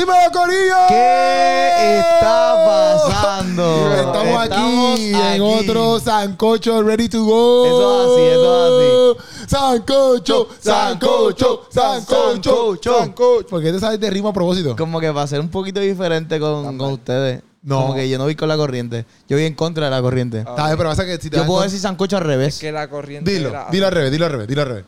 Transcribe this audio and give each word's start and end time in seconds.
¡Dímelo, 0.00 0.32
Corillo! 0.32 0.74
¿Qué 0.88 1.98
está 1.98 2.54
pasando? 2.66 3.92
Estamos, 3.94 4.42
aquí 4.44 5.12
en 5.14 5.42
otro 5.42 6.00
Sancocho 6.00 6.82
Ready 6.82 7.10
to 7.10 7.22
Go. 7.22 7.66
Eso 7.66 8.00
es 8.00 8.10
así, 8.10 8.22
eso 8.38 9.10
es 9.12 9.50
Sancocho, 9.50 10.48
Sancocho, 10.58 11.66
Sancocho, 11.68 11.68
Sancocho. 11.70 12.98
Sancocho. 12.98 13.46
¿Por 13.48 13.62
qué 13.62 13.72
te 13.72 13.78
sabes 13.80 14.00
de 14.00 14.08
rima 14.08 14.30
a 14.30 14.32
propósito? 14.32 14.74
Como 14.74 15.00
que 15.00 15.10
va 15.10 15.22
a 15.22 15.26
ser 15.26 15.40
un 15.40 15.50
poquito 15.50 15.80
diferente 15.80 16.40
con, 16.40 16.78
con 16.78 16.92
ustedes. 16.92 17.42
No. 17.62 17.82
Como 17.82 17.94
que 17.94 18.08
yo 18.08 18.16
no 18.16 18.24
voy 18.24 18.34
con 18.36 18.48
la 18.48 18.56
corriente. 18.56 19.04
Yo 19.28 19.36
voy 19.36 19.44
en 19.44 19.54
contra 19.54 19.84
de 19.84 19.90
la 19.90 20.00
corriente. 20.00 20.38
Está 20.38 20.64
bien, 20.64 20.78
pero 20.78 20.88
pasa 20.88 21.04
que 21.04 21.18
si 21.18 21.28
te 21.28 21.36
yo 21.36 21.44
puedo 21.44 21.58
con- 21.58 21.64
decir 21.66 21.78
sancocho 21.78 22.16
al 22.16 22.24
revés. 22.24 22.58
que 22.58 22.72
la 22.72 22.88
corriente 22.88 23.30
Dilo, 23.30 23.50
era- 23.50 23.66
dilo 23.70 23.86
al 23.86 23.92
revés, 23.92 24.10
dilo 24.12 24.24
al 24.24 24.32
revés, 24.32 24.48
dilo 24.48 24.62
al 24.62 24.68
revés. 24.68 24.84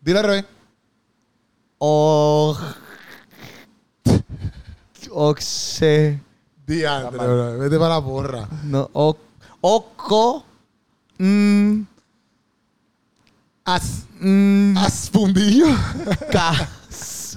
Dilo 0.00 0.18
al 0.18 0.24
revés. 0.24 0.44
O... 1.78 2.56
Oxe... 5.12 6.20
Diantre, 6.66 7.18
bro. 7.18 7.58
Vete 7.58 7.78
para 7.78 7.94
la 7.94 8.04
porra. 8.04 8.48
No, 8.64 8.90
o... 8.92 9.16
Oco... 9.60 10.44
Mm, 11.18 11.82
As, 13.64 14.04
mm, 14.20 14.76
as 14.78 15.10
fundillo. 15.10 15.66
cas... 16.32 17.36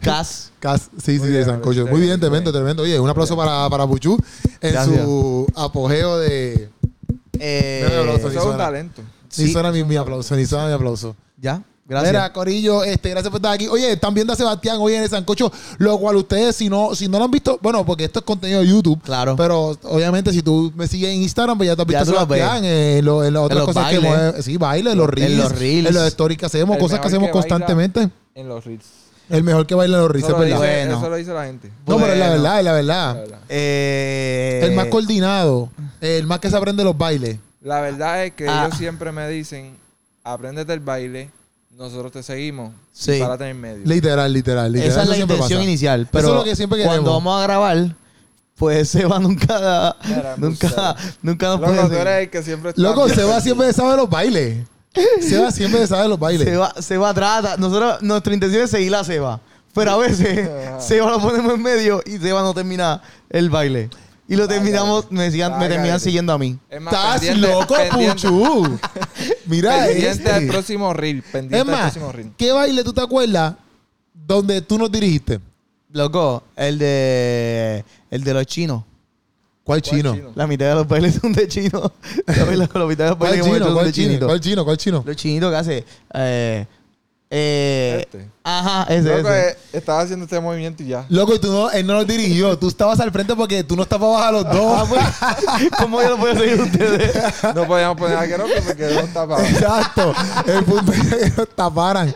Cas... 0.00 0.52
Cas, 0.60 0.90
sí, 1.02 1.14
sí, 1.14 1.18
Muy 1.18 1.28
de 1.28 1.34
bien, 1.38 1.44
Sancocho. 1.44 1.86
muy 1.86 2.00
bien, 2.00 2.18
tremendo, 2.20 2.52
tremendo. 2.52 2.82
Oye, 2.82 2.98
un 2.98 3.08
aplauso 3.10 3.36
para, 3.36 3.68
para 3.68 3.86
Puchu 3.86 4.16
en 4.60 4.72
Gracias. 4.72 5.04
su 5.04 5.46
apogeo 5.54 6.18
de. 6.18 6.70
Eh, 7.38 8.14
Eso 8.16 8.28
es 8.28 8.36
un 8.44 8.56
talento. 8.56 9.02
Ni 9.02 9.46
Sí. 9.46 9.52
suena 9.52 9.70
mi, 9.70 9.84
mi 9.84 9.96
aplauso, 9.96 10.34
ni 10.36 10.46
suena 10.46 10.66
mi 10.68 10.72
aplauso. 10.72 11.14
¿Ya? 11.36 11.62
Gracias. 11.88 12.12
Mira, 12.12 12.32
Corillo, 12.32 12.82
este, 12.82 13.10
gracias 13.10 13.30
por 13.30 13.38
estar 13.38 13.52
aquí. 13.52 13.68
Oye, 13.68 13.92
están 13.92 14.12
viendo 14.12 14.32
a 14.32 14.36
Sebastián 14.36 14.78
hoy 14.80 14.94
en 14.94 15.04
el 15.04 15.08
Sancocho, 15.08 15.52
lo 15.78 15.96
cual 15.98 16.16
ustedes, 16.16 16.56
si 16.56 16.68
no, 16.68 16.94
si 16.96 17.06
no 17.06 17.18
lo 17.18 17.26
han 17.26 17.30
visto, 17.30 17.60
bueno, 17.62 17.86
porque 17.86 18.04
esto 18.04 18.18
es 18.18 18.24
contenido 18.24 18.60
de 18.60 18.66
YouTube. 18.66 19.00
Claro. 19.02 19.36
Pero 19.36 19.78
obviamente, 19.84 20.32
si 20.32 20.42
tú 20.42 20.72
me 20.74 20.88
sigues 20.88 21.10
en 21.14 21.22
Instagram, 21.22 21.56
pues 21.56 21.68
ya 21.68 21.76
te 21.76 21.82
has 21.82 21.88
Ya 21.88 21.98
visto 22.00 22.18
a. 22.18 22.22
Sebastián 22.22 22.64
eh, 22.64 22.98
en, 22.98 23.04
lo- 23.04 23.24
en 23.24 23.32
las 23.34 23.42
otras 23.44 23.64
cosas 23.64 23.88
que 23.90 23.98
bailes. 23.98 24.10
mueve. 24.22 24.42
Sí, 24.42 24.56
baile, 24.56 24.90
en 24.92 24.98
los 24.98 25.08
reels. 25.08 25.30
En 25.32 25.38
los 25.38 25.52
reels. 25.58 25.88
En 25.88 25.94
los 25.94 26.02
stories 26.08 26.38
que 26.38 26.46
hacemos, 26.46 26.74
El 26.76 26.82
cosas 26.82 26.98
que 26.98 27.06
hacemos 27.06 27.28
que 27.28 27.32
constantemente. 27.32 28.08
En 28.34 28.48
los 28.48 28.64
reels. 28.64 28.84
El 29.28 29.44
mejor 29.44 29.64
que 29.66 29.74
baila 29.76 29.96
en 29.96 30.02
los 30.02 30.10
reels, 30.10 30.26
Eso 30.28 30.34
es 30.42 30.50
lo, 30.50 30.58
verdad. 30.58 30.60
dice, 30.62 30.84
Bueno. 30.86 30.98
eso 30.98 31.10
lo 31.10 31.16
dice 31.16 31.32
la 31.32 31.44
gente. 31.46 31.70
No, 31.86 31.96
pero 31.98 32.12
es 32.14 32.18
la 32.18 32.30
verdad, 32.30 32.58
es 32.58 32.64
la 32.64 32.72
verdad. 32.72 33.24
Eh, 33.48 34.60
El 34.64 34.72
más 34.74 34.86
coordinado, 34.86 35.70
el 36.00 36.26
más 36.26 36.40
que 36.40 36.50
se 36.50 36.56
aprende 36.56 36.82
los 36.84 36.96
bailes. 36.98 37.38
La 37.62 37.80
verdad 37.80 38.24
es 38.24 38.32
que 38.34 38.48
Ah. 38.48 38.64
ellos 38.66 38.76
siempre 38.78 39.10
me 39.12 39.28
dicen, 39.28 39.76
apréndete 40.24 40.72
el 40.72 40.80
baile, 40.80 41.30
nosotros 41.76 42.12
te 42.12 42.22
seguimos 42.22 42.72
Sí. 42.92 43.18
para 43.20 43.36
tener 43.36 43.54
medio. 43.54 43.84
Literal, 43.84 44.32
literal, 44.32 44.72
literal. 44.72 44.90
Esa 44.90 45.00
es 45.02 45.02
Eso 45.02 45.10
la 45.10 45.16
siempre 45.16 45.36
intención 45.36 45.58
pasa. 45.60 45.68
inicial. 45.70 46.08
Pero 46.10 46.28
es 46.28 46.34
lo 46.34 46.44
que 46.44 46.56
siempre 46.56 46.82
cuando 46.84 47.12
vamos 47.12 47.38
a 47.38 47.42
grabar, 47.42 47.94
pues 48.56 48.88
Seba 48.90 49.18
nunca, 49.18 49.94
nunca, 50.38 50.96
nunca 51.22 51.46
nos 51.48 51.60
Loco, 51.60 51.66
puede 51.72 51.82
tú 51.82 51.88
seguir. 51.88 52.00
eres 52.06 52.22
el 52.24 52.30
que 52.30 52.42
siempre 52.42 52.70
está 52.70 52.82
Loco. 52.82 53.08
Seba 53.08 53.40
siempre 53.40 53.72
sabe 53.72 53.96
los 53.96 54.08
bailes. 54.08 54.66
Seba 55.20 55.50
siempre 55.50 55.86
sabe 55.86 56.08
los 56.08 56.18
bailes. 56.18 56.48
Seba, 56.48 56.72
Seba 56.80 57.12
trata. 57.14 57.56
Nosotros, 57.58 58.00
nuestra 58.02 58.32
intención 58.32 58.62
es 58.64 58.70
seguir 58.70 58.94
a 58.94 59.04
Seba. 59.04 59.40
Pero 59.74 59.90
a 59.90 59.96
veces. 59.98 60.48
Seba 60.80 61.10
lo 61.10 61.20
ponemos 61.20 61.52
en 61.54 61.62
medio 61.62 62.02
y 62.06 62.16
Seba 62.16 62.40
no 62.40 62.54
termina 62.54 63.02
el 63.28 63.50
baile. 63.50 63.90
Y 64.28 64.34
lo 64.36 64.48
terminamos, 64.48 65.10
me, 65.10 65.30
sigan- 65.30 65.56
me 65.58 65.68
terminan 65.68 66.00
siguiendo 66.00 66.32
a 66.32 66.38
mí. 66.38 66.58
Es 66.68 66.80
más, 66.80 66.92
Estás 66.94 67.20
pendiente- 67.20 67.48
loco, 67.52 67.74
pendiente- 67.74 68.28
Puchu. 68.28 68.78
Mira 69.46 69.86
Pendiente 69.86 70.28
al 70.30 70.42
este. 70.42 70.52
próximo 70.52 70.92
reel. 70.92 71.22
Pendiente 71.22 71.56
Es 71.56 71.60
al 71.62 71.66
más, 71.68 71.80
próximo 71.92 72.12
reel. 72.12 72.32
¿qué 72.36 72.50
baile 72.52 72.82
tú 72.82 72.92
te 72.92 73.00
acuerdas 73.00 73.54
donde 74.12 74.60
tú 74.62 74.78
nos 74.78 74.90
dirigiste? 74.90 75.40
Loco, 75.92 76.42
el 76.56 76.78
de 76.78 77.84
el 78.10 78.24
de 78.24 78.34
los 78.34 78.46
chinos. 78.46 78.82
¿Cuál 79.64 79.82
¿Cuál 79.82 79.96
chino? 79.96 80.14
chino? 80.14 80.32
La 80.34 80.46
mitad 80.46 80.66
de 80.68 80.74
los 80.76 80.86
bailes 80.88 81.14
son 81.20 81.32
de 81.32 81.48
chinos. 81.48 81.90
la, 82.26 82.86
mitad 82.86 83.04
de 83.04 83.10
los 83.10 83.16
¿Cuál 83.16 83.16
bailes 83.18 83.40
que 83.46 83.48
hemos 83.48 83.56
hecho 83.56 83.56
chino? 83.56 83.64
son 83.64 83.74
¿Cuál 83.74 83.86
de 83.86 83.92
chino? 83.92 84.06
chinitos. 84.08 84.26
¿Cuál 84.28 84.40
chino? 84.40 84.64
¿Cuál 84.64 84.76
chino? 84.76 85.02
Los 85.06 85.16
chinitos 85.16 85.50
que 85.50 85.56
hace. 85.56 85.84
Eh, 86.14 86.66
eh, 87.30 87.98
Este. 88.02 88.28
Ajá, 88.48 88.84
ese, 88.94 89.08
Loco, 89.16 89.28
ese. 89.28 89.48
eh, 89.50 89.56
estaba 89.72 90.00
haciendo 90.02 90.24
este 90.24 90.38
movimiento 90.38 90.80
y 90.84 90.86
ya. 90.86 91.04
Loco, 91.08 91.34
y 91.34 91.40
tú 91.40 91.50
no, 91.50 91.68
él 91.72 91.84
no 91.84 91.94
nos 91.94 92.06
dirigió. 92.06 92.56
Tú 92.56 92.68
estabas 92.68 93.00
al 93.00 93.10
frente 93.10 93.34
porque 93.34 93.64
tú 93.64 93.74
no 93.74 93.82
estabas 93.82 94.22
a 94.22 94.30
los 94.30 94.44
dos. 94.44 94.88
¿Cómo 95.80 96.00
yo 96.00 96.10
lo 96.10 96.16
puedo 96.18 96.36
seguir 96.38 96.60
a 96.60 96.62
ustedes? 96.62 97.16
No 97.56 97.66
podíamos 97.66 97.96
poner 97.96 98.16
a 98.18 98.26
Keropi 98.28 98.52
porque 98.64 98.84
no 98.94 99.00
estaba. 99.00 99.44
Exacto. 99.48 100.14
El 100.46 100.62
punto 100.64 100.92
es 100.92 101.00
que 101.32 101.32
nos 101.36 101.48
taparan. 101.56 102.14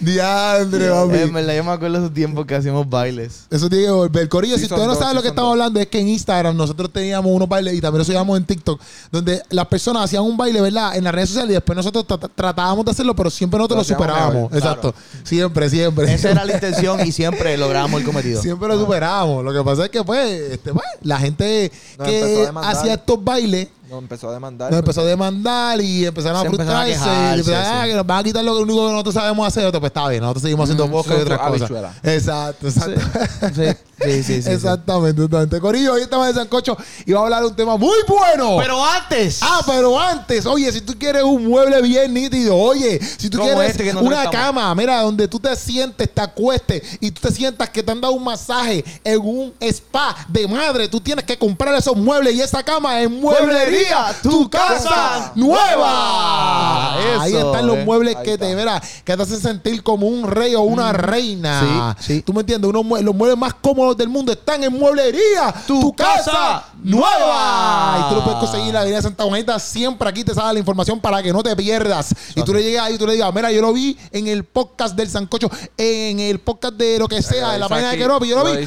Diandre, 0.00 0.90
papi. 0.90 1.18
en 1.18 1.32
verdad, 1.32 1.54
yo 1.54 1.64
me 1.64 1.70
acuerdo 1.72 1.96
de 1.98 2.04
esos 2.04 2.14
tiempos 2.14 2.44
que 2.46 2.54
hacíamos 2.56 2.88
bailes. 2.88 3.46
Eso 3.50 3.68
tiene 3.70 3.84
que 3.86 3.90
volver. 3.90 4.28
Corillo, 4.28 4.56
Sí 4.56 4.66
si 4.66 4.66
ustedes 4.66 4.86
no 4.86 4.94
saben 4.94 5.10
sí 5.10 5.14
lo 5.16 5.22
que 5.22 5.28
estamos 5.28 5.48
dos. 5.48 5.52
hablando, 5.52 5.80
es 5.80 5.86
que 5.86 5.98
en 6.00 6.08
Instagram 6.08 6.56
nosotros 6.56 6.92
teníamos 6.92 7.32
unos 7.32 7.48
bailes 7.48 7.74
y 7.74 7.80
también 7.80 7.98
lo 8.00 8.04
subíamos 8.04 8.36
en 8.36 8.44
TikTok, 8.44 8.80
donde 9.10 9.42
las 9.50 9.66
personas 9.66 10.04
hacían 10.04 10.22
un 10.24 10.36
baile, 10.36 10.60
¿verdad? 10.60 10.96
En 10.96 11.04
las 11.04 11.14
redes 11.14 11.30
sociales 11.30 11.50
y 11.52 11.54
después 11.54 11.76
nosotros 11.76 12.04
tra- 12.06 12.30
tratábamos 12.34 12.84
de 12.84 12.90
hacerlo, 12.90 13.14
pero 13.16 13.30
siempre 13.30 13.56
nosotros 13.58 13.78
lo, 13.88 13.94
Lo 13.94 13.98
superábamos. 13.98 14.49
Exacto. 14.52 14.94
Siempre, 15.24 15.70
siempre. 15.70 16.12
Esa 16.12 16.30
era 16.30 16.44
la 16.44 16.54
intención 16.54 17.06
y 17.06 17.12
siempre 17.12 17.56
logramos 17.56 18.00
el 18.00 18.06
cometido. 18.06 18.40
Siempre 18.42 18.68
lo 18.68 18.78
superábamos. 18.78 19.44
Lo 19.44 19.52
que 19.52 19.62
pasa 19.62 19.84
es 19.84 19.90
que, 19.90 20.02
pues, 20.04 20.28
este, 20.52 20.72
pues, 20.72 20.86
la 21.02 21.18
gente 21.18 21.70
Nos 21.98 22.08
que 22.08 22.50
hacía 22.62 22.94
estos 22.94 23.22
bailes 23.22 23.68
Nos 23.90 23.98
empezó 23.98 24.28
a 24.30 24.32
demandar. 24.34 24.70
nos 24.70 24.78
empezó 24.78 25.00
a 25.00 25.04
demandar 25.04 25.80
y 25.80 26.06
empezaron 26.06 26.38
a 26.38 26.42
empezaron 26.42 26.70
a 26.70 26.84
frustrarse. 26.84 26.92
quejarse, 26.92 27.36
y 27.36 27.40
empezaron, 27.40 27.64
sí. 27.64 27.70
ah, 27.74 27.86
que 27.86 27.94
nos 27.94 28.06
van 28.06 28.18
a 28.18 28.22
quitar 28.22 28.44
lo 28.44 28.58
único 28.60 28.86
que 28.86 28.92
nosotros 28.92 29.14
sabemos 29.14 29.46
hacer. 29.48 29.66
Otro, 29.66 29.80
pues 29.80 29.90
está 29.90 30.08
bien, 30.08 30.22
nosotros 30.22 30.42
seguimos 30.42 30.64
haciendo 30.64 30.86
Mm, 30.86 30.90
bosques 30.92 31.18
y 31.18 31.20
otras 31.22 31.40
cosas. 31.40 31.70
Exacto, 32.02 32.68
exacto. 32.68 33.00
Sí, 34.02 34.22
sí, 34.22 34.42
sí. 34.42 34.50
Exactamente, 34.50 35.22
exactamente. 35.22 35.60
Corillo, 35.60 35.92
hoy 35.92 36.02
estamos 36.02 36.26
en 36.28 36.34
Sancocho 36.34 36.74
y 37.04 37.12
vamos 37.12 37.24
a 37.24 37.26
hablar 37.26 37.40
de 37.42 37.46
un 37.48 37.56
tema 37.56 37.76
muy 37.76 37.98
bueno. 38.08 38.56
Pero 38.58 38.82
antes. 38.82 39.40
Ah, 39.42 39.60
pero 39.66 40.00
antes, 40.00 40.46
oye, 40.46 40.72
si 40.72 40.80
tú 40.80 40.94
quieres 40.98 41.22
un 41.22 41.46
mueble 41.46 41.82
bien 41.82 42.14
nítido, 42.14 42.56
oye, 42.56 42.98
si 43.18 43.28
tú 43.28 43.38
quieres 43.38 43.70
este 43.70 43.90
una 43.96 44.24
estamos. 44.24 44.30
cama, 44.30 44.74
mira, 44.74 45.02
donde 45.02 45.28
tú 45.28 45.38
te 45.38 45.54
sientes, 45.54 46.08
te 46.14 46.20
acuestes 46.22 46.82
y 47.00 47.10
tú 47.10 47.20
te 47.28 47.34
sientas 47.34 47.68
que 47.68 47.82
te 47.82 47.92
han 47.92 48.00
dado 48.00 48.14
un 48.14 48.24
masaje 48.24 48.82
en 49.04 49.20
un 49.20 49.52
spa 49.60 50.16
de 50.28 50.48
madre, 50.48 50.88
tú 50.88 50.98
tienes 51.00 51.24
que 51.26 51.36
comprar 51.38 51.74
esos 51.74 51.94
muebles 51.96 52.34
y 52.34 52.40
esa 52.40 52.62
cama 52.62 53.02
en 53.02 53.20
Mueblería, 53.20 53.79
tu 54.22 54.48
casa 54.50 55.32
nueva. 55.34 56.96
Eso, 57.12 57.20
Ahí 57.20 57.34
están 57.36 57.66
los 57.66 57.78
eh. 57.78 57.84
muebles 57.84 58.16
Ahí 58.16 58.24
que 58.24 58.38
te, 58.38 58.44
está. 58.50 58.56
mira, 58.58 58.82
que 59.04 59.16
te 59.16 59.22
hacen 59.22 59.40
sentir 59.40 59.82
como 59.82 60.06
un 60.06 60.28
rey 60.30 60.54
o 60.54 60.62
una 60.62 60.92
reina. 60.92 61.96
sí, 61.98 62.14
sí. 62.14 62.22
¿Tú 62.22 62.32
me 62.32 62.40
entiendes? 62.40 62.70
Mue- 62.70 63.02
los 63.02 63.14
muebles 63.14 63.38
más 63.38 63.54
cómodos 63.54 63.96
del 63.96 64.08
mundo 64.08 64.32
están 64.32 64.62
en 64.64 64.72
Mueblería, 64.72 65.52
tu, 65.66 65.92
casa, 65.94 66.24
casa 66.32 66.64
nueva. 66.82 67.98
Y 68.06 68.08
tú 68.10 68.14
lo 68.16 68.24
puedes 68.24 68.38
conseguir 68.40 68.68
en 68.68 68.74
la 68.74 68.80
Avenida 68.80 69.02
Santa 69.02 69.24
Juanita. 69.24 69.58
Siempre 69.58 70.08
aquí 70.08 70.24
te 70.24 70.34
sale 70.34 70.54
la 70.54 70.58
información 70.58 71.00
para 71.00 71.22
que 71.22 71.32
no 71.32 71.42
te 71.42 71.54
pierdas. 71.56 72.14
Y 72.34 72.42
tú 72.42 72.54
le 72.54 72.62
llegas 72.62 72.86
ahí 72.86 72.94
y 72.94 72.98
tú 72.98 73.06
le 73.06 73.14
digas, 73.14 73.32
mira, 73.34 73.50
yo 73.52 73.60
lo 73.60 73.72
vi 73.72 73.96
en 74.12 74.26
el 74.28 74.44
podcast 74.44 74.94
del 74.96 75.08
Sancocho, 75.08 75.50
en 75.76 76.20
el 76.20 76.38
podcast 76.40 76.74
de 76.74 76.98
lo 76.98 77.08
que 77.08 77.22
sea, 77.22 77.52
de 77.52 77.58
la 77.58 77.68
página 77.68 77.90
de 77.90 77.98
Keropi. 77.98 78.28
Yo 78.28 78.36
lo 78.36 78.44
vi. 78.44 78.66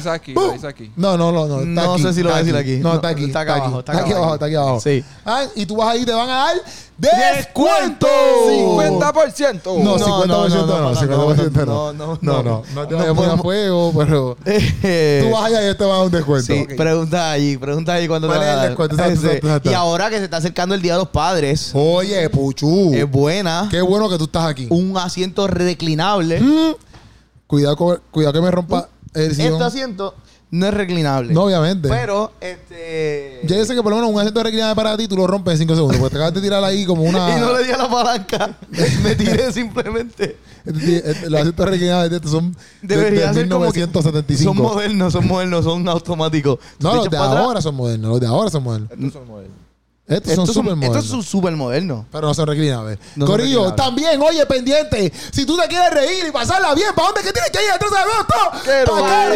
No, 0.96 1.16
no, 1.16 1.32
no. 1.32 1.46
No, 1.46 1.60
está 1.60 1.84
No 1.86 1.92
aquí, 1.94 2.02
sé 2.02 2.12
si 2.14 2.22
lo 2.22 2.28
voy 2.30 2.38
a 2.38 2.42
decir 2.42 2.56
aquí. 2.56 2.76
No, 2.76 2.88
No, 2.90 2.94
está 2.96 3.08
aquí. 3.08 3.24
está 3.24 3.40
acá 3.40 3.54
abajo, 3.56 3.78
Está 3.80 3.92
está 3.92 4.04
aquí 4.04 4.12
abajo. 4.12 4.34
está 4.34 4.46
aquí 4.46 4.54
abajo. 4.54 4.80
Sí. 4.80 5.04
Ah, 5.24 5.44
y 5.54 5.66
tú 5.66 5.76
vas 5.76 5.88
ahí 5.88 6.02
y 6.02 6.04
te 6.04 6.12
van 6.12 6.28
a 6.30 6.34
dar 6.36 6.56
¡Descuento! 6.96 8.06
descuento. 8.06 9.12
50%. 9.12 9.82
No, 9.82 9.98
50% 9.98 10.26
no, 10.26 10.94
50% 10.94 11.66
no. 11.66 11.92
no, 11.92 11.92
no, 11.92 12.18
No, 12.20 12.42
no, 12.42 12.62
no 12.74 12.86
te 12.86 12.94
No 12.94 13.14
vayas 13.14 13.30
a 13.30 13.34
a 13.34 13.38
fuego, 13.38 13.92
pero 13.96 14.36
tú 14.44 15.30
vas 15.32 15.44
allá 15.46 15.70
y 15.70 15.74
te 15.74 15.84
van 15.84 15.92
a 15.92 15.96
dar 15.96 16.06
un 16.06 16.12
descuento. 16.12 16.52
Sí, 16.54 16.66
pregunta 16.76 17.30
allí, 17.32 17.56
pregunta 17.56 17.94
allí 17.94 18.06
cuándo 18.06 18.28
te 18.28 18.34
¿Cuál 18.34 18.40
van 18.40 18.48
es 18.48 18.54
a 18.54 18.56
dar. 18.58 18.68
descuento? 18.68 18.94
Exacto, 18.94 19.12
Ese. 19.14 19.26
exacto, 19.26 19.46
exacto. 19.48 19.70
Y 19.70 19.74
ahora 19.74 20.10
que 20.10 20.18
se 20.18 20.24
está 20.24 20.36
acercando 20.36 20.74
el 20.74 20.82
Día 20.82 20.92
de 20.92 20.98
los 21.00 21.08
Padres, 21.08 21.72
Oye, 21.74 22.28
Puchu. 22.30 22.94
es 22.94 23.10
buena. 23.10 23.66
Qué 23.70 23.82
bueno 23.82 24.08
que 24.08 24.16
tú 24.16 24.24
estás 24.24 24.46
aquí. 24.46 24.68
Un 24.70 24.96
asiento 24.96 25.46
reclinable. 25.48 26.40
Mm. 26.40 26.74
Cuidado, 27.46 28.00
cuidado 28.10 28.32
que 28.32 28.40
me 28.40 28.50
rompa 28.50 28.88
el 29.12 29.34
sillón. 29.34 29.52
Este 29.54 29.64
asiento 29.64 30.14
no 30.54 30.66
es 30.66 30.74
reclinable. 30.74 31.32
No, 31.34 31.42
obviamente. 31.44 31.88
Pero, 31.88 32.30
este... 32.40 33.40
Yo 33.44 33.64
sé 33.64 33.74
que 33.74 33.82
por 33.82 33.90
lo 33.90 33.96
menos 33.96 34.10
un 34.12 34.18
asiento 34.20 34.40
reclinable 34.42 34.76
para 34.76 34.96
ti 34.96 35.08
tú 35.08 35.16
lo 35.16 35.26
rompes 35.26 35.54
en 35.54 35.58
5 35.60 35.74
segundos. 35.74 35.96
Porque 35.98 36.12
te 36.12 36.16
acabas 36.18 36.34
de 36.34 36.40
tirar 36.40 36.62
ahí 36.62 36.84
como 36.86 37.02
una. 37.02 37.28
Y 37.36 37.40
no 37.40 37.56
le 37.58 37.64
di 37.64 37.72
a 37.72 37.76
la 37.76 37.90
palanca. 37.90 38.56
Me 39.02 39.16
tiré 39.16 39.52
simplemente. 39.52 40.36
Este- 40.64 41.10
este- 41.10 41.30
Los 41.30 41.40
asientos 41.40 41.68
reclinables 41.68 42.10
de 42.10 42.16
estos 42.16 42.30
son 42.30 42.52
de- 42.82 42.96
Debería 42.96 43.28
de 43.28 43.34
ser 43.34 43.48
como 43.48 43.72
que 43.72 43.80
1975. 43.80 44.54
Son 44.54 44.62
modernos, 44.62 45.12
son 45.12 45.26
modernos, 45.26 45.64
son 45.64 45.88
automáticos. 45.88 46.58
No, 46.78 46.94
los 46.94 47.10
de 47.10 47.16
atrás. 47.16 47.36
ahora 47.36 47.60
son 47.60 47.74
modernos. 47.74 48.10
Los 48.12 48.20
de 48.20 48.26
ahora 48.28 48.50
son 48.50 48.62
modernos. 48.62 48.90
Estos 48.92 49.12
son 49.12 49.26
modelos. 49.26 49.63
Estos, 50.06 50.34
son 50.34 50.42
Estos 50.44 50.54
súper 50.54 50.70
son, 50.70 50.78
modernos. 50.78 50.96
estos 50.96 51.10
son 51.10 51.22
súper 51.22 51.52
modernos. 51.56 52.04
Pero 52.12 52.26
no 52.28 52.34
son 52.34 52.46
reclinables. 52.46 52.98
No 53.16 53.24
Corillo, 53.26 53.64
reclinables. 53.70 53.76
también, 53.76 54.20
oye, 54.20 54.44
pendiente. 54.46 55.10
Si 55.32 55.46
tú 55.46 55.56
te 55.56 55.66
quieres 55.66 55.90
reír 55.94 56.26
y 56.28 56.30
pasarla 56.30 56.74
bien, 56.74 56.88
¿para 56.94 57.06
dónde 57.08 57.20
es 57.22 57.26
que 57.26 57.32
tienes 57.32 57.50
que 57.50 57.58
ir? 57.58 57.70
Entonces, 57.72 57.98
agosto. 57.98 58.34
Quiero 58.64 58.96
¡Pa' 59.00 59.28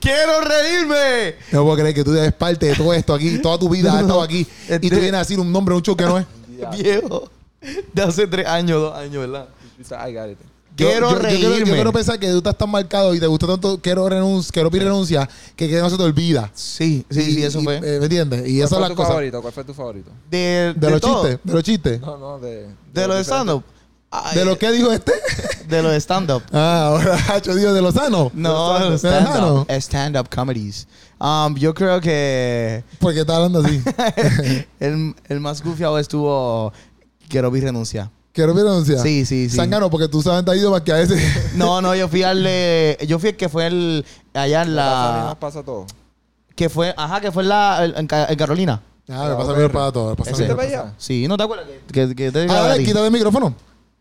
¡Quiero 0.00 0.40
reírme! 0.40 1.34
No 1.52 1.64
puedo 1.64 1.76
creer 1.76 1.94
que 1.94 2.02
tú 2.04 2.12
eres 2.14 2.32
parte 2.32 2.66
de 2.66 2.74
todo 2.74 2.92
esto 2.94 3.12
aquí. 3.14 3.38
Toda 3.38 3.58
tu 3.58 3.68
vida 3.68 3.92
has 3.92 4.00
estado 4.00 4.22
aquí. 4.22 4.38
Y 4.40 4.46
tú 4.66 4.72
Este- 4.74 4.88
vienes 4.88 5.14
a 5.14 5.18
decir 5.18 5.38
un 5.38 5.52
nombre, 5.52 5.74
un 5.74 5.82
show 5.82 5.94
que 5.96 6.04
no 6.04 6.18
es. 6.18 6.26
Viejo. 6.82 7.30
De 7.92 8.02
hace 8.02 8.26
tres 8.26 8.46
años, 8.46 8.80
dos 8.80 8.96
años, 8.96 9.20
¿verdad? 9.30 9.48
I 10.08 10.14
got 10.14 10.30
it. 10.30 10.38
Quiero 10.78 11.10
yo, 11.10 11.16
yo 11.16 11.20
quiero, 11.28 11.40
yo 11.42 11.50
reírme. 11.50 11.72
quiero 11.74 11.92
pensar 11.92 12.18
que 12.18 12.30
tú 12.30 12.38
estás 12.38 12.56
tan 12.56 12.70
marcado 12.70 13.14
y 13.14 13.20
te 13.20 13.26
gusta 13.26 13.46
tanto 13.46 13.80
quiero 13.82 14.08
renuncia, 14.08 14.50
quiero 14.52 14.70
pedir 14.70 14.84
renuncia, 14.84 15.28
que, 15.56 15.68
que 15.68 15.76
no 15.80 15.90
se 15.90 15.96
te 15.96 16.02
olvida. 16.04 16.50
Sí, 16.54 17.04
sí, 17.10 17.20
Y- 17.20 17.34
sí, 17.34 17.42
eso 17.42 17.60
y, 17.60 17.64
fue. 17.64 17.76
eh, 17.78 17.98
¿Me 17.98 18.04
entiendes? 18.04 18.40
Y 18.48 18.58
¿Cuál 18.58 18.58
esas 18.58 18.70
son 18.70 18.78
fue 18.78 18.80
las 18.80 18.88
tu 18.90 18.94
cosas. 18.96 19.08
favorito? 19.10 19.42
¿Cuál 19.42 19.52
fue 19.52 19.64
tu 19.64 19.74
favorito? 19.74 20.10
de, 20.30 20.74
De, 20.76 20.90
los 20.90 21.00
todo. 21.00 21.22
chistes, 21.22 21.40
de 21.44 21.52
los 21.52 21.62
chistes. 21.62 22.00
No, 22.00 22.16
no, 22.16 22.38
de... 22.38 22.48
De 22.94 23.06
lo 23.06 23.14
de 23.14 23.20
diferentes- 23.20 23.24
stand-up. 23.24 23.64
¿De 24.34 24.44
lo 24.46 24.56
que 24.58 24.72
dijo 24.72 24.90
este? 24.90 25.12
De 25.68 25.82
lo 25.82 25.90
de 25.90 26.00
stand-up. 26.00 26.42
ah, 26.52 26.86
ahora, 26.86 27.18
Hacho, 27.28 27.54
digo, 27.54 27.74
de 27.74 27.82
los 27.82 27.92
sanos. 27.94 28.32
No, 28.32 28.74
de 28.78 28.90
los 28.90 29.02
¿De 29.02 29.10
los 29.10 29.20
stand-up. 29.20 29.66
Stand-up 29.70 30.28
comedies. 30.34 30.86
Um, 31.20 31.54
yo 31.56 31.74
creo 31.74 32.00
que 32.00 32.84
Porque 33.00 33.20
está 33.20 33.36
hablando 33.36 33.60
así. 33.60 33.82
el, 34.80 35.14
el 35.28 35.40
más 35.40 35.62
gufiado 35.62 35.98
estuvo 35.98 36.72
Quiero 37.28 37.50
vi 37.50 37.60
renuncia. 37.60 38.10
Quiero 38.32 38.52
renuncia. 38.54 38.98
Sí, 39.02 39.24
sí, 39.26 39.48
sí. 39.48 39.56
Sangano, 39.56 39.90
porque 39.90 40.08
tú 40.08 40.22
sabes, 40.22 40.44
te 40.44 40.50
has 40.52 40.56
ido 40.56 40.70
más 40.70 40.82
que 40.82 40.92
a 40.92 41.00
ese. 41.00 41.16
No, 41.54 41.80
no, 41.80 41.94
yo 41.94 42.08
fui 42.08 42.22
al 42.22 42.42
de- 42.42 42.98
yo 43.06 43.18
fui 43.18 43.30
el 43.30 43.36
que 43.36 43.48
fue 43.48 43.66
el 43.66 44.04
allá 44.34 44.62
en 44.62 44.74
Nos 44.74 44.84
pasa 44.84 45.08
a 45.08 45.12
mí, 45.12 45.18
nos 45.20 45.28
la 45.28 45.40
pasa 45.40 45.62
todo. 45.62 45.86
que 46.54 46.68
fue, 46.68 46.94
ajá, 46.96 47.20
que 47.20 47.32
fue 47.32 47.42
en 47.42 47.48
la 47.48 47.84
en, 47.96 48.06
Ca- 48.06 48.26
en 48.30 48.36
Carolina. 48.36 48.80
Ah, 49.10 49.26
me 49.30 49.36
pasa 49.36 49.52
mí 49.58 49.68
para 49.68 49.90
todo. 49.92 50.10
me 50.10 50.16
pasa 50.16 50.30
a 50.30 50.32
mí, 50.34 50.42
Ese. 50.44 50.48
me 50.48 50.54
¿Fuiste 50.54 50.54
pasa. 50.54 50.70
para 50.76 50.82
allá? 50.90 50.94
Sí, 50.98 51.26
¿no 51.28 51.36
te 51.36 51.42
acuerdas 51.42 51.66
que, 51.90 52.08
que, 52.08 52.14
que 52.14 52.30
te 52.32 52.46
Ah, 52.50 52.74
quítate 52.78 53.06
el 53.06 53.12
micrófono. 53.12 53.54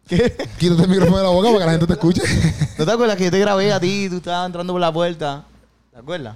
¿Qué? 0.08 0.36
Quítate 0.58 0.84
el 0.84 0.90
micrófono 0.90 1.18
de 1.18 1.24
la 1.24 1.30
boca 1.30 1.48
para 1.50 1.60
que 1.60 1.66
la 1.66 1.72
gente 1.72 1.88
te 1.88 1.94
escuche. 1.94 2.22
¿No 2.78 2.86
te 2.86 2.92
acuerdas 2.92 3.18
que 3.18 3.26
yo 3.26 3.32
te 3.32 3.40
grabé 3.40 3.72
a 3.74 3.80
ti 3.80 4.06
y 4.06 4.10
tú 4.10 4.18
estabas 4.18 4.46
entrando 4.46 4.72
por 4.74 4.80
la 4.82 4.92
puerta? 4.94 5.44
¿Te 5.92 6.00
acuerdas? 6.00 6.36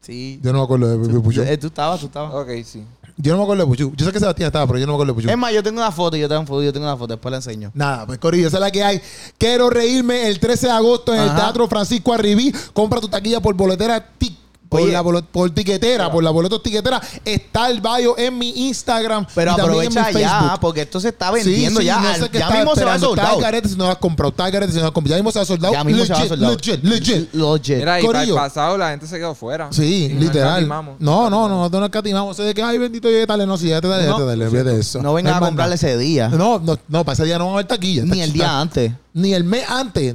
Sí. 0.00 0.38
Yo 0.42 0.52
no 0.52 0.58
me 0.58 0.64
acuerdo 0.64 0.96
de, 0.98 1.20
Puchu. 1.20 1.42
Eh, 1.42 1.56
tú 1.58 1.66
estabas, 1.68 1.98
tú 2.00 2.06
estabas. 2.06 2.32
Ok, 2.32 2.48
sí. 2.64 2.84
Yo 3.18 3.32
no 3.32 3.38
me 3.38 3.44
acuerdo 3.44 3.64
de 3.64 3.68
Puchu. 3.68 3.92
Yo 3.96 4.04
sé 4.04 4.12
que 4.12 4.18
Sebastián 4.18 4.48
estaba, 4.48 4.66
pero 4.66 4.78
yo 4.78 4.86
no 4.86 4.92
me 4.92 4.96
acuerdo 4.96 5.12
de 5.14 5.16
Puchu. 5.16 5.30
Es 5.30 5.38
más, 5.38 5.52
yo 5.52 5.62
tengo 5.62 5.78
una 5.78 5.90
foto, 5.90 6.16
yo 6.16 6.28
tengo 6.28 6.40
una 6.40 6.46
foto, 6.46 6.62
yo 6.62 6.72
tengo 6.72 6.86
una 6.86 6.96
foto, 6.96 7.14
después 7.14 7.30
la 7.30 7.36
enseño. 7.38 7.70
Nada, 7.74 8.06
pues 8.06 8.18
Corillo, 8.18 8.48
esa 8.48 8.58
es 8.58 8.60
la 8.60 8.70
que 8.70 8.84
hay. 8.84 9.00
Quiero 9.38 9.70
reírme 9.70 10.28
el 10.28 10.38
13 10.38 10.66
de 10.66 10.72
agosto 10.72 11.14
en 11.14 11.22
el 11.22 11.28
Ajá. 11.30 11.36
Teatro 11.36 11.66
Francisco 11.66 12.12
Arribí. 12.12 12.52
Compra 12.74 13.00
tu 13.00 13.08
taquilla 13.08 13.40
por 13.40 13.54
boletera 13.54 14.06
tic. 14.18 14.35
Por, 14.78 14.82
Oye. 14.84 14.92
la 14.92 15.22
por 15.22 15.50
tiquetera, 15.50 16.10
por 16.10 16.22
la 16.24 16.30
boleto 16.30 16.60
tiquetera. 16.60 17.00
Está 17.24 17.68
el 17.70 17.80
bio 17.80 18.16
en 18.18 18.36
mi 18.38 18.50
Instagram. 18.68 19.26
Pero 19.34 19.52
y 19.52 19.56
también 19.56 19.84
en 19.84 19.92
mi 19.94 19.98
aprovecha 19.98 20.18
ya, 20.20 20.38
Facebook. 20.40 20.60
porque 20.60 20.80
esto 20.82 21.00
se 21.00 21.08
está 21.08 21.30
vendiendo 21.30 21.80
Sí, 21.80 21.86
sí, 21.86 21.92
ya. 21.92 22.00
no 22.00 22.14
sé 22.26 22.30
ya 22.32 22.50
mismo 22.50 22.74
se 22.74 22.84
va 22.84 22.92
a. 22.92 22.96
Está 22.96 23.06
soldar. 23.06 23.34
el 23.36 23.40
carete 23.40 23.68
si 23.68 23.76
no 23.76 23.84
lo 23.84 23.90
has 23.90 23.98
comprado. 23.98 24.30
Está 24.30 24.50
carete 24.50 24.72
si 24.72 24.76
no 24.76 24.82
lo 24.82 24.88
has 24.88 24.92
comprado. 24.92 25.16
Ya 25.16 25.22
mismo 25.22 25.32
se 25.32 25.38
va 25.38 25.42
a 25.42 25.46
soldado. 25.46 25.72
Ya 25.74 25.84
mismo 25.84 26.04
se 26.04 26.12
va 26.12 26.18
a 26.18 26.22
Legit, 26.22 26.28
soldar. 26.30 26.50
Legit, 26.50 26.84
legit. 26.84 27.34
Legit. 27.34 27.76
Mira, 27.78 28.00
y 28.00 28.04
para 28.06 28.22
el 28.22 28.28
Corillo. 28.28 28.34
pasado 28.36 28.76
la 28.78 28.90
gente 28.90 29.06
se 29.06 29.16
quedó 29.16 29.34
fuera. 29.34 29.68
Sí, 29.72 30.08
literal. 30.18 30.48
escatimamos. 30.48 30.96
No, 31.00 31.30
no, 31.30 31.48
no, 31.48 31.56
nosotros 31.58 31.80
nos 31.82 31.90
catimamos. 31.90 32.36
Eso 32.36 32.42
de 32.44 32.54
que, 32.54 32.62
ay, 32.62 32.78
bendito, 32.78 33.10
ya 33.10 33.26
dale, 33.26 33.46
no, 33.46 33.56
sí, 33.58 33.68
ya 33.68 33.80
te 33.80 33.88
dale, 33.88 34.04
ya 34.04 34.10
No, 34.10 34.16
te 34.18 34.24
dale, 34.26 34.46
olvídate 34.46 34.70
de 34.70 34.80
eso. 34.80 35.02
No 35.02 35.14
vengas 35.14 35.36
a 35.36 35.40
comprarle 35.40 35.74
ese 35.76 35.96
día. 35.96 36.28
No, 36.28 36.58
no, 36.58 36.78
no, 36.88 37.04
para 37.04 37.14
ese 37.14 37.24
día 37.24 37.38
no 37.38 37.46
va 37.46 37.50
a 37.50 37.54
haber 37.54 37.66
taquilla. 37.66 38.04
Ni 38.04 38.20
el 38.22 38.32
día 38.32 38.44
Está- 38.44 38.60
antes. 38.60 38.92
Ni 39.14 39.32
el 39.34 39.44
mes 39.44 39.64
antes. 39.68 40.14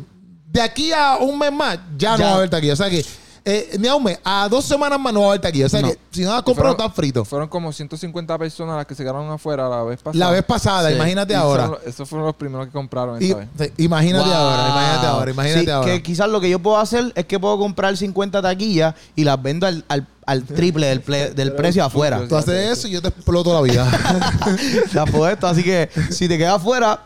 De 0.52 0.62
aquí 0.62 0.92
a 0.92 1.18
un 1.18 1.40
mes 1.40 1.52
más, 1.52 1.80
ya, 1.98 2.12
no 2.14 2.18
Ya. 2.20 2.26
va 2.26 2.32
a 2.32 2.36
haber 2.36 2.50
taquilla. 2.50 2.74
O 2.74 2.76
sea 2.76 2.90
que, 2.90 3.06
eh, 3.44 3.76
ni 3.80 3.88
a 3.88 3.96
un 3.96 4.04
mes, 4.04 4.20
a 4.24 4.48
dos 4.50 4.64
semanas 4.66 5.00
más 5.00 5.12
no 5.14 5.22
va 5.22 5.26
a 5.26 5.30
haber 5.30 5.42
taquilla. 5.42 5.66
O 5.66 5.70
sea 5.70 5.82
No. 5.82 5.90
que, 5.90 5.98
si 6.12 6.22
no 6.24 6.32
has 6.34 6.44
comprado, 6.44 6.74
Fueron- 6.76 6.86
está 6.86 6.96
frito. 6.96 7.26
Fueron 7.26 7.48
como 7.50 7.74
150 7.74 8.38
personas 8.38 8.78
las 8.78 8.86
que 8.86 8.94
se 8.94 9.02
quedaron 9.04 9.30
afuera 9.32 9.68
la 9.68 9.82
vez 9.84 10.00
pasada. 10.02 10.26
La 10.26 10.32
vez 10.32 10.44
pasada, 10.44 10.90
Sí. 10.90 10.96
imagínate 10.96 11.34
Y 11.34 11.36
ahora. 11.36 11.66
son- 11.68 11.78
Esos 11.86 12.08
fueron 12.08 12.28
los 12.28 12.36
primeros 12.36 12.68
que 12.68 12.72
compraron 12.74 13.20
Y- 13.22 13.26
esta 13.32 13.38
vez. 13.38 13.48
sí, 13.60 13.84
imagínate 13.84 14.26
Wow. 14.30 14.34
ahora, 14.36 14.70
imagínate 14.70 15.08
ahora, 15.08 15.32
imagínate 15.32 15.64
Sí, 15.66 15.70
ahora. 15.72 15.92
Que 15.92 16.04
quizás 16.04 16.30
lo 16.30 16.40
que 16.40 16.50
yo 16.50 16.60
puedo 16.60 16.78
hacer 16.78 17.12
es 17.16 17.26
que 17.26 17.40
puedo 17.40 17.58
comprar 17.58 17.98
50 17.98 18.42
taquillas 18.42 18.94
y 19.16 19.24
las 19.24 19.42
vendo 19.42 19.66
al, 19.66 19.84
al, 19.88 20.08
al 20.26 20.44
triple 20.44 20.88
del, 20.88 21.04
ple- 21.04 21.34
del 21.34 21.54
precio 21.54 21.84
afuera. 21.84 22.28
Tú 22.28 22.36
haces 22.36 22.78
eso 22.78 22.88
y 22.88 22.92
yo 22.92 23.02
te 23.02 23.08
exploto 23.08 23.54
la 23.54 23.62
vida. 23.62 23.90
Te 24.92 25.00
apuesto. 25.00 25.48
Así 25.48 25.64
que 25.64 25.90
si 26.12 26.28
te 26.28 26.38
quedas 26.38 26.56
afuera, 26.58 27.00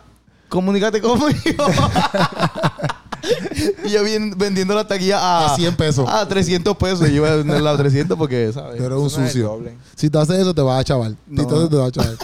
comunícate 0.50 1.00
conmigo. 1.02 1.34
y 3.86 3.90
yo 3.90 4.04
bien, 4.04 4.34
vendiendo 4.38 4.74
la 4.76 4.88
taquilla 4.88 5.20
a, 5.20 5.54
A 5.54 5.56
100 5.56 5.76
pesos. 5.76 6.08
A 6.10 6.28
300 6.28 6.76
pesos. 6.78 7.10
Yo 7.10 7.22
voy 7.22 7.32
a 7.32 7.36
venderla 7.36 7.72
a 7.72 7.78
300 7.78 8.18
porque, 8.18 8.52
¿sabes? 8.54 8.78
Tú 8.78 8.84
un 8.84 8.90
no 8.90 9.08
es 9.08 9.18
el 9.18 9.26
sucio. 9.28 9.62
Si 9.96 10.10
tú 10.10 10.20
haces 10.20 10.40
eso, 10.40 10.54
te 10.54 10.62
vas 10.62 10.80
a 10.80 10.84
chaval. 10.84 11.18
Si 11.28 11.36
No. 11.36 11.48
tú 11.48 11.56
haces, 11.56 11.70
te 11.70 11.76
vas 11.76 11.88
a 11.88 11.92
chaval. 11.92 12.18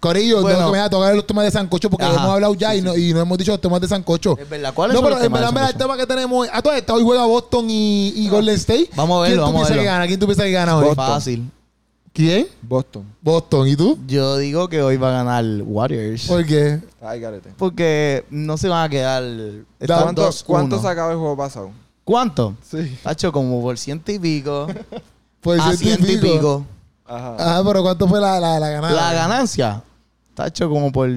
Corillo, 0.00 0.42
Bueno. 0.42 0.60
no 0.60 0.66
que 0.66 0.72
me 0.72 0.78
vas 0.78 0.86
a 0.86 0.90
tocar 0.90 1.14
los 1.14 1.26
temas 1.26 1.44
de 1.44 1.50
sancocho 1.50 1.88
porque 1.88 2.04
Ajá. 2.04 2.14
hemos 2.14 2.28
hablado 2.28 2.54
ya 2.54 2.74
y, 2.74 2.82
no, 2.82 2.94
y 2.96 3.12
no 3.14 3.20
hemos 3.20 3.38
dicho 3.38 3.52
los 3.52 3.60
temas 3.60 3.80
de 3.80 3.88
sancocho. 3.88 4.36
Es 4.38 4.48
verdad. 4.48 4.74
¿Cuáles 4.74 4.94
No, 4.94 5.00
son 5.00 5.10
pero 5.12 5.24
en 5.24 5.32
verdad, 5.32 5.50
mira, 5.52 5.68
el 5.68 5.76
tema 5.76 5.96
que 5.96 6.06
tenemos. 6.06 6.46
A 6.52 6.60
todo 6.60 6.72
esto, 6.74 6.94
hoy 6.94 7.02
juega 7.02 7.24
Boston 7.24 7.66
y, 7.70 8.12
y 8.16 8.28
Golden 8.28 8.54
State. 8.56 8.90
Vamos 8.96 9.22
a 9.22 9.26
¿Quién 9.26 9.38
verlo, 9.38 9.46
tú 9.46 9.52
vamos 9.52 9.62
a 9.62 9.68
piensas 9.68 9.68
que 9.72 9.78
verlo. 9.78 9.92
gana? 9.92 10.06
¿Quién 10.06 10.20
tú 10.20 10.26
piensas 10.26 10.44
que 10.44 10.52
gana 10.52 10.76
hoy? 10.76 10.84
Boston. 10.84 11.06
Fácil. 11.06 11.50
¿Quién? 12.12 12.46
Boston. 12.60 13.04
Boston. 13.22 13.68
¿Y 13.68 13.76
tú? 13.76 13.98
Yo 14.06 14.36
digo 14.36 14.68
que 14.68 14.82
hoy 14.82 14.98
va 14.98 15.08
a 15.08 15.24
ganar 15.24 15.44
Warriors. 15.64 16.26
¿Por 16.26 16.44
qué? 16.44 16.80
Ay, 17.00 17.20
garete. 17.20 17.52
Porque 17.56 18.24
no 18.30 18.58
se 18.58 18.68
van 18.68 18.84
a 18.84 18.88
quedar. 18.88 19.22
están 19.80 20.02
¿Cuánto, 20.02 20.28
2-1. 20.28 20.44
¿Cuánto 20.44 20.80
se 20.80 20.88
acaba 20.88 21.12
el 21.12 21.18
juego 21.18 21.36
pasado? 21.36 21.70
¿Cuánto? 22.04 22.54
Sí. 22.62 22.98
Tacho, 23.02 23.32
como 23.32 23.62
por 23.62 23.78
ciento 23.78 24.12
y 24.12 24.18
pico. 24.18 24.66
Por 25.40 25.58
a 25.58 25.74
ciento 25.74 26.06
ciento 26.06 26.26
y 26.28 26.32
pico. 26.34 26.64
Ajá. 27.04 27.36
Ah, 27.38 27.62
pero 27.66 27.82
¿cuánto 27.82 28.06
fue 28.06 28.20
la, 28.20 28.38
la, 28.38 28.60
la 28.60 28.68
ganada? 28.68 28.94
La 28.94 29.12
ganancia. 29.12 29.82
Tacho, 30.34 30.68
como 30.70 30.92
por. 30.92 31.10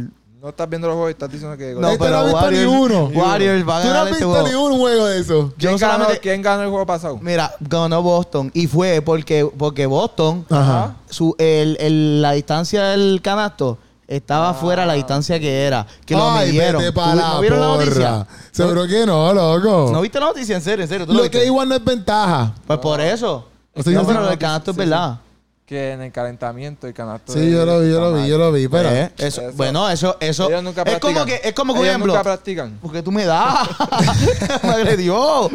No 0.46 0.50
estás 0.52 0.70
viendo 0.70 0.88
los 0.88 0.94
juegos 0.94 1.10
y 1.10 1.14
estás 1.14 1.32
diciendo 1.32 1.58
que... 1.58 1.74
No, 1.74 1.98
pero 1.98 2.28
no 2.28 2.34
Warriors, 2.36 2.70
ni 2.72 2.78
uno. 2.78 3.06
Warriors 3.08 3.68
va 3.68 3.78
a 3.80 3.82
Tú 3.82 3.88
no 3.88 3.94
ganar 3.96 4.06
has 4.08 4.12
este 4.14 4.26
visto 4.26 4.30
juego. 4.44 4.48
ni 4.48 4.54
un 4.76 4.80
juego 4.80 5.06
de 5.08 5.20
eso. 5.20 5.34
Yo 5.34 5.70
¿Quién, 5.70 5.78
ganó, 5.80 5.94
solamente- 5.94 6.20
¿Quién 6.22 6.42
ganó 6.44 6.62
el 6.62 6.70
juego 6.70 6.86
pasado? 6.86 7.18
Mira, 7.20 7.56
ganó 7.62 8.04
Boston. 8.04 8.52
Y 8.54 8.68
fue 8.68 9.02
porque, 9.02 9.50
porque 9.58 9.88
Boston, 9.88 10.46
Ajá. 10.52 10.98
su, 11.10 11.36
el, 11.40 11.78
el- 11.80 12.22
la 12.22 12.34
distancia 12.34 12.84
del 12.84 13.22
canasto 13.24 13.80
estaba 14.08 14.54
fuera 14.54 14.84
de 14.84 14.88
la 14.90 14.94
distancia 14.94 15.40
que 15.40 15.64
era. 15.64 15.88
Que 16.06 16.14
lo 16.14 16.30
Ay, 16.30 16.50
midieron. 16.52 16.80
vete 16.80 16.92
¿Tú- 16.92 16.96
pa' 17.02 17.16
la 17.16 17.28
¿No 17.30 17.42
vieron 17.42 17.60
la 17.62 17.66
porra. 17.66 17.84
noticia? 17.86 18.28
Seguro 18.52 18.86
que 18.86 19.04
no, 19.08 19.34
loco. 19.34 19.90
¿No 19.92 20.02
viste 20.02 20.20
la 20.20 20.28
noticia? 20.28 20.56
En 20.58 20.62
serio, 20.62 20.84
en 20.84 20.90
serio. 20.90 21.08
¿Tú 21.08 21.14
lo, 21.14 21.18
Lo 21.18 21.24
viste? 21.24 21.40
que 21.40 21.46
igual 21.48 21.68
no 21.70 21.74
es 21.74 21.84
ventaja. 21.84 22.54
Pues 22.68 22.78
por 22.78 23.02
eso. 23.02 23.48
O 23.74 23.82
sea, 23.82 23.94
no, 23.94 24.02
yo 24.02 24.08
pero 24.08 24.22
lo 24.22 24.28
del 24.30 24.38
canasto 24.38 24.70
es 24.70 24.78
verdad. 24.78 25.18
Que 25.66 25.94
en 25.94 26.02
el 26.04 26.12
calentamiento 26.12 26.86
el 26.86 26.94
canasto... 26.94 27.34
Sí, 27.34 27.40
de- 27.40 27.50
yo 27.52 27.66
lo 27.66 27.80
vi, 27.80 27.90
yo 27.90 28.00
lo 28.00 28.14
vi, 28.14 28.28
yo 28.28 28.38
lo 28.38 28.52
vi. 28.52 28.68
Pero, 28.68 28.88
Eh, 28.90 29.12
eso- 29.18 29.42
Eso. 29.42 29.52
Bueno, 29.58 29.90
eso, 29.90 30.16
eso. 30.20 30.48
Ellos 30.48 30.62
nunca 30.62 30.84
es 30.84 31.00
como 31.00 31.16
practican. 31.16 31.42
que, 31.42 31.48
es 31.50 31.56
como 31.56 31.74
que 31.74 31.80
un 31.80 31.86
Ellos 31.86 31.90
ejemplo. 31.96 32.14
nunca 32.14 32.24
practican. 32.24 32.78
Porque 32.84 33.02
tú 33.02 33.12
me 33.12 33.26
das. 33.26 33.68
me 34.64 34.70
agredió. 34.70 35.50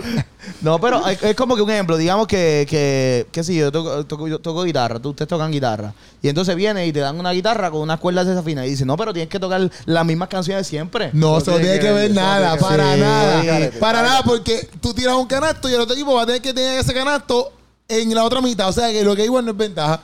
No, 0.62 0.80
pero 0.80 1.06
es, 1.06 1.22
es 1.22 1.36
como 1.36 1.54
que 1.54 1.62
un 1.62 1.70
ejemplo. 1.70 1.96
Digamos 1.96 2.26
que, 2.26 2.66
que, 2.68 3.28
que 3.30 3.44
si 3.44 3.54
yo 3.56 3.70
toco, 3.70 4.04
toco, 4.04 4.26
yo 4.26 4.40
toco 4.40 4.64
guitarra, 4.64 4.98
tú, 4.98 5.10
ustedes 5.10 5.28
tocan 5.28 5.52
guitarra. 5.52 5.94
Y 6.20 6.28
entonces 6.28 6.56
viene 6.56 6.84
y 6.88 6.92
te 6.92 6.98
dan 6.98 7.16
una 7.16 7.30
guitarra 7.30 7.70
con 7.70 7.80
unas 7.80 8.00
cuerdas 8.00 8.26
desafinadas. 8.26 8.66
Y 8.66 8.72
dice, 8.72 8.84
no, 8.84 8.96
pero 8.96 9.12
tienes 9.12 9.28
que 9.30 9.38
tocar 9.38 9.70
las 9.84 10.04
mismas 10.04 10.28
canciones 10.28 10.66
siempre. 10.66 11.10
No, 11.12 11.34
No 11.34 11.38
eso 11.38 11.52
no 11.52 11.58
tiene 11.58 11.78
tiene 11.78 11.80
que 11.82 11.86
que 11.86 11.92
ver 11.92 12.10
nada, 12.10 12.56
para. 12.56 12.94
Sí, 12.94 13.00
nada. 13.00 13.70
para 13.78 14.02
nada, 14.02 14.22
porque 14.24 14.68
tú 14.80 14.92
tiras 14.92 15.14
un 15.14 15.26
canasto 15.28 15.68
y 15.68 15.74
el 15.74 15.80
otro 15.80 15.94
equipo 15.94 16.14
va 16.14 16.22
a 16.22 16.26
tener 16.26 16.42
que 16.42 16.52
tener 16.52 16.80
ese 16.80 16.92
canasto 16.92 17.52
en 17.90 18.14
la 18.14 18.24
otra 18.24 18.40
mitad. 18.40 18.68
O 18.68 18.72
sea 18.72 18.90
que 18.90 19.02
lo 19.04 19.14
que 19.16 19.24
igual 19.24 19.44
no 19.44 19.50
es 19.50 19.56
ventaja. 19.56 20.00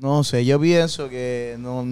No 0.00 0.22
sé, 0.24 0.44
yo 0.44 0.60
pienso 0.60 1.08
que 1.08 1.56
no, 1.58 1.84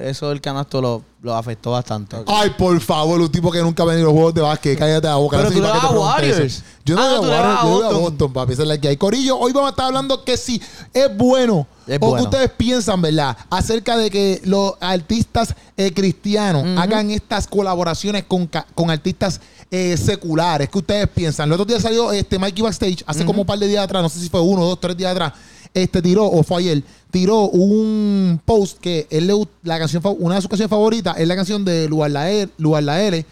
eso 0.00 0.28
del 0.28 0.40
canasto 0.40 0.82
lo, 0.82 1.02
lo 1.22 1.34
afectó 1.34 1.70
bastante. 1.70 2.16
Ay, 2.26 2.50
por 2.58 2.78
favor, 2.80 3.20
un 3.20 3.30
tipo 3.30 3.50
que 3.50 3.60
nunca 3.62 3.84
ha 3.84 3.86
venido 3.86 4.08
a 4.08 4.10
los 4.10 4.14
juegos 4.14 4.34
de 4.34 4.40
básquet, 4.42 4.78
cállate 4.78 5.06
la 5.06 5.14
boca. 5.16 5.38
Pero 5.38 5.48
no 5.50 5.56
tú 5.56 5.62
le 5.62 5.68
vas 5.68 5.84
a 5.84 5.90
Warriors. 5.90 6.62
Yo 6.84 6.96
no 6.96 7.00
Ah, 7.02 7.18
voy 7.20 7.30
a 7.30 7.40
vas 7.40 7.40
a 7.40 7.42
Warriors, 7.44 7.62
yo 7.62 7.68
voy 7.70 7.84
a 7.96 7.98
Boston. 8.00 8.32
Papi. 8.32 8.52
Esa 8.52 8.62
es 8.62 8.68
la 8.68 8.78
que 8.78 8.88
hay. 8.88 8.96
Corillo, 8.98 9.38
hoy 9.38 9.52
vamos 9.52 9.68
a 9.68 9.70
estar 9.70 9.86
hablando 9.86 10.24
que 10.24 10.36
si 10.36 10.60
es 10.92 11.16
bueno 11.16 11.66
Es 11.86 11.96
o 11.96 12.00
que 12.00 12.06
bueno. 12.06 12.24
ustedes 12.24 12.50
piensan, 12.50 13.00
¿verdad? 13.00 13.36
Acerca 13.48 13.96
de 13.96 14.10
que 14.10 14.42
los 14.44 14.74
artistas 14.80 15.54
eh, 15.76 15.92
cristianos 15.94 16.64
Ujú. 16.64 16.78
hagan 16.80 17.10
estas 17.12 17.46
colaboraciones 17.46 18.24
con, 18.24 18.50
con 18.74 18.90
artistas 18.90 19.40
eh, 19.72 19.96
seculares. 19.96 20.68
¿Qué 20.68 20.78
ustedes 20.78 21.08
piensan? 21.08 21.48
El 21.48 21.54
otro 21.54 21.64
día 21.64 21.80
salió 21.80 22.12
este 22.12 22.38
Mikey 22.38 22.62
Backstage, 22.62 23.02
hace 23.06 23.24
como 23.24 23.40
un 23.40 23.46
par 23.46 23.58
de 23.58 23.66
días 23.66 23.82
atrás, 23.82 24.02
no 24.02 24.08
sé 24.08 24.20
si 24.20 24.28
fue 24.28 24.40
uno, 24.40 24.64
dos, 24.64 24.78
tres 24.78 24.96
días 24.96 25.10
atrás, 25.10 25.32
este 25.74 26.00
tiró, 26.02 26.26
o 26.26 26.42
fue 26.42 26.58
ayer, 26.60 26.82
tiró 27.10 27.48
un 27.48 28.40
post 28.44 28.78
que 28.78 29.06
él 29.10 29.26
le 29.26 29.34
la 29.62 29.78
canción, 29.78 30.02
una 30.20 30.34
de 30.36 30.42
sus 30.42 30.48
canciones 30.50 30.70
favoritas 30.70 31.16
es 31.18 31.26
la 31.26 31.34
canción 31.34 31.64
de 31.64 31.88
Lugar 31.88 32.10
la 32.10 32.30
R, 32.30 32.50
Lugar 32.58 32.82
la 32.84 33.02
L. 33.02 33.24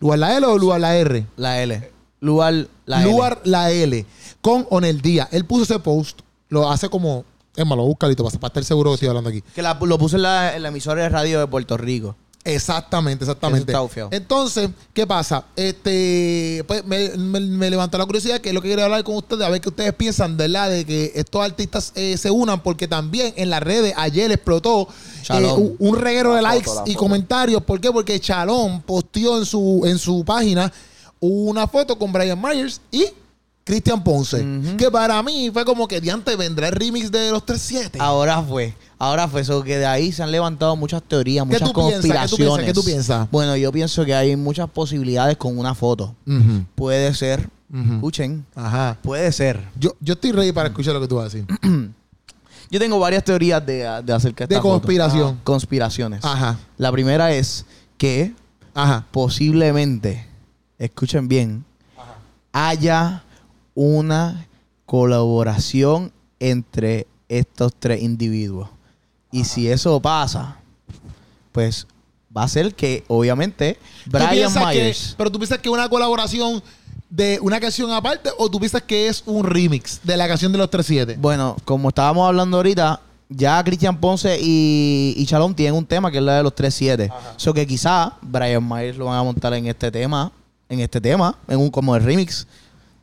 ¿Lugar 0.00 0.18
la 0.18 0.36
L 0.36 0.46
o 0.46 0.58
Lugar 0.58 0.80
la 0.80 0.94
R? 0.96 1.26
La 1.36 1.62
L. 1.62 1.90
Lugar, 2.20 2.66
la 2.84 3.02
L. 3.02 3.10
Lugar 3.10 3.40
la 3.44 3.70
L. 3.70 4.04
Con 4.40 4.66
Onel 4.70 5.00
Díaz. 5.00 5.28
Él 5.30 5.44
puso 5.44 5.62
ese 5.62 5.78
post, 5.78 6.20
lo 6.48 6.68
hace 6.70 6.88
como. 6.88 7.24
Es 7.54 7.64
malo, 7.64 7.84
busca 7.84 8.06
para, 8.06 8.30
para 8.38 8.48
estar 8.48 8.64
seguro 8.64 8.90
que 8.90 8.94
estoy 8.94 9.08
hablando 9.08 9.30
aquí. 9.30 9.42
Que 9.54 9.62
la- 9.62 9.78
lo 9.80 9.96
puso 9.98 10.16
en 10.16 10.22
la, 10.22 10.54
en 10.56 10.62
la 10.62 10.68
emisora 10.68 11.02
de 11.04 11.08
radio 11.08 11.40
de 11.40 11.46
Puerto 11.46 11.76
Rico. 11.78 12.14
Exactamente, 12.46 13.24
exactamente. 13.24 13.64
Eso 13.64 13.70
está 13.70 13.80
bufiado. 13.80 14.08
Entonces, 14.12 14.70
¿qué 14.94 15.04
pasa? 15.06 15.44
Este, 15.56 16.64
pues 16.68 16.84
me, 16.84 17.10
me, 17.16 17.40
me 17.40 17.70
levantó 17.70 17.98
la 17.98 18.06
curiosidad 18.06 18.40
que 18.40 18.50
es 18.50 18.54
lo 18.54 18.62
que 18.62 18.68
quería 18.68 18.84
hablar 18.84 19.02
con 19.02 19.16
ustedes, 19.16 19.42
a 19.42 19.48
ver 19.48 19.60
qué 19.60 19.68
ustedes 19.68 19.92
piensan, 19.94 20.36
¿verdad? 20.36 20.70
De 20.70 20.84
que 20.84 21.10
estos 21.16 21.44
artistas 21.44 21.92
eh, 21.96 22.16
se 22.16 22.30
unan, 22.30 22.62
porque 22.62 22.86
también 22.86 23.34
en 23.36 23.50
las 23.50 23.62
redes 23.62 23.92
ayer 23.96 24.30
explotó 24.30 24.88
eh, 25.28 25.44
un, 25.44 25.74
un 25.80 25.98
reguero 25.98 26.34
de 26.34 26.42
likes 26.42 26.66
foto, 26.66 26.82
y 26.86 26.92
foto. 26.92 26.98
comentarios. 27.00 27.62
¿Por 27.64 27.80
qué? 27.80 27.90
Porque 27.90 28.20
Chalón 28.20 28.80
posteó 28.82 29.38
en 29.38 29.44
su, 29.44 29.82
en 29.84 29.98
su 29.98 30.24
página 30.24 30.72
una 31.18 31.66
foto 31.66 31.98
con 31.98 32.12
Brian 32.12 32.40
Myers 32.40 32.80
y 32.92 33.06
Cristian 33.64 34.04
Ponce. 34.04 34.46
Que 34.78 34.88
para 34.92 35.20
mí 35.24 35.50
fue 35.52 35.64
como 35.64 35.88
que 35.88 36.00
diante 36.00 36.36
vendrá 36.36 36.68
el 36.68 36.74
remix 36.74 37.10
de 37.10 37.32
los 37.32 37.44
37. 37.44 37.98
Ahora 38.00 38.40
fue. 38.40 38.72
Ahora 38.98 39.28
fue 39.28 39.42
eso 39.42 39.62
que 39.62 39.76
de 39.78 39.84
ahí 39.86 40.10
se 40.10 40.22
han 40.22 40.30
levantado 40.32 40.74
muchas 40.76 41.02
teorías, 41.02 41.44
¿Qué 41.46 41.52
muchas 41.52 41.72
tú 41.72 41.74
piensas? 41.86 42.00
¿Qué 42.00 42.00
tú 42.00 42.06
piensas? 42.08 42.30
conspiraciones. 42.30 42.66
¿Qué 42.66 42.72
tú 42.72 42.84
piensas? 42.84 43.30
Bueno, 43.30 43.56
yo 43.56 43.70
pienso 43.72 44.04
que 44.06 44.14
hay 44.14 44.36
muchas 44.36 44.70
posibilidades 44.70 45.36
con 45.36 45.58
una 45.58 45.74
foto. 45.74 46.14
Puede 46.74 47.12
ser, 47.14 47.50
escuchen, 47.94 48.46
Ajá. 48.54 48.96
puede 49.02 49.30
ser. 49.32 49.60
Yo, 49.78 49.94
yo 50.00 50.14
estoy 50.14 50.32
ready 50.32 50.52
para 50.52 50.68
escuchar 50.70 50.94
lo 50.94 51.00
que 51.00 51.08
tú 51.08 51.16
vas 51.16 51.34
a 51.34 51.36
decir. 51.36 51.46
Yo 52.68 52.80
tengo 52.80 52.98
varias 52.98 53.22
teorías 53.22 53.64
de, 53.64 53.76
de 54.04 54.12
acerca 54.12 54.42
de 54.44 54.48
De 54.48 54.54
esta 54.56 54.62
foto. 54.62 54.72
conspiración. 54.80 55.36
Ah, 55.38 55.40
Conspiraciones. 55.44 56.24
Ajá. 56.24 56.58
La 56.78 56.90
primera 56.90 57.30
es 57.32 57.64
que 57.96 58.34
Ajá. 58.74 59.06
posiblemente, 59.12 60.26
escuchen 60.76 61.28
bien, 61.28 61.64
haya 62.52 63.22
una 63.76 64.46
colaboración 64.84 66.10
entre 66.40 67.06
estos 67.28 67.72
tres 67.78 68.02
individuos. 68.02 68.68
Y 69.32 69.44
si 69.44 69.68
eso 69.68 70.00
pasa, 70.00 70.56
pues 71.52 71.86
va 72.36 72.42
a 72.44 72.48
ser 72.48 72.74
que, 72.74 73.04
obviamente, 73.08 73.78
¿Tú 74.04 74.10
Brian 74.12 74.52
que- 74.52 74.60
Myers. 74.60 75.14
pero 75.16 75.30
tú 75.30 75.38
piensas 75.38 75.58
que 75.58 75.68
es 75.68 75.72
una 75.72 75.88
colaboración 75.88 76.62
de 77.08 77.38
una 77.40 77.60
canción 77.60 77.90
aparte 77.92 78.30
o 78.38 78.50
tú 78.50 78.58
piensas 78.58 78.82
que 78.82 79.08
es 79.08 79.22
un 79.26 79.44
remix 79.44 80.00
de 80.02 80.16
la 80.16 80.26
canción 80.28 80.52
de 80.52 80.58
los 80.58 80.70
37? 80.70 81.16
Bueno, 81.18 81.56
como 81.64 81.88
estábamos 81.88 82.26
hablando 82.26 82.56
ahorita, 82.58 83.00
ya 83.28 83.62
Cristian 83.64 83.98
Ponce 83.98 84.38
y, 84.40 85.14
y 85.16 85.26
Chalón 85.26 85.54
tienen 85.54 85.74
un 85.74 85.86
tema 85.86 86.10
que 86.10 86.18
es 86.18 86.22
la 86.22 86.36
de 86.36 86.42
los 86.42 86.54
3-7. 86.54 87.10
So 87.36 87.52
que 87.54 87.66
quizá 87.66 88.12
Brian 88.22 88.66
Myers 88.66 88.96
lo 88.96 89.06
van 89.06 89.18
a 89.18 89.22
montar 89.22 89.52
en 89.54 89.66
este 89.66 89.90
tema, 89.90 90.30
en 90.68 90.80
este 90.80 91.00
tema, 91.00 91.36
en 91.48 91.58
un 91.58 91.70
como 91.70 91.96
el 91.96 92.02
remix. 92.04 92.46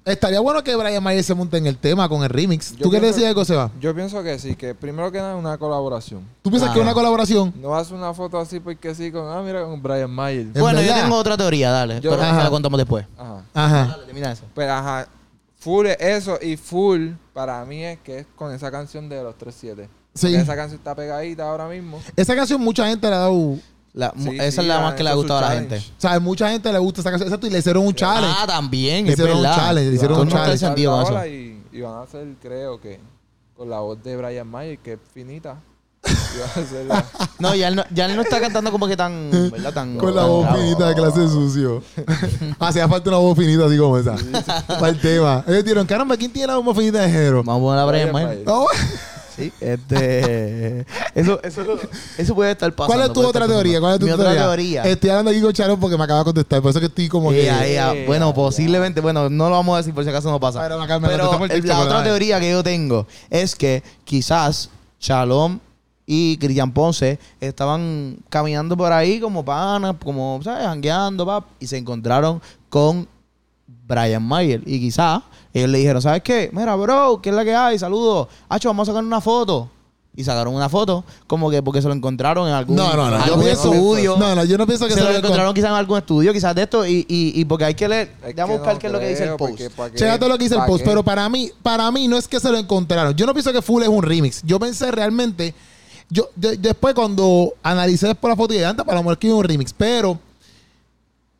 Estaría 0.05 0.41
bueno 0.41 0.62
que 0.63 0.75
Brian 0.75 1.01
Mayer 1.01 1.24
se 1.24 1.33
monte 1.33 1.57
en 1.57 1.65
el 1.65 1.77
tema 1.77 2.10
con 2.10 2.24
el 2.24 2.29
remix. 2.29 2.72
Yo 2.74 2.83
¿Tú 2.83 2.91
qué 2.91 3.00
pienso- 3.00 3.15
decías 3.15 3.29
algo, 3.29 3.45
Seba? 3.45 3.72
Yo 3.79 3.95
pienso 3.95 4.22
que 4.22 4.38
sí, 4.38 4.53
que 4.55 4.75
primero 4.75 5.10
que 5.12 5.17
nada 5.19 5.33
es 5.33 5.39
una 5.39 5.57
colaboración. 5.57 6.27
¿Tú 6.41 6.50
piensas 6.50 6.69
Ah. 6.69 6.74
que 6.74 6.79
es 6.79 6.83
una 6.83 6.93
colaboración? 6.93 7.53
No 7.62 7.74
haces 7.74 7.93
una 7.93 8.13
foto 8.13 8.38
así 8.38 8.60
porque 8.60 8.93
sí 8.95 9.12
con, 9.13 9.25
ah, 9.27 9.41
mira, 9.41 9.63
con 9.63 9.81
Brian 9.81 10.12
Mayer. 10.12 10.48
¿Es 10.53 10.62
bueno, 10.62 10.81
yo 10.81 10.93
tengo 10.93 11.15
otra 11.15 11.38
teoría, 11.38 11.72
dale. 11.72 12.01
Yo- 12.01 12.12
pero 12.12 12.22
Ajá. 12.22 12.43
la 12.43 12.50
contamos 12.50 12.77
después. 12.77 13.05
Ajá. 13.17 13.43
Ajá. 13.53 13.86
Dale, 13.91 14.05
termina 14.05 14.31
eso. 14.33 14.43
Pues 14.53 14.69
ajá, 14.69 15.07
full 15.57 15.86
es 15.86 15.98
eso 16.01 16.38
y 16.41 16.57
full 16.57 17.12
para 17.33 17.63
mí 17.63 17.81
es 17.86 18.00
que 18.00 18.19
es 18.19 18.25
con 18.36 18.51
esa 18.53 18.69
canción 18.69 19.07
de 19.07 19.24
los 19.24 19.38
37. 19.38 19.89
Sí. 20.13 20.27
Porque 20.27 20.41
esa 20.41 20.55
canción 20.57 20.79
está 20.79 20.93
pegadita 20.93 21.50
ahora 21.50 21.67
mismo. 21.69 22.00
Esa 22.17 22.36
canción 22.36 22.60
mucha 22.60 22.86
gente 22.88 23.07
le 23.10 23.15
ha 23.15 23.19
dado... 23.19 23.55
La- 23.94 24.12
Sí, 24.18 24.30
esa 24.40 24.52
sí, 24.52 24.62
es 24.62 24.66
la 24.68 24.78
han 24.78 24.84
más 24.84 24.94
que 24.96 25.04
le 25.04 25.10
ha 25.10 25.14
gustado 25.14 25.40
a 25.40 25.42
la 25.50 25.52
gente. 25.52 25.78
O 25.78 26.02
sea, 26.02 26.20
mucha 26.20 26.50
gente 26.50 26.72
le 26.74 26.80
gusta 26.80 27.02
esa 27.02 27.12
canción. 27.12 27.28
Exacto, 27.28 27.46
y 27.48 27.50
le 27.52 27.60
hicieron 27.60 27.86
un 27.86 27.94
challenge. 27.94 28.36
Ah, 28.40 28.48
también, 28.48 29.06
Le 29.06 29.14
es 29.14 29.20
hicieron 29.20 29.38
un 29.38 29.44
challenge, 29.44 29.90
le 29.90 29.96
hicieron 29.96 30.20
un 30.20 30.30
challenge. 30.30 31.30
Y, 31.30 31.64
y 31.78 31.82
van 31.82 31.98
a 32.00 32.02
hacer, 32.02 32.26
creo 32.42 32.82
que, 32.82 33.00
con 33.56 33.70
la 33.70 33.80
voz 33.80 34.02
de 34.04 34.18
Brian 34.18 34.48
Mayer, 34.48 34.80
que 34.80 34.94
es 34.94 35.00
finita. 35.14 35.58
y 36.06 36.10
van 36.10 36.50
a 36.50 36.66
hacer 36.66 36.86
la- 36.88 37.06
No, 37.40 37.54
ya 37.56 37.68
él 37.68 37.76
no, 37.76 37.84
ya 37.92 38.06
él 38.08 38.16
no 38.16 38.24
está 38.24 38.40
cantando 38.42 38.72
como 38.72 38.88
que 38.88 38.98
tan, 38.98 39.30
¿verdad? 39.52 39.74
Tan, 39.74 39.96
Con 39.98 40.16
la 40.16 40.24
voz 40.26 40.48
finita 40.58 40.88
de 40.90 40.96
clase 40.96 41.28
sucio. 41.30 41.84
Hacía 42.60 42.88
falta 42.88 43.10
una 43.12 43.20
voz 43.20 43.38
finita 43.38 43.66
así 43.66 43.78
como 43.78 43.98
esa. 43.98 44.16
Para 44.68 44.90
el 44.90 45.00
tema. 45.00 45.44
Ellos 45.48 45.64
dijeron, 45.64 45.86
caramba, 45.86 46.18
¿quién 46.18 46.32
tiene 46.34 46.48
la 46.48 46.58
voz 46.58 46.76
finita 46.76 47.00
de 47.02 47.10
género? 47.12 47.44
Vamos 47.44 47.62
a 47.62 47.64
poner 47.64 47.80
a 47.80 47.86
Brian. 47.86 48.12
Myers. 48.12 48.44
No. 48.46 48.66
Sí, 49.36 49.52
este. 49.60 50.86
Eso, 51.16 51.40
eso, 51.44 51.62
eso 52.18 52.36
puede 52.36 52.52
estar 52.52 52.74
pasando. 52.74 52.96
¿Cuál 52.96 53.08
es 53.08 53.13
tu 53.13 53.25
otra 53.28 53.48
teoría? 53.48 53.80
¿Cuál 53.80 53.94
es 53.94 54.00
tu 54.00 54.06
Mi 54.06 54.12
teoría? 54.12 54.32
otra 54.32 54.44
teoría. 54.44 54.84
Estoy 54.84 55.10
hablando 55.12 55.32
aquí 55.32 55.42
con 55.42 55.54
Charon 55.54 55.80
porque 55.80 55.98
me 55.98 56.04
acaba 56.04 56.20
de 56.20 56.25
contestar. 56.25 56.62
Por 56.62 56.72
eso 56.72 56.80
que 56.80 56.88
estoy 56.88 57.08
como 57.08 57.30
que... 57.30 58.04
Bueno, 58.08 58.34
posiblemente, 58.34 59.00
bueno, 59.02 59.30
no 59.30 59.46
lo 59.50 59.56
vamos 59.56 59.75
a 59.75 59.78
decir 59.78 59.94
por 59.94 60.04
si 60.04 60.10
acaso 60.10 60.30
no 60.32 60.40
pasa. 60.40 60.62
Pero 60.62 61.40
me 61.40 61.46
el- 61.54 61.68
la 61.68 61.80
otra 61.80 62.04
teoría 62.04 62.40
que 62.40 62.50
yo 62.52 62.63
tengo 62.63 63.08
es 63.30 63.56
que 63.56 63.84
quizás 64.04 64.70
Shalom 65.00 65.60
y 66.06 66.38
Cristian 66.38 66.72
Ponce 66.74 67.20
estaban 67.40 68.18
caminando 68.30 68.75
por 68.75 68.92
ahí 68.92 69.20
como 69.20 69.46
panas, 69.46 69.96
como, 70.04 70.40
¿sabes? 70.44 70.66
Jangueando, 70.66 71.25
pap, 71.25 71.46
y 71.60 71.68
se 71.68 71.78
encontraron 71.78 72.42
con 72.70 73.08
Brian 73.88 74.24
Mayer. 74.24 74.62
Y 74.66 74.80
quizás 74.80 75.22
ellos 75.54 75.70
le 75.70 75.78
dijeron, 75.80 76.02
¿sabes 76.02 76.22
qué? 76.24 76.50
Mira, 76.54 76.75
bro, 76.75 77.20
¿qué 77.22 77.30
es 77.30 77.36
la 77.36 77.44
que 77.44 77.56
hay? 77.56 77.78
Saludos. 77.80 78.28
Hacho, 78.50 78.70
vamos 78.70 78.88
a 78.88 78.92
sacar 78.92 79.04
una 79.04 79.22
foto. 79.22 79.70
Y 80.16 80.24
sacaron 80.24 80.54
una 80.54 80.70
foto, 80.70 81.04
como 81.25 81.50
que 81.50 81.63
porque 81.63 81.82
se 81.82 81.88
lo 81.88 81.94
encontraron 81.96 82.48
en 82.48 82.54
algún, 82.54 82.75
No, 82.75 82.94
no, 82.96 83.10
no. 83.10 83.18
Yo 83.18 83.24
algún 83.34 83.44
pienso, 83.46 83.74
estudio. 83.74 84.16
no, 84.16 84.36
no, 84.36 84.44
yo 84.46 84.60
no 84.60 84.68
pienso 84.68 84.86
que 84.86 84.92
se 84.94 85.00
se 85.00 85.04
lo 85.06 85.12
lo 85.12 85.18
encontraron 85.18 85.56
quizás 85.56 85.72
en 85.72 85.75
algún 85.75 85.98
estudio, 85.98 86.32
quizás 86.32 86.54
de 86.54 86.62
esto, 86.62 86.86
y, 86.86 86.98
y, 87.10 87.34
y 87.42 87.46
porque 87.46 87.66
hay 87.66 87.74
que 87.74 87.88
leer. 87.88 88.12
Vamos 88.38 88.58
a 88.58 88.60
buscar 88.60 88.74
no 88.75 88.80
qué 88.80 88.88
es 88.88 88.94
lo 88.94 89.00
que 89.00 89.08
dice 89.10 89.24
el 89.24 89.36
post. 89.38 89.58
Chécate 89.96 90.30
lo 90.30 90.38
que 90.38 90.44
dice 90.44 90.54
el 90.54 90.66
post, 90.68 90.84
qué. 90.84 90.90
pero 90.92 91.02
para 91.04 91.28
mí, 91.30 91.50
para 91.63 91.90
mí 91.90 92.08
no 92.08 92.16
es 92.20 92.28
que 92.28 92.40
se 92.40 92.52
lo 92.52 92.60
encontraron. 92.60 93.16
Yo 93.16 93.25
no 93.25 93.34
pienso 93.34 93.52
que 93.52 93.63
Full 93.63 93.82
es 93.82 93.90
un 93.90 94.04
remix. 94.04 94.44
Yo 94.44 94.60
pensé 94.60 94.92
realmente, 94.92 95.56
yo 96.12 96.30
de- 96.36 96.58
después 96.58 96.94
cuando 96.94 97.56
analicé 97.63 98.06
después 98.06 98.30
la 98.30 98.36
foto 98.36 98.54
y 98.54 98.60
de 98.60 98.68
antes, 98.68 98.86
para 98.86 98.98
lo 99.00 99.04
mejor 99.04 99.18
que 99.18 99.30
es 99.30 99.34
un 99.34 99.44
remix, 99.44 99.74
pero 99.74 100.20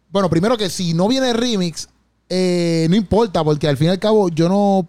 bueno, 0.10 0.28
primero 0.32 0.58
que 0.58 0.70
si 0.72 0.96
no 0.96 1.08
viene 1.08 1.32
remix, 1.34 1.90
eh, 2.30 2.88
no 2.90 2.96
importa, 2.96 3.44
porque 3.44 3.68
al 3.68 3.78
fin 3.78 3.88
y 3.88 3.90
al 3.92 4.00
cabo 4.00 4.30
yo 4.30 4.50
no, 4.50 4.88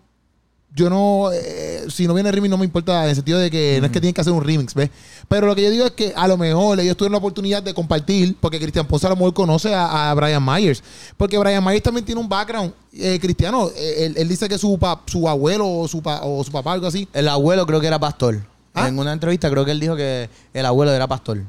yo 0.75 0.91
no, 0.91 1.31
eh, 1.33 1.85
si 1.89 2.07
no 2.07 2.15
viene 2.15 2.33
remix 2.33 2.51
no 2.51 2.59
me 2.59 2.65
importa 2.65 3.05
en 3.05 3.11
el 3.11 3.15
sentido 3.17 3.39
de 3.39 3.51
que 3.51 3.77
no 3.81 3.87
es 3.87 3.93
que 3.93 4.01
tienen 4.01 4.15
que 4.15 4.21
hacer 4.23 4.33
un 4.33 4.43
remix, 4.43 4.75
¿ves? 4.75 4.91
Pero 5.29 5.47
lo 5.47 5.55
que 5.55 5.63
yo 5.63 5.71
digo 5.71 5.85
es 5.87 5.93
que 5.93 6.13
a 6.17 6.27
lo 6.27 6.37
mejor 6.37 6.81
ellos 6.81 6.97
tuvieron 6.97 7.13
la 7.13 7.19
oportunidad 7.19 7.63
de 7.63 7.73
compartir, 7.75 8.37
porque 8.41 8.59
Cristian 8.59 8.87
Ponce 8.87 9.07
a 9.07 9.11
lo 9.11 9.17
mejor 9.17 9.35
conoce 9.35 9.73
a, 9.75 10.11
a 10.11 10.15
Brian 10.15 10.45
Myers, 10.45 10.83
porque 11.17 11.39
Brian 11.39 11.65
Myers 11.65 11.83
también 11.83 12.05
tiene 12.05 12.21
un 12.21 12.29
background 12.29 12.73
eh, 12.93 13.19
cristiano. 13.21 13.71
Él, 13.77 14.15
él 14.17 14.29
dice 14.29 14.49
que 14.49 14.59
su, 14.59 14.79
pa- 14.79 15.01
su 15.07 15.29
abuelo 15.29 15.69
o 15.69 15.87
su, 15.89 16.03
pa- 16.03 16.21
o 16.25 16.43
su 16.43 16.51
papá, 16.51 16.73
algo 16.73 16.87
así. 16.87 17.07
El 17.13 17.29
abuelo 17.29 17.67
creo 17.67 17.81
que 17.81 17.87
era 17.87 17.99
pastor. 17.99 18.41
¿Ah? 18.75 18.89
En 18.89 18.99
una 18.99 19.13
entrevista 19.13 19.49
creo 19.51 19.65
que 19.65 19.71
él 19.71 19.79
dijo 19.79 19.95
que 19.95 20.29
el 20.53 20.67
abuelo 20.67 20.93
era 20.93 21.07
pastor. 21.07 21.43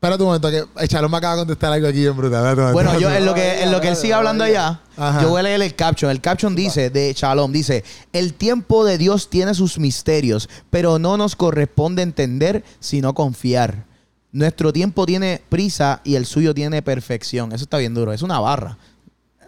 Espérate 0.00 0.22
un 0.22 0.28
momento, 0.28 0.50
que 0.50 0.64
el 0.82 0.88
Chalón 0.88 1.10
me 1.10 1.18
acaba 1.18 1.34
de 1.34 1.40
contestar 1.42 1.74
algo 1.74 1.86
aquí 1.86 2.06
en 2.06 2.16
brutal. 2.16 2.72
Bueno, 2.72 2.98
yo 2.98 3.10
en 3.14 3.26
lo 3.26 3.34
que, 3.34 3.62
en 3.62 3.70
lo 3.70 3.82
que 3.82 3.88
él 3.88 3.96
sigue 3.96 4.14
hablando 4.14 4.44
allá, 4.44 4.80
yo 5.20 5.28
voy 5.28 5.40
a 5.40 5.42
leer 5.42 5.60
el 5.60 5.74
caption. 5.74 6.10
El 6.10 6.22
caption 6.22 6.56
dice, 6.56 6.88
de 6.88 7.12
Shalom, 7.14 7.52
dice, 7.52 7.84
el 8.14 8.32
tiempo 8.32 8.86
de 8.86 8.96
Dios 8.96 9.28
tiene 9.28 9.52
sus 9.52 9.78
misterios, 9.78 10.48
pero 10.70 10.98
no 10.98 11.18
nos 11.18 11.36
corresponde 11.36 12.00
entender, 12.00 12.64
sino 12.80 13.12
confiar. 13.12 13.84
Nuestro 14.32 14.72
tiempo 14.72 15.04
tiene 15.04 15.42
prisa 15.50 16.00
y 16.02 16.14
el 16.14 16.24
suyo 16.24 16.54
tiene 16.54 16.80
perfección. 16.80 17.52
Eso 17.52 17.64
está 17.64 17.76
bien 17.76 17.92
duro, 17.92 18.14
es 18.14 18.22
una 18.22 18.40
barra. 18.40 18.78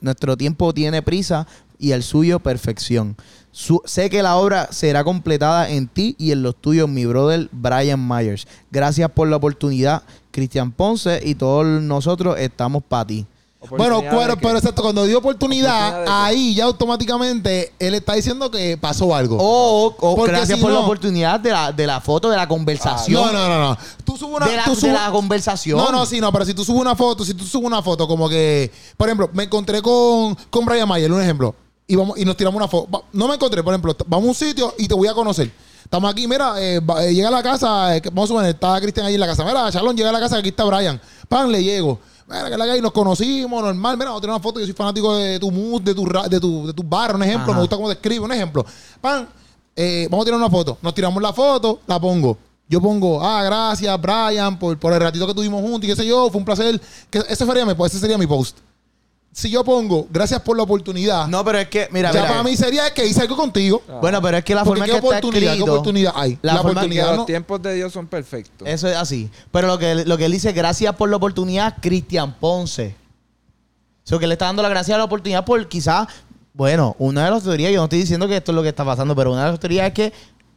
Nuestro 0.02 0.36
tiempo 0.36 0.74
tiene 0.74 1.00
prisa 1.00 1.46
y 1.78 1.92
el 1.92 2.02
suyo 2.02 2.40
perfección. 2.40 3.16
Su- 3.52 3.80
sé 3.86 4.10
que 4.10 4.22
la 4.22 4.36
obra 4.36 4.68
será 4.70 5.02
completada 5.02 5.70
en 5.70 5.88
ti 5.88 6.14
y 6.18 6.32
en 6.32 6.42
los 6.42 6.56
tuyos, 6.56 6.90
mi 6.90 7.06
brother 7.06 7.48
Brian 7.52 8.06
Myers. 8.06 8.46
Gracias 8.70 9.10
por 9.10 9.28
la 9.28 9.36
oportunidad, 9.36 10.02
Cristian 10.32 10.72
Ponce, 10.72 11.20
y 11.22 11.36
todos 11.36 11.64
nosotros 11.64 12.36
estamos 12.38 12.82
para 12.82 13.06
ti. 13.06 13.26
Bueno, 13.70 14.00
pero, 14.00 14.36
pero 14.36 14.58
exacto, 14.58 14.82
cuando 14.82 15.04
dio 15.04 15.18
oportunidad, 15.18 16.04
ahí 16.08 16.54
ya 16.54 16.64
automáticamente 16.64 17.72
él 17.78 17.94
está 17.94 18.14
diciendo 18.14 18.50
que 18.50 18.76
pasó 18.76 19.14
algo. 19.14 19.36
O, 19.38 19.94
o 19.98 20.16
Porque 20.16 20.32
gracias 20.32 20.58
si 20.58 20.62
por 20.62 20.72
la 20.72 20.80
oportunidad 20.80 21.38
de 21.38 21.50
la, 21.50 21.70
de 21.70 21.86
la 21.86 22.00
foto, 22.00 22.28
de 22.28 22.36
la 22.36 22.48
conversación. 22.48 23.22
no, 23.22 23.32
no, 23.32 23.48
no, 23.48 23.60
no. 23.60 23.78
Tú 24.04 24.16
subes 24.16 24.34
una, 24.34 24.46
de, 24.46 24.56
la, 24.56 24.64
tú 24.64 24.74
de 24.74 24.92
la 24.92 25.10
conversación. 25.12 25.78
No, 25.78 25.92
no, 25.92 26.04
sí, 26.06 26.20
no, 26.20 26.32
pero 26.32 26.44
si 26.44 26.54
tú 26.54 26.64
subes 26.64 26.80
una 26.80 26.96
foto, 26.96 27.24
si 27.24 27.34
tú 27.34 27.44
subes 27.44 27.66
una 27.66 27.82
foto 27.82 28.08
como 28.08 28.28
que, 28.28 28.70
por 28.96 29.06
ejemplo, 29.08 29.30
me 29.32 29.44
encontré 29.44 29.80
con, 29.80 30.36
con 30.50 30.64
Brian 30.64 30.88
Mayer, 30.88 31.12
un 31.12 31.22
ejemplo, 31.22 31.54
y 31.86 31.94
vamos 31.94 32.18
y 32.18 32.24
nos 32.24 32.36
tiramos 32.36 32.56
una 32.56 32.66
foto. 32.66 33.04
No 33.12 33.28
me 33.28 33.34
encontré, 33.34 33.62
por 33.62 33.72
ejemplo, 33.72 33.96
vamos 34.06 34.26
a 34.26 34.28
un 34.28 34.34
sitio 34.34 34.74
y 34.76 34.88
te 34.88 34.94
voy 34.94 35.06
a 35.06 35.14
conocer. 35.14 35.52
Estamos 35.92 36.10
aquí, 36.10 36.26
mira, 36.26 36.54
eh, 36.58 36.80
eh, 37.02 37.12
llega 37.12 37.28
a 37.28 37.30
la 37.30 37.42
casa, 37.42 37.94
eh, 37.94 38.00
vamos 38.06 38.24
a 38.24 38.28
suponer, 38.28 38.48
está 38.54 38.80
Cristian 38.80 39.04
ahí 39.04 39.12
en 39.12 39.20
la 39.20 39.26
casa. 39.26 39.44
Mira, 39.44 39.70
Charlón, 39.70 39.94
llega 39.94 40.08
a 40.08 40.12
la 40.14 40.20
casa, 40.20 40.38
aquí 40.38 40.48
está 40.48 40.64
Brian. 40.64 40.98
Pan, 41.28 41.52
le 41.52 41.62
llego. 41.62 41.98
Mira, 42.26 42.48
que 42.48 42.56
la 42.56 42.64
que 42.64 42.70
hay, 42.70 42.80
nos 42.80 42.92
conocimos, 42.92 43.62
normal. 43.62 43.98
Mira, 43.98 44.06
vamos 44.06 44.20
a 44.20 44.22
tener 44.22 44.34
una 44.34 44.42
foto. 44.42 44.58
Yo 44.58 44.64
soy 44.64 44.74
fanático 44.74 45.14
de 45.14 45.38
tu 45.38 45.50
mood, 45.50 45.82
de 45.82 45.94
tu, 45.94 46.06
ra- 46.06 46.28
de 46.28 46.40
tu, 46.40 46.66
de 46.66 46.72
tu 46.72 46.82
bar, 46.82 47.14
un 47.14 47.22
ejemplo. 47.22 47.50
Ajá. 47.52 47.52
Me 47.56 47.60
gusta 47.60 47.76
cómo 47.76 47.88
te 47.88 47.92
escribe, 47.96 48.24
un 48.24 48.32
ejemplo. 48.32 48.64
Pan, 49.02 49.28
eh, 49.76 50.08
vamos 50.10 50.24
a 50.24 50.24
tirar 50.24 50.40
una 50.40 50.48
foto. 50.48 50.78
Nos 50.80 50.94
tiramos 50.94 51.22
la 51.22 51.34
foto, 51.34 51.80
la 51.86 52.00
pongo. 52.00 52.38
Yo 52.70 52.80
pongo, 52.80 53.22
ah, 53.22 53.42
gracias, 53.42 54.00
Brian, 54.00 54.58
por, 54.58 54.78
por 54.78 54.94
el 54.94 54.98
ratito 55.00 55.26
que 55.26 55.34
tuvimos 55.34 55.60
juntos 55.60 55.84
y 55.84 55.88
qué 55.88 55.96
sé 55.96 56.06
yo, 56.06 56.30
fue 56.30 56.38
un 56.38 56.44
placer. 56.46 56.80
Que 57.10 57.18
ese, 57.28 57.44
sería 57.44 57.66
mi, 57.66 57.74
ese 57.84 57.98
sería 57.98 58.16
mi 58.16 58.26
post. 58.26 58.56
Si 59.34 59.48
yo 59.50 59.64
pongo, 59.64 60.06
gracias 60.10 60.42
por 60.42 60.56
la 60.58 60.62
oportunidad, 60.64 61.26
No, 61.26 61.42
pero 61.42 61.58
es 61.58 61.68
que, 61.68 61.88
mira, 61.90 62.12
ya 62.12 62.20
mira. 62.20 62.28
para 62.32 62.42
mí 62.42 62.54
sería 62.54 62.92
que 62.92 63.06
hice 63.06 63.22
algo 63.22 63.34
contigo. 63.34 63.82
Bueno, 64.02 64.20
pero 64.20 64.36
es 64.36 64.44
que 64.44 64.54
la 64.54 64.62
Porque 64.62 64.80
forma 64.80 64.84
qué 64.84 64.90
en 64.90 65.00
que 65.00 65.06
está 65.06 65.18
oportunidad, 65.18 65.40
qué 65.52 65.56
escrito, 65.56 65.72
oportunidad 65.72 66.12
hay. 66.14 66.38
La 66.42 66.52
La, 66.54 66.58
forma- 66.60 66.62
que 66.62 66.78
oportunidad 66.86 67.06
los 67.08 67.16
no. 67.16 67.24
tiempos 67.24 67.62
de 67.62 67.74
Dios 67.74 67.92
son 67.94 68.06
perfectos. 68.06 68.68
Eso 68.68 68.88
es 68.88 68.96
así. 68.96 69.30
Pero 69.50 69.68
lo 69.68 69.78
que, 69.78 70.04
lo 70.04 70.18
que 70.18 70.26
él 70.26 70.32
dice, 70.32 70.52
gracias 70.52 70.94
por 70.96 71.08
la 71.08 71.16
oportunidad, 71.16 71.76
Cristian 71.80 72.34
Ponce. 72.34 72.94
O 74.04 74.08
sea, 74.08 74.18
que 74.18 74.26
le 74.26 74.34
está 74.34 74.44
dando 74.46 74.62
la 74.62 74.68
gracia 74.68 74.96
a 74.96 74.98
la 74.98 75.04
oportunidad 75.04 75.44
por 75.46 75.66
quizás, 75.66 76.08
bueno, 76.52 76.94
una 76.98 77.24
de 77.24 77.30
las 77.30 77.42
teorías, 77.42 77.72
yo 77.72 77.78
no 77.78 77.84
estoy 77.84 78.00
diciendo 78.00 78.28
que 78.28 78.36
esto 78.36 78.52
es 78.52 78.56
lo 78.56 78.62
que 78.62 78.68
está 78.68 78.84
pasando, 78.84 79.16
pero 79.16 79.32
una 79.32 79.46
de 79.46 79.50
las 79.52 79.60
teorías 79.60 79.86
es 79.88 79.94
que 79.94 80.12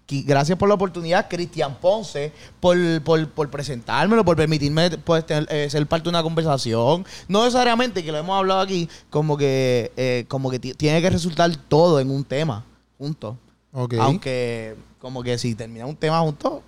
gracias 0.07 0.57
por 0.57 0.69
la 0.69 0.75
oportunidad, 0.75 1.27
Cristian 1.29 1.75
Ponce, 1.81 2.31
por, 2.59 2.77
por, 3.03 3.27
por 3.29 3.49
presentármelo, 3.49 4.23
por 4.23 4.35
permitirme 4.37 4.91
pues, 4.91 5.25
tener- 5.25 5.47
eh, 5.51 5.67
ser 5.69 5.85
parte 5.87 6.03
de 6.03 6.09
una 6.09 6.21
conversación. 6.23 7.05
No 7.27 7.43
necesariamente, 7.43 8.03
que 8.03 8.11
lo 8.11 8.17
hemos 8.19 8.37
hablado 8.37 8.59
aquí, 8.61 8.87
como 9.09 9.35
que, 9.37 9.91
eh, 9.97 10.25
como 10.27 10.49
que 10.51 10.59
ti- 10.59 10.73
tiene 10.73 11.01
que 11.01 11.09
resultar 11.09 11.55
todo 11.67 11.99
en 11.99 12.09
un 12.11 12.23
tema, 12.23 12.63
juntos. 12.97 13.35
Ok. 13.73 13.95
Aunque, 13.99 14.75
como 14.99 15.21
que 15.23 15.37
si 15.37 15.55
termina 15.55 15.85
un 15.85 15.95
tema 15.95 16.19
juntos, 16.21 16.61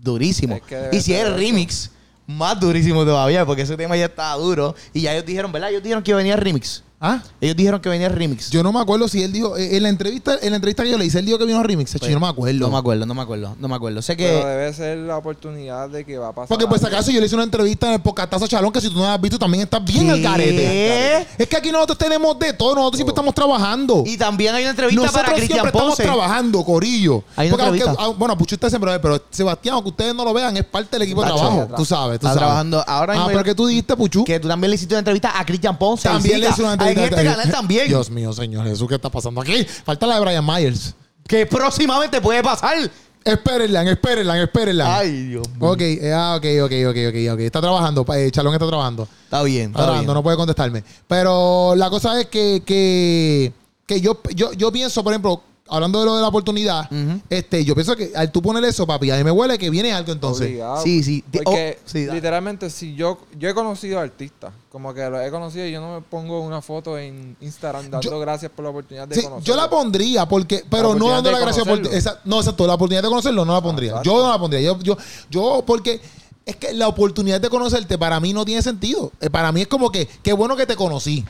durísimo. 0.00 0.56
Es 0.56 0.62
que 0.62 0.76
debe 0.76 0.96
y 0.96 1.00
si 1.00 1.14
es 1.14 1.32
remix, 1.32 1.90
más 2.26 2.58
durísimo 2.58 3.04
todavía, 3.04 3.46
porque 3.46 3.62
ese 3.62 3.76
tema 3.76 3.96
ya 3.96 4.06
estaba 4.06 4.34
duro. 4.42 4.74
Y 4.92 5.02
ya 5.02 5.12
ellos 5.12 5.24
dijeron, 5.26 5.52
¿verdad? 5.52 5.70
Ellos 5.70 5.82
dijeron 5.82 6.02
que 6.02 6.14
venía 6.14 6.36
remix. 6.36 6.82
¿Ah? 7.04 7.20
Ellos 7.40 7.56
dijeron 7.56 7.80
que 7.80 7.88
venía 7.88 8.08
remix. 8.08 8.48
Yo 8.50 8.62
no 8.62 8.72
me 8.72 8.78
acuerdo 8.78 9.08
si 9.08 9.24
él 9.24 9.32
dijo, 9.32 9.56
eh, 9.56 9.76
en 9.76 9.82
la 9.82 9.88
entrevista, 9.88 10.36
en 10.40 10.50
la 10.50 10.56
entrevista 10.56 10.84
que 10.84 10.90
yo 10.90 10.96
le 10.98 11.04
hice, 11.04 11.18
él 11.18 11.26
dijo 11.26 11.36
que 11.36 11.44
vino 11.44 11.60
remix. 11.60 11.92
Hecho, 11.96 12.06
yo 12.06 12.14
no 12.14 12.20
me 12.20 12.28
acuerdo. 12.28 12.60
No 12.60 12.70
me 12.70 12.78
acuerdo, 12.78 13.06
no 13.06 13.14
me 13.14 13.22
acuerdo, 13.22 13.56
no 13.58 13.66
me 13.68 13.74
acuerdo. 13.74 14.00
Sé 14.02 14.16
que. 14.16 14.28
Pero 14.28 14.46
debe 14.46 14.72
ser 14.72 14.98
la 14.98 15.16
oportunidad 15.16 15.88
de 15.88 16.04
que 16.04 16.16
va 16.16 16.28
a 16.28 16.32
pasar. 16.32 16.48
Porque 16.48 16.66
por 16.68 16.78
si 16.78 16.84
algo. 16.86 16.96
acaso 16.96 17.10
yo 17.10 17.18
le 17.18 17.26
hice 17.26 17.34
una 17.34 17.42
entrevista 17.44 17.88
en 17.88 17.94
el 17.94 18.00
Pocastazo 18.02 18.46
Chalón 18.46 18.70
que 18.72 18.80
si 18.80 18.88
tú 18.88 18.94
no 18.98 19.02
la 19.02 19.14
has 19.14 19.20
visto 19.20 19.36
también 19.38 19.64
estás 19.64 19.84
bien 19.84 20.06
¿Qué? 20.06 20.12
al 20.12 20.22
garete. 20.22 21.26
Es 21.38 21.48
que 21.48 21.56
aquí 21.56 21.72
nosotros 21.72 21.98
tenemos 21.98 22.38
de 22.38 22.52
todo, 22.52 22.76
nosotros 22.76 22.98
siempre 22.98 23.12
estamos 23.12 23.34
trabajando. 23.34 24.04
Y 24.06 24.16
también 24.16 24.54
hay 24.54 24.62
una 24.62 24.70
entrevista 24.70 25.00
Nosotros 25.02 25.22
para 25.24 25.36
siempre 25.36 25.46
Cristian 25.48 25.66
estamos 25.66 25.88
Ponce. 25.96 26.02
trabajando, 26.04 26.64
Corillo. 26.64 27.24
Hay 27.36 27.48
una 27.48 27.56
Porque 27.56 27.66
aunque- 27.66 27.78
entrevista. 27.80 28.04
ah, 28.04 28.14
bueno, 28.16 28.38
Pucho 28.38 28.54
usted 28.54 28.68
siempre 28.68 28.98
pero 29.00 29.20
Sebastián, 29.30 29.74
aunque 29.74 29.90
ustedes 29.90 30.14
no 30.14 30.24
lo 30.24 30.32
vean, 30.32 30.56
es 30.56 30.64
parte 30.64 30.90
del 30.92 31.02
equipo 31.02 31.22
de 31.22 31.26
trabajo. 31.32 31.62
atrás. 31.62 31.76
Tú 31.76 31.84
sabes, 31.84 32.20
tú 32.20 32.26
Está 32.26 32.28
sabes. 32.28 32.38
trabajando. 32.38 32.84
Ahora 32.86 33.14
Ah, 33.22 33.26
pero 33.28 33.42
que 33.42 33.54
tú 33.54 33.66
dijiste, 33.66 33.96
Puchu. 33.96 34.24
Que 34.24 34.38
tú 34.38 34.46
también 34.48 34.70
le 34.70 34.76
hiciste 34.76 34.94
una 34.94 35.00
entrevista 35.00 35.38
a 35.38 35.44
Cristian 35.44 35.76
Ponce. 35.78 36.08
También 36.08 36.40
le 36.40 36.48
hice 36.48 36.62
una 36.62 36.72
entrevista. 36.74 36.91
En 36.92 37.04
este 37.04 37.24
canal 37.24 37.50
también. 37.50 37.88
Dios 37.88 38.10
mío, 38.10 38.32
Señor 38.32 38.66
Jesús, 38.66 38.88
¿qué 38.88 38.94
está 38.96 39.10
pasando 39.10 39.40
aquí? 39.40 39.64
Falta 39.84 40.06
la 40.06 40.16
de 40.16 40.20
Brian 40.20 40.46
Myers. 40.46 40.94
Que 41.26 41.46
próximamente 41.46 42.20
puede 42.20 42.42
pasar. 42.42 42.76
Espérenla, 43.24 43.82
espérenla, 43.88 44.42
espérenla. 44.42 44.96
Ay, 44.98 45.10
Dios 45.28 45.48
mío. 45.48 45.70
Ok, 45.70 45.80
ah, 46.12 46.34
ok, 46.36 46.44
ok, 46.64 46.72
ok, 46.88 46.96
ok, 47.08 47.32
ok. 47.34 47.40
Está 47.40 47.60
trabajando, 47.60 48.04
eh, 48.16 48.30
Chalón 48.32 48.52
está 48.52 48.66
trabajando. 48.66 49.06
Está 49.24 49.42
bien, 49.44 49.66
Está 49.66 49.70
está 49.70 49.82
trabajando, 49.84 50.12
bien. 50.12 50.14
no 50.16 50.22
puede 50.24 50.36
contestarme. 50.36 50.84
Pero 51.06 51.74
la 51.76 51.88
cosa 51.88 52.20
es 52.20 52.26
que, 52.26 52.62
que, 52.66 53.52
que 53.86 54.00
yo, 54.00 54.20
yo, 54.34 54.52
yo 54.54 54.72
pienso, 54.72 55.04
por 55.04 55.12
ejemplo, 55.12 55.40
hablando 55.74 55.98
de 56.00 56.06
lo 56.06 56.14
de 56.16 56.22
la 56.22 56.28
oportunidad, 56.28 56.88
este, 57.30 57.64
yo 57.64 57.74
pienso 57.74 57.96
que 57.96 58.12
al 58.14 58.30
tú 58.30 58.42
poner 58.42 58.62
eso, 58.64 58.86
papi, 58.86 59.10
a 59.10 59.16
mí 59.16 59.24
me 59.24 59.30
huele 59.30 59.58
que 59.58 59.70
viene 59.70 59.92
algo 59.92 60.12
entonces. 60.12 60.46
Obligado. 60.46 60.82
Sí, 60.82 61.02
sí. 61.02 61.24
Porque 61.44 61.78
oh, 61.78 61.82
sí, 61.84 62.06
literalmente, 62.10 62.70
si 62.70 62.94
yo 62.94 63.18
yo 63.38 63.48
he 63.48 63.54
conocido 63.54 63.98
artistas, 63.98 64.52
como 64.70 64.92
que 64.94 65.08
los 65.08 65.20
he 65.22 65.30
conocido 65.30 65.66
y 65.66 65.72
yo 65.72 65.80
no 65.80 65.94
me 65.96 66.00
pongo 66.02 66.40
una 66.40 66.62
foto 66.62 66.96
en 66.98 67.36
Instagram 67.40 67.90
dando 67.90 68.00
Yo- 68.10 68.20
gracias 68.20 68.50
por 68.54 68.64
la 68.64 68.70
oportunidad 68.70 69.08
de 69.08 69.14
Sí, 69.16 69.22
conocer. 69.22 69.44
yo 69.44 69.56
la 69.56 69.68
pondría 69.68 70.26
porque, 70.26 70.64
pero 70.68 70.94
no 70.94 71.08
dando 71.10 71.30
la 71.30 71.38
gracia 71.40 71.64
por 71.64 71.78
conocerlo. 71.78 71.98
esa, 71.98 72.20
no, 72.24 72.38
exacto, 72.38 72.66
la 72.66 72.74
oportunidad 72.74 73.02
de 73.02 73.08
conocerlo 73.08 73.44
no 73.44 73.52
la 73.54 73.60
pondría. 73.62 73.90
exacto. 73.90 74.10
yo 74.10 74.22
no 74.22 74.30
la 74.30 74.38
pondría. 74.38 74.60
Yo, 74.62 74.78
yo, 74.80 74.96
yo, 75.30 75.62
porque 75.66 76.00
es 76.44 76.56
que 76.56 76.72
la 76.72 76.88
oportunidad 76.88 77.40
de 77.40 77.48
conocerte 77.48 77.96
para 77.98 78.18
mí 78.18 78.32
no 78.32 78.44
tiene 78.44 78.62
sentido. 78.62 79.12
Eh, 79.20 79.30
Para 79.30 79.52
mí 79.52 79.60
es 79.62 79.68
como 79.68 79.90
que, 79.92 80.08
qué 80.22 80.32
bueno 80.32 80.56
que 80.56 80.66
te 80.66 80.74
conocí. 80.76 81.24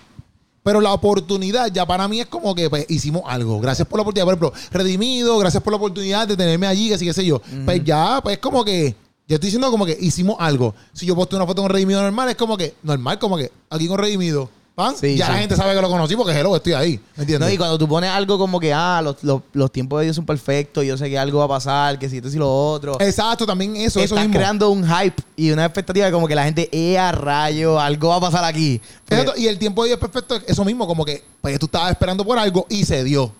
Pero 0.62 0.80
la 0.80 0.92
oportunidad 0.92 1.72
ya 1.72 1.84
para 1.84 2.06
mí 2.06 2.20
es 2.20 2.26
como 2.26 2.54
que 2.54 2.70
pues, 2.70 2.86
hicimos 2.88 3.22
algo. 3.26 3.60
Gracias 3.60 3.86
por 3.88 3.98
la 3.98 4.02
oportunidad. 4.02 4.26
Por 4.26 4.34
ejemplo, 4.34 4.52
Redimido, 4.70 5.38
gracias 5.38 5.62
por 5.62 5.72
la 5.72 5.76
oportunidad 5.76 6.28
de 6.28 6.36
tenerme 6.36 6.66
allí, 6.66 6.88
que 6.88 6.98
sí, 6.98 7.04
qué 7.04 7.12
sé 7.12 7.24
yo. 7.24 7.40
Pues 7.64 7.82
ya, 7.84 8.20
pues 8.22 8.38
como 8.38 8.64
que, 8.64 8.94
yo 9.26 9.34
estoy 9.34 9.48
diciendo 9.48 9.70
como 9.70 9.86
que 9.86 9.96
hicimos 10.00 10.36
algo. 10.38 10.74
Si 10.92 11.04
yo 11.06 11.16
posteo 11.16 11.38
una 11.38 11.46
foto 11.46 11.62
con 11.62 11.70
Redimido 11.70 12.02
normal, 12.02 12.28
es 12.28 12.36
como 12.36 12.56
que, 12.56 12.74
normal, 12.82 13.18
como 13.18 13.36
que 13.36 13.50
aquí 13.70 13.88
con 13.88 13.98
Redimido. 13.98 14.48
¿Pan? 14.74 14.96
Sí, 14.96 15.16
ya 15.16 15.26
sí. 15.26 15.32
la 15.32 15.38
gente 15.38 15.56
sabe 15.56 15.74
que 15.74 15.80
lo 15.82 15.88
conocí 15.88 16.16
porque 16.16 16.32
hello, 16.32 16.56
estoy 16.56 16.72
ahí. 16.72 17.00
¿Me 17.16 17.22
entiendes? 17.22 17.48
No, 17.48 17.54
y 17.54 17.58
cuando 17.58 17.78
tú 17.78 17.86
pones 17.88 18.10
algo 18.10 18.38
como 18.38 18.58
que, 18.58 18.72
ah, 18.72 19.00
los, 19.02 19.22
los, 19.22 19.42
los 19.52 19.70
tiempos 19.70 19.98
de 20.00 20.04
Dios 20.06 20.16
son 20.16 20.24
perfectos, 20.26 20.84
yo 20.84 20.96
sé 20.96 21.08
que 21.10 21.18
algo 21.18 21.38
va 21.40 21.44
a 21.44 21.48
pasar, 21.48 21.98
que 21.98 22.08
si 22.08 22.16
esto 22.18 22.28
y 22.28 22.36
lo 22.36 22.50
otro. 22.72 23.00
Exacto, 23.00 23.46
también 23.46 23.76
eso, 23.76 24.00
eso 24.00 24.14
Estás 24.14 24.20
mismo. 24.26 24.34
creando 24.38 24.70
un 24.70 24.84
hype 24.86 25.22
y 25.36 25.50
una 25.50 25.64
expectativa 25.66 26.06
de 26.06 26.12
como 26.12 26.26
que 26.26 26.34
la 26.34 26.44
gente, 26.44 26.68
eh, 26.72 26.98
a 26.98 27.12
rayo, 27.12 27.78
algo 27.78 28.08
va 28.08 28.16
a 28.16 28.20
pasar 28.20 28.44
aquí. 28.44 28.80
Porque- 29.04 29.14
Exacto, 29.22 29.40
Y 29.40 29.46
el 29.48 29.58
tiempo 29.58 29.82
de 29.82 29.90
Dios 29.90 30.00
perfecto 30.00 30.36
es 30.36 30.44
eso 30.46 30.64
mismo, 30.64 30.86
como 30.86 31.04
que 31.04 31.22
pues, 31.40 31.58
tú 31.58 31.66
estabas 31.66 31.90
esperando 31.90 32.24
por 32.24 32.38
algo 32.38 32.66
y 32.68 32.84
se 32.84 33.04
dio. 33.04 33.32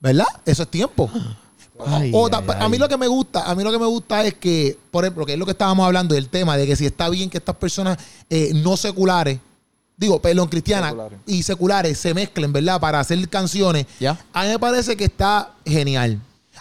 ¿Verdad? 0.00 0.26
Eso 0.46 0.62
es 0.62 0.68
tiempo. 0.68 1.10
Ay, 1.86 2.10
O 2.14 2.28
ta- 2.28 2.42
ay, 2.46 2.56
a 2.60 2.68
mí 2.68 2.74
ay. 2.76 2.78
lo 2.78 2.88
que 2.88 2.96
me 2.98 3.06
gusta, 3.06 3.50
a 3.50 3.54
mí 3.54 3.62
lo 3.64 3.70
que 3.72 3.78
me 3.78 3.86
gusta 3.86 4.22
es 4.24 4.34
que, 4.34 4.76
por 4.90 5.04
ejemplo, 5.04 5.24
que 5.24 5.32
es 5.34 5.38
lo 5.38 5.44
que 5.46 5.52
estábamos 5.52 5.84
hablando 5.86 6.14
del 6.14 6.28
tema 6.28 6.56
de 6.56 6.66
que 6.66 6.76
si 6.76 6.84
está 6.86 7.08
bien 7.08 7.30
que 7.30 7.38
estas 7.38 7.56
personas 7.56 7.98
eh, 8.28 8.50
no 8.54 8.76
seculares, 8.76 9.38
digo, 10.00 10.20
perdón, 10.20 10.48
cristianas 10.48 10.90
Seculares. 10.90 11.18
y 11.26 11.42
seculares 11.42 11.98
se 11.98 12.14
mezclen, 12.14 12.52
¿verdad? 12.52 12.80
Para 12.80 12.98
hacer 12.98 13.28
canciones. 13.28 13.86
Ya. 14.00 14.18
A 14.32 14.44
mí 14.44 14.48
me 14.48 14.58
parece 14.58 14.96
que 14.96 15.04
está 15.04 15.52
genial. 15.64 16.18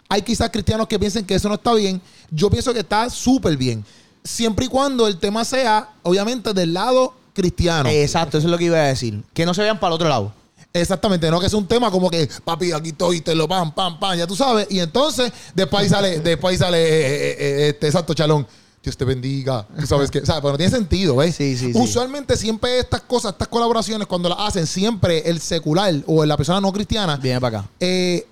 Hay 0.10 0.21
quizás 0.21 0.49
cristianos 0.49 0.88
que 0.88 0.99
piensen 0.99 1.25
que 1.25 1.36
eso 1.36 1.47
no 1.47 1.56
está 1.56 1.73
bien. 1.73 2.02
Yo 2.30 2.49
pienso 2.49 2.73
que 2.73 2.80
está 2.80 3.10
súper 3.10 3.56
bien. 3.56 3.86
Siempre 4.23 4.65
y 4.65 4.67
cuando 4.67 5.08
el 5.08 5.17
tema 5.17 5.45
sea, 5.45 5.89
obviamente, 6.04 6.54
del 6.54 6.73
lado 6.73 7.13
cristiano. 7.34 7.88
Exacto, 7.89 8.38
eso 8.38 8.47
es 8.47 8.52
lo 8.52 8.58
que 8.58 8.65
iba 8.65 8.78
a 8.78 8.88
decir. 8.88 9.23
Que 9.34 9.45
no 9.45 9.54
se 9.54 9.62
vean 9.62 9.80
para 9.80 9.91
el 9.91 9.95
otro 9.95 10.10
lado. 10.10 10.34
Exactamente, 10.73 11.32
no 11.32 11.39
que 11.39 11.47
es 11.47 11.54
un 11.54 11.65
tema 11.65 11.89
como 11.89 12.12
que, 12.12 12.30
papi, 12.43 12.73
aquí 12.73 12.89
estoy, 12.89 13.17
y 13.17 13.21
te 13.21 13.34
lo 13.34 13.47
pam, 13.47 13.73
pam, 13.73 13.99
pam, 13.99 14.17
ya 14.17 14.28
tú 14.28 14.36
sabes. 14.36 14.67
Y 14.69 14.80
entonces, 14.80 15.32
después 15.56 15.84
ahí 15.84 15.89
sale, 15.89 16.19
después 16.19 16.52
ahí 16.52 16.58
sale, 16.58 16.78
eh, 16.78 16.91
eh, 16.91 17.38
eh, 17.39 17.69
este, 17.69 17.88
exacto, 17.88 18.13
chalón. 18.13 18.45
Dios 18.89 18.97
te 18.97 19.06
bendiga. 19.06 19.65
Tú 19.80 19.88
sabes 19.88 20.10
que, 20.12 20.19
o 20.19 20.25
sea, 20.25 20.36
pero 20.41 20.52
no 20.52 20.58
tiene 20.58 20.71
sentido, 20.71 21.15
¿ves? 21.15 21.36
Sí, 21.36 21.56
sí, 21.58 21.71
sí. 21.73 21.80
Usualmente 21.80 22.36
siempre 22.36 22.80
estas 22.80 23.02
cosas, 23.02 23.32
estas 23.34 23.47
colaboraciones, 23.47 24.08
cuando 24.08 24.30
las 24.30 24.39
hacen, 24.39 24.67
siempre 24.67 25.30
el 25.30 25.39
secular 25.39 25.93
o 26.08 26.25
la 26.25 26.36
persona 26.38 26.60
no 26.60 26.71
cristiana, 26.73 27.17
Viene 27.17 27.39
para 27.39 27.60
acá. 27.60 27.69
eh, 27.80 28.25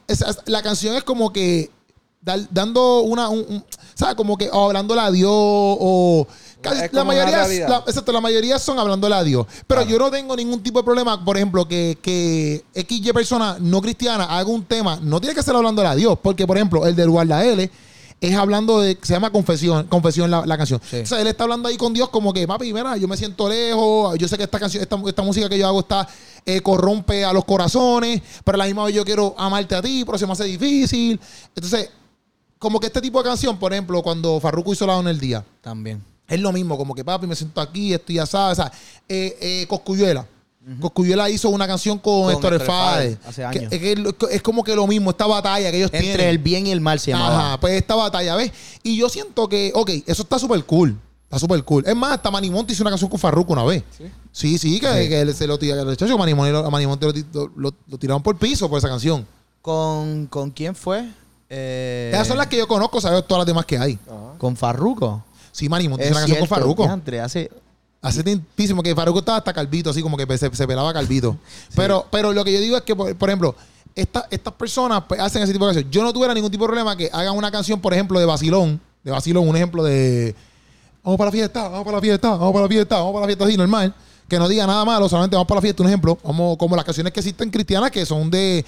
la 0.45 0.61
canción 0.61 0.95
es 0.95 1.03
como 1.03 1.31
que 1.31 1.69
dar- 2.21 2.47
dando 2.51 3.01
una, 3.01 3.29
un, 3.29 3.45
un- 3.47 3.65
¿sabes? 3.95 4.15
Como 4.15 4.37
que 4.37 4.49
o 4.51 4.65
hablándole 4.65 5.01
a 5.01 5.11
Dios 5.11 5.31
o... 5.31 6.27
casi- 6.61 6.89
la 6.91 7.03
mayoría, 7.03 7.47
la, 7.67 7.83
exacto, 7.87 8.11
la 8.11 8.21
mayoría 8.21 8.59
son 8.59 8.77
hablándole 8.79 9.15
a 9.15 9.23
Dios. 9.23 9.45
Pero 9.67 9.83
yo 9.83 9.97
no 9.97 10.11
tengo 10.11 10.35
ningún 10.35 10.61
tipo 10.61 10.79
de 10.79 10.83
problema, 10.85 11.23
por 11.23 11.37
ejemplo, 11.37 11.67
que, 11.67 11.97
que 12.01 12.63
XY 12.75 13.13
persona 13.13 13.57
no 13.59 13.81
cristiana 13.81 14.25
haga 14.25 14.49
un 14.49 14.63
tema, 14.65 14.99
no 15.01 15.19
tiene 15.21 15.35
que 15.35 15.43
ser 15.43 15.55
hablándole 15.55 15.87
a 15.89 15.95
Dios, 15.95 16.17
porque 16.21 16.45
por 16.45 16.57
ejemplo, 16.57 16.85
el 16.85 16.95
del 16.95 17.09
Guarda 17.09 17.43
L 17.45 17.69
es 18.19 18.35
hablando 18.35 18.79
de, 18.81 18.97
se 19.01 19.13
llama 19.13 19.29
confesión, 19.31 19.85
confesión 19.87 20.31
la, 20.31 20.45
la 20.45 20.57
canción. 20.57 20.81
Sí. 20.89 20.97
O 21.01 21.05
sea, 21.05 21.21
él 21.21 21.27
está 21.27 21.43
hablando 21.43 21.67
ahí 21.69 21.77
con 21.77 21.93
Dios 21.93 22.09
como 22.09 22.33
que, 22.33 22.47
papi, 22.47 22.73
mira, 22.73 22.97
yo 22.97 23.07
me 23.07 23.15
siento 23.15 23.47
lejos, 23.47 24.17
yo 24.17 24.27
sé 24.27 24.37
que 24.37 24.43
esta 24.43 24.59
canción, 24.59 24.81
esta, 24.81 24.99
esta 25.05 25.21
música 25.21 25.47
que 25.47 25.57
yo 25.59 25.67
hago 25.67 25.81
está, 25.81 26.07
eh, 26.45 26.61
corrompe 26.61 27.23
a 27.23 27.31
los 27.31 27.45
corazones, 27.45 28.21
pero 28.43 28.55
a 28.55 28.59
la 28.59 28.65
misma 28.65 28.85
vez 28.85 28.95
yo 28.95 29.05
quiero 29.05 29.35
amarte 29.37 29.75
a 29.75 29.81
ti, 29.81 30.03
pero 30.05 30.17
se 30.17 30.25
me 30.25 30.33
hace 30.33 30.45
difícil. 30.45 31.19
Entonces, 31.55 31.89
como 32.57 32.79
que 32.79 32.87
este 32.87 33.01
tipo 33.01 33.21
de 33.21 33.29
canción, 33.29 33.57
por 33.59 33.71
ejemplo, 33.71 34.01
cuando 34.01 34.39
Farruko 34.39 34.73
hizo 34.73 34.87
la 34.87 34.97
en 34.99 35.07
el 35.09 35.19
día, 35.19 35.45
También. 35.61 36.03
es 36.27 36.39
lo 36.39 36.51
mismo, 36.51 36.75
como 36.75 36.95
que 36.95 37.05
papi, 37.05 37.27
me 37.27 37.35
siento 37.35 37.61
aquí, 37.61 37.93
estoy 37.93 38.17
asado, 38.17 38.51
o 38.51 38.55
sea, 38.55 38.71
eh, 39.07 39.37
eh, 39.39 39.65
Coscuyuela. 39.67 40.25
Coscuyuela 40.81 41.29
hizo 41.29 41.49
una 41.49 41.65
canción 41.67 41.97
con, 41.99 42.23
Con 42.23 42.33
Héctor 42.33 42.61
Fade. 42.61 43.17
Hace 43.25 43.45
años. 43.45 43.71
Es, 43.71 43.79
que 43.79 44.05
es 44.31 44.41
como 44.41 44.63
que 44.63 44.75
lo 44.75 44.85
mismo, 44.87 45.11
esta 45.11 45.25
batalla 45.25 45.71
que 45.71 45.77
ellos 45.77 45.89
Entre 45.93 46.07
tienen. 46.07 46.27
el 46.27 46.37
bien 46.39 46.67
y 46.67 46.71
el 46.71 46.81
mal 46.81 46.99
se 46.99 47.11
llamaba. 47.11 47.47
Ajá, 47.47 47.59
pues 47.59 47.73
esta 47.73 47.95
batalla, 47.95 48.35
¿ves? 48.35 48.51
Y 48.83 48.97
yo 48.97 49.07
siento 49.09 49.47
que, 49.47 49.71
ok, 49.73 49.89
eso 50.05 50.23
está 50.23 50.37
súper 50.39 50.63
cool. 50.65 50.97
Está 51.23 51.39
súper 51.39 51.63
cool. 51.63 51.83
Es 51.85 51.95
más, 51.95 52.13
hasta 52.13 52.31
Manimonte 52.31 52.73
hizo 52.73 52.83
una 52.83 52.89
canción 52.91 53.09
con 53.09 53.19
Farruko 53.19 53.53
una 53.53 53.63
vez. 53.63 53.83
Sí. 53.97 54.05
Sí, 54.31 54.57
sí, 54.57 54.79
que, 54.79 54.87
Sí. 55.03 55.09
que 55.09 55.21
él 55.21 55.33
se 55.35 55.47
lo 55.47 55.57
tiraron. 55.57 55.87
A 55.89 56.69
Manimonte 56.69 57.05
lo, 57.33 57.51
lo- 57.55 57.97
tiraron 57.97 58.21
por 58.23 58.37
piso 58.37 58.69
por 58.69 58.77
esa 58.77 58.87
canción. 58.87 59.25
¿Con, 59.61 60.27
¿Con 60.27 60.51
quién 60.51 60.73
fue? 60.75 61.09
Eh, 61.49 62.11
Esas 62.13 62.27
son 62.27 62.37
las 62.37 62.47
que 62.47 62.57
yo 62.57 62.67
conozco, 62.67 62.99
¿sabes? 63.01 63.25
Todas 63.25 63.39
las 63.41 63.47
demás 63.47 63.65
que 63.65 63.77
hay. 63.77 63.97
Ajá. 64.05 64.37
Con 64.37 64.55
Farruko. 64.55 65.23
Sí, 65.51 65.67
Manimonte 65.69 66.03
hizo 66.05 66.11
una 66.11 66.19
canción 66.21 66.39
con 66.39 66.47
Farruko. 66.47 66.83
Diantre, 66.83 67.19
hace... 67.21 67.49
Hace 68.07 68.23
tiempísimo 68.23 68.81
que 68.81 68.95
Farruko 68.95 69.19
estaba 69.19 69.37
hasta 69.39 69.53
calvito, 69.53 69.89
así 69.89 70.01
como 70.01 70.15
que 70.17 70.25
se, 70.37 70.53
se 70.55 70.67
pelaba 70.67 70.93
calvito. 70.93 71.37
pero, 71.75 72.05
pero 72.11 72.31
lo 72.33 72.43
que 72.43 72.53
yo 72.53 72.59
digo 72.59 72.77
es 72.77 72.83
que, 72.83 72.95
por, 72.95 73.15
por 73.15 73.29
ejemplo, 73.29 73.55
esta- 73.95 74.27
estas 74.31 74.53
personas 74.53 75.03
pues, 75.07 75.19
hacen 75.19 75.41
ese 75.43 75.51
tipo 75.53 75.65
de 75.65 75.73
canciones. 75.73 75.91
Yo 75.91 76.03
no 76.03 76.13
tuviera 76.13 76.33
ningún 76.33 76.51
tipo 76.51 76.63
de 76.63 76.67
problema 76.67 76.95
que 76.95 77.09
hagan 77.11 77.35
una 77.35 77.51
canción, 77.51 77.79
por 77.81 77.93
ejemplo, 77.93 78.19
de 78.19 78.25
Basilón. 78.25 78.79
De 79.03 79.11
Basilón, 79.11 79.47
un 79.47 79.55
ejemplo 79.55 79.83
de. 79.83 80.35
Vamos 81.03 81.17
para 81.17 81.27
la 81.29 81.31
fiesta, 81.31 81.63
vamos 81.69 81.85
para 81.85 81.97
la 81.97 82.01
fiesta, 82.01 82.29
vamos 82.31 82.51
para 82.53 82.63
la 82.63 82.69
fiesta, 82.69 82.95
vamos 82.97 83.13
para 83.13 83.21
la 83.21 83.27
fiesta, 83.27 83.45
así 83.45 83.57
normal. 83.57 83.93
Que 84.27 84.37
no 84.37 84.47
diga 84.49 84.67
nada 84.67 84.83
malo, 84.83 85.07
solamente 85.07 85.35
vamos 85.35 85.47
para 85.47 85.57
la 85.57 85.61
fiesta, 85.61 85.81
un 85.83 85.87
ejemplo. 85.89 86.17
Vamos, 86.23 86.57
como 86.57 86.75
las 86.75 86.83
canciones 86.85 87.13
que 87.13 87.19
existen 87.21 87.49
cristianas 87.49 87.91
que 87.91 88.05
son 88.05 88.29
de. 88.29 88.65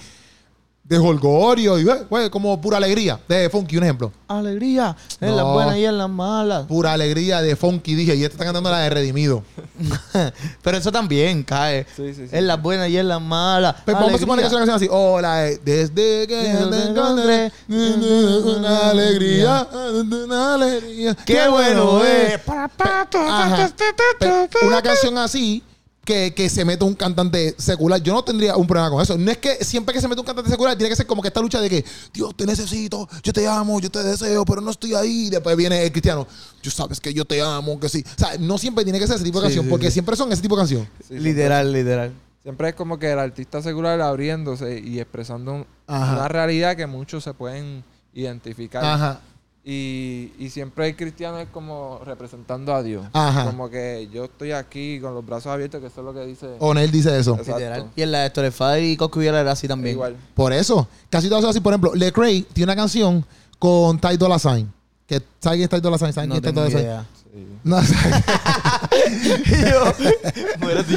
De 0.90 0.98
holgorio 0.98 1.78
y 1.78 1.84
güey, 1.84 1.98
güey, 2.10 2.30
como 2.30 2.60
pura 2.60 2.78
alegría. 2.78 3.20
De 3.28 3.48
funky, 3.48 3.76
un 3.76 3.84
ejemplo. 3.84 4.12
Alegría. 4.26 4.96
En 5.20 5.30
No. 5.30 5.36
las 5.36 5.44
buenas 5.46 5.76
y 5.76 5.84
en 5.84 5.96
las 5.96 6.10
malas. 6.10 6.64
Pura 6.66 6.92
alegría 6.92 7.40
de 7.40 7.54
funky, 7.54 7.94
dije. 7.94 8.16
Y 8.16 8.24
esta 8.24 8.34
está 8.34 8.44
cantando 8.44 8.72
la 8.72 8.80
de 8.80 8.90
Redimido. 8.90 9.44
Pero 10.62 10.76
eso 10.76 10.90
también 10.90 11.44
cae. 11.44 11.86
Sí, 11.94 12.12
sí, 12.12 12.26
sí. 12.28 12.36
En 12.36 12.48
las 12.48 12.60
buenas 12.60 12.88
y 12.88 12.98
en 12.98 13.06
las 13.06 13.20
malas. 13.20 13.76
Pues 13.84 13.96
vamos 13.96 14.14
a 14.14 14.18
suponer 14.18 14.42
que 14.42 14.48
es 14.48 14.52
una 14.52 14.66
canción 14.66 14.76
así. 14.76 14.88
Hola, 14.90 15.46
eh, 15.48 15.60
desde 15.64 16.26
que 16.26 16.56
te 16.70 16.88
encontré, 16.90 17.52
una 17.68 18.90
alegría, 18.90 19.68
una 19.72 20.54
alegría. 20.54 21.14
¡Qué 21.24 21.46
bueno 21.48 22.04
es! 22.04 22.40
Ajá. 22.48 23.70
Pues, 24.18 24.48
Una 24.64 24.82
canción 24.82 25.16
así, 25.18 25.62
que, 26.04 26.34
que 26.34 26.48
se 26.48 26.64
meta 26.64 26.84
un 26.84 26.94
cantante 26.94 27.54
secular. 27.58 28.02
Yo 28.02 28.12
no 28.14 28.22
tendría 28.24 28.56
un 28.56 28.66
problema 28.66 28.90
con 28.90 29.02
eso. 29.02 29.16
No 29.18 29.30
es 29.30 29.38
que 29.38 29.64
siempre 29.64 29.94
que 29.94 30.00
se 30.00 30.08
mete 30.08 30.20
un 30.20 30.26
cantante 30.26 30.50
secular 30.50 30.76
tiene 30.76 30.88
que 30.88 30.96
ser 30.96 31.06
como 31.06 31.22
que 31.22 31.28
esta 31.28 31.40
lucha 31.40 31.60
de 31.60 31.68
que, 31.70 31.84
Dios, 32.12 32.34
te 32.36 32.46
necesito, 32.46 33.08
yo 33.22 33.32
te 33.32 33.46
amo, 33.46 33.80
yo 33.80 33.90
te 33.90 34.02
deseo, 34.02 34.44
pero 34.44 34.60
no 34.60 34.70
estoy 34.70 34.94
ahí. 34.94 35.26
Y 35.26 35.30
después 35.30 35.56
viene 35.56 35.82
el 35.84 35.92
cristiano, 35.92 36.26
yo 36.62 36.70
sabes 36.70 37.00
que 37.00 37.12
yo 37.12 37.24
te 37.24 37.40
amo, 37.42 37.78
que 37.78 37.88
sí. 37.88 38.04
O 38.16 38.18
sea, 38.18 38.36
no 38.38 38.58
siempre 38.58 38.84
tiene 38.84 38.98
que 38.98 39.06
ser 39.06 39.16
ese 39.16 39.24
tipo 39.24 39.40
de 39.40 39.46
Sí, 39.48 39.48
canción, 39.48 39.64
sí, 39.66 39.70
porque 39.70 39.86
sí. 39.86 39.92
siempre 39.92 40.16
son 40.16 40.32
ese 40.32 40.42
tipo 40.42 40.56
de 40.56 40.60
canción. 40.62 40.88
Sí, 41.06 41.18
literal, 41.18 41.72
literal. 41.72 42.12
Siempre 42.42 42.70
es 42.70 42.74
como 42.74 42.98
que 42.98 43.10
el 43.12 43.18
artista 43.18 43.60
secular 43.62 44.00
abriéndose 44.00 44.80
y 44.80 44.98
expresando 44.98 45.66
Ajá. 45.86 46.12
una 46.14 46.28
realidad 46.28 46.74
que 46.76 46.86
muchos 46.86 47.22
se 47.22 47.34
pueden 47.34 47.84
identificar. 48.14 48.82
Ajá. 48.84 49.20
Y, 49.62 50.32
y 50.38 50.48
siempre 50.48 50.88
el 50.88 50.96
cristiano 50.96 51.38
es 51.38 51.46
como 51.48 52.00
representando 52.04 52.74
a 52.74 52.82
Dios. 52.82 53.04
Ajá. 53.12 53.44
Como 53.44 53.68
que 53.68 54.08
yo 54.12 54.24
estoy 54.24 54.52
aquí 54.52 54.98
con 55.00 55.14
los 55.14 55.24
brazos 55.24 55.52
abiertos, 55.52 55.80
que 55.80 55.88
eso 55.88 56.00
es 56.00 56.04
lo 56.04 56.14
que 56.14 56.24
dice. 56.24 56.46
Onel 56.60 56.90
dice 56.90 57.18
eso. 57.18 57.36
Literal. 57.36 57.90
Y 57.94 58.02
en 58.02 58.12
la 58.12 58.28
de 58.28 58.82
y 58.86 58.96
Coscubiela 58.96 59.38
era 59.40 59.52
así 59.52 59.68
también. 59.68 59.96
Igual. 59.96 60.16
Por 60.34 60.52
eso, 60.54 60.88
casi 61.10 61.28
todas 61.28 61.42
son 61.42 61.50
así. 61.50 61.60
Por 61.60 61.74
ejemplo, 61.74 61.94
Lecrae 61.94 62.42
tiene 62.54 62.72
una 62.72 62.76
canción 62.76 63.24
con 63.58 64.00
Ty 64.00 64.16
Dolla 64.16 64.38
Sign. 64.38 64.72
Que, 65.06 65.20
¿Saben 65.40 65.58
quién 65.58 65.64
es 65.64 65.68
Ty 65.70 65.80
Dolla 65.80 65.98
Sign? 65.98 66.12
¿Saben 66.14 66.30
No 66.30 66.40
quién 66.40 66.44
es 66.46 66.50
Ty 66.50 66.56
Dolla 66.56 66.70
Sign? 66.70 66.80
idea. 66.80 67.06
Sí. 67.14 67.20
No, 67.62 67.80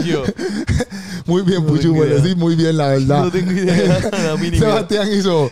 yo, 0.06 0.24
muy 1.26 1.42
bien, 1.44 1.66
No 1.66 1.74
Puchu, 1.74 1.94
bueno, 1.94 2.14
idea. 2.16 2.24
sí, 2.24 2.36
muy 2.36 2.56
bien, 2.56 2.78
la 2.78 2.88
verdad. 2.88 3.26
No 3.26 3.32
tengo 3.32 3.52
idea. 3.52 4.00
Sebastián 4.58 5.10
hizo. 5.14 5.52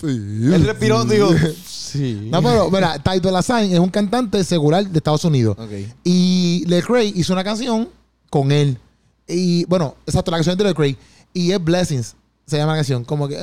Sí. 0.00 0.06
Él 0.06 0.64
respiró, 0.66 1.04
sí. 1.04 1.10
Sí. 1.90 2.28
No, 2.30 2.42
pero, 2.42 2.70
mira, 2.70 2.98
Ty 2.98 3.20
Dolla 3.20 3.42
Sign 3.42 3.72
es 3.72 3.78
un 3.78 3.90
cantante 3.90 4.42
secular 4.44 4.86
de 4.86 4.98
Estados 4.98 5.24
Unidos. 5.24 5.56
Ok. 5.58 5.70
Y 6.04 6.64
Lecrae 6.66 7.06
hizo 7.06 7.32
una 7.32 7.44
canción 7.44 7.88
con 8.28 8.52
él. 8.52 8.78
Y 9.26 9.64
bueno, 9.66 9.96
exacto, 10.06 10.30
la 10.30 10.38
canción 10.38 10.56
de 10.56 10.64
Lecrae. 10.64 10.96
Y 11.32 11.52
es 11.52 11.62
Blessings. 11.62 12.14
Se 12.46 12.56
llama 12.56 12.72
la 12.72 12.78
canción. 12.78 13.04
Como 13.04 13.28
que 13.28 13.36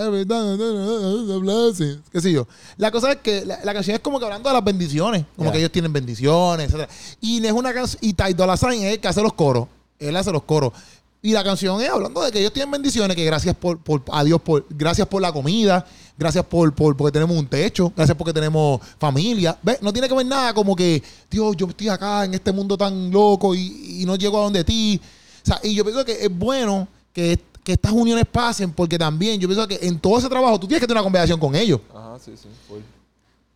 Blessings. 1.40 2.00
¿Qué 2.12 2.22
sé 2.22 2.32
yo? 2.32 2.48
La 2.78 2.92
cosa 2.92 3.14
es 3.14 3.18
que 3.18 3.46
la, 3.46 3.60
la 3.64 3.74
canción 3.74 3.96
es 3.96 4.02
como 4.02 4.20
que 4.20 4.26
hablando 4.26 4.50
de 4.50 4.54
las 4.54 4.64
bendiciones. 4.64 5.26
Como 5.36 5.52
que 5.52 5.60
ellos 5.60 5.72
tienen 5.72 5.94
bendiciones, 5.94 6.74
etc. 6.74 6.90
Y 7.22 7.46
es 7.46 7.52
una 7.54 7.74
canción. 7.74 8.00
Y 8.02 8.14
Ty 8.14 8.34
Dolla 8.34 8.58
Sign 8.58 8.84
es 8.84 8.94
el 8.94 9.00
que 9.00 9.08
hace 9.08 9.22
los 9.22 9.34
coros. 9.34 9.68
Él 10.00 10.16
hace 10.16 10.32
los 10.32 10.44
coros. 10.44 10.74
Y 11.22 11.32
la 11.34 11.44
canción 11.44 11.82
es 11.82 11.90
hablando 11.90 12.22
de 12.22 12.32
que 12.32 12.40
ellos 12.40 12.54
tienen 12.54 12.72
bendiciones, 12.72 13.16
que 13.16 13.26
gracias 13.26 13.56
por, 13.56 13.80
por 13.80 14.04
a 14.12 14.24
Dios 14.24 14.40
por, 14.42 14.66
gracias 14.70 15.08
por 15.08 15.22
la 15.22 15.32
comida, 15.32 15.86
gracias 16.18 16.46
por, 16.46 16.74
por 16.74 16.98
porque 16.98 17.12
tenemos 17.12 17.38
un 17.38 17.48
techo, 17.48 17.92
gracias 17.96 18.18
porque 18.18 18.34
tenemos 18.34 18.82
familia. 18.98 19.58
¿Ves? 19.62 19.82
No 19.82 19.94
tiene 19.94 20.08
que 20.08 20.16
ver 20.16 20.26
nada 20.26 20.54
como 20.54 20.76
que, 20.76 21.02
Dios, 21.30 21.56
yo 21.56 21.68
estoy 21.68 21.90
acá 21.90 22.26
en 22.26 22.34
este 22.34 22.52
mundo 22.52 22.78
tan 22.78 23.12
loco 23.12 23.54
y, 23.56 24.02
y 24.02 24.06
no 24.06 24.16
llego 24.16 24.40
a 24.40 24.44
donde 24.44 24.64
ti. 24.64 25.00
O 25.44 25.46
sea, 25.46 25.60
y 25.64 25.76
yo 25.76 25.84
pienso 25.84 26.04
que 26.04 26.26
es 26.26 26.30
bueno 26.30 26.88
que, 27.14 27.40
que 27.64 27.74
estas 27.74 27.92
uniones 27.92 28.26
pasen, 28.26 28.72
porque 28.72 28.98
también 28.98 29.40
yo 29.40 29.48
pienso 29.48 29.68
que 29.68 29.80
en 29.82 30.00
todo 30.00 30.18
ese 30.18 30.30
trabajo 30.30 30.60
tú 30.60 30.68
tienes 30.68 30.82
que 30.82 30.88
tener 30.88 30.98
una 30.98 31.04
conversación 31.04 31.40
con 31.40 31.56
ellos. 31.56 31.82
Ajá, 31.94 32.18
sí, 32.20 32.34
sí. 32.36 32.48
full. 32.68 32.80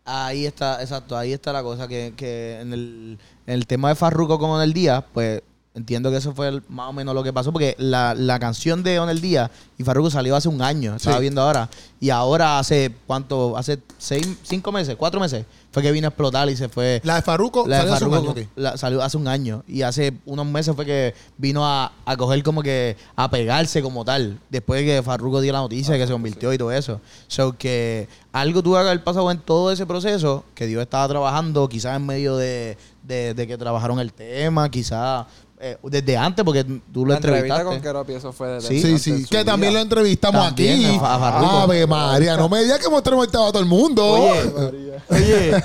Ahí 0.04 0.46
está, 0.46 0.82
exacto, 0.82 1.16
ahí 1.16 1.32
está 1.32 1.54
la 1.54 1.62
cosa 1.62 1.88
que, 1.88 2.14
que 2.18 2.60
en, 2.60 2.74
el, 2.74 3.20
en 3.46 3.54
el 3.54 3.68
tema 3.68 3.90
de 3.90 3.96
Farruko 3.96 4.40
con 4.40 4.50
Onel 4.50 4.74
Díaz, 4.74 5.04
pues 5.14 5.42
entiendo 5.74 6.12
que 6.12 6.18
eso 6.18 6.34
fue 6.34 6.50
el- 6.50 6.64
más 6.68 6.90
o 6.90 6.94
menos 6.94 7.16
lo 7.16 7.24
que 7.24 7.32
pasó, 7.32 7.52
porque 7.54 7.76
la, 7.78 8.14
la 8.14 8.40
canción 8.40 8.84
de 8.84 9.00
Onel 9.00 9.22
Díaz 9.22 9.50
y 9.78 9.84
Farruko 9.84 10.10
salió 10.10 10.36
hace 10.36 10.50
un 10.50 10.62
año, 10.62 10.96
estaba 10.96 11.16
Sí. 11.18 11.22
viendo 11.22 11.42
ahora, 11.42 11.70
y 12.00 12.10
ahora 12.10 12.60
hace, 12.60 12.94
¿cuánto? 13.08 13.56
Hace 13.58 13.80
seis, 13.98 14.28
cinco 14.44 14.72
meses, 14.74 14.96
cuatro 14.98 15.20
meses, 15.22 15.46
fue 15.72 15.82
que 15.82 15.92
vino 15.94 16.08
a 16.08 16.10
explotar 16.10 16.50
y 16.50 16.58
se 16.58 16.68
fue. 16.68 17.00
La 17.06 17.16
de 17.16 17.22
Farruko 17.22 17.66
La 17.66 17.78
de 17.78 17.82
salió 17.84 17.94
hace 17.96 18.06
un 18.06 18.12
Farruko 18.12 18.32
año, 18.40 18.48
la- 18.58 18.76
salió 18.78 19.02
hace 19.02 19.16
un 19.18 19.28
año 19.30 19.64
y 19.66 19.84
hace 19.84 20.12
unos 20.26 20.46
meses 20.46 20.76
fue 20.76 20.86
que 20.86 21.14
vino 21.38 21.66
a, 21.66 21.94
a 22.06 22.18
coger 22.18 22.44
como 22.44 22.62
que 22.62 22.98
a 23.16 23.32
pegarse 23.32 23.82
como 23.82 24.04
tal 24.04 24.38
después 24.50 24.82
de 24.82 24.86
que 24.98 25.02
Farruko 25.04 25.40
dio 25.40 25.54
la 25.54 25.60
noticia 25.60 25.94
de 25.94 26.00
que 26.02 26.06
se 26.08 26.12
convirtió 26.12 26.52
y 26.52 26.58
todo 26.58 26.74
eso. 26.74 27.00
So 27.28 27.54
que 27.58 28.10
algo 28.34 28.62
tuvo 28.62 28.74
que 28.76 28.82
haber 28.82 29.02
pasado 29.06 29.32
en 29.32 29.38
todo 29.40 29.72
ese 29.72 29.86
proceso 29.86 30.44
que 30.54 30.68
Dios 30.68 30.82
estaba 30.82 31.08
trabajando 31.08 31.70
quizás 31.70 31.96
en 31.96 32.06
medio 32.06 32.36
de, 32.36 32.78
de- 33.04 33.34
de 33.34 33.48
que 33.48 33.58
trabajaron 33.58 34.00
el 34.02 34.12
tema, 34.12 34.70
quizás 34.70 35.26
eh, 35.62 35.78
desde 35.84 36.18
antes 36.18 36.44
porque 36.44 36.64
tú 36.64 37.06
lo 37.06 37.12
La 37.12 37.16
entrevista 37.18 37.56
entrevistaste. 37.58 37.66
con 37.66 37.82
Keropi, 37.82 38.14
eso 38.14 38.34
fue 38.34 38.48
de 38.50 38.62
Sí, 38.62 38.82
Sí, 38.82 38.98
sí, 39.00 39.26
que 39.30 39.46
también 39.46 39.74
lo 39.74 39.80
entrevistamos 39.80 40.44
También 40.48 40.86
aquí. 40.86 40.96
a 41.02 41.20
Farruko. 41.20 41.58
Ave 41.60 41.86
María, 41.88 42.36
no 42.38 42.50
me 42.50 42.64
digas 42.64 42.80
que 42.80 42.86
hemos 42.88 42.98
entrevistado 43.00 43.46
a 43.48 43.52
todo 43.52 43.62
el 43.62 43.68
mundo. 43.70 44.04
Oye, 44.06 44.94
oye, 45.10 45.64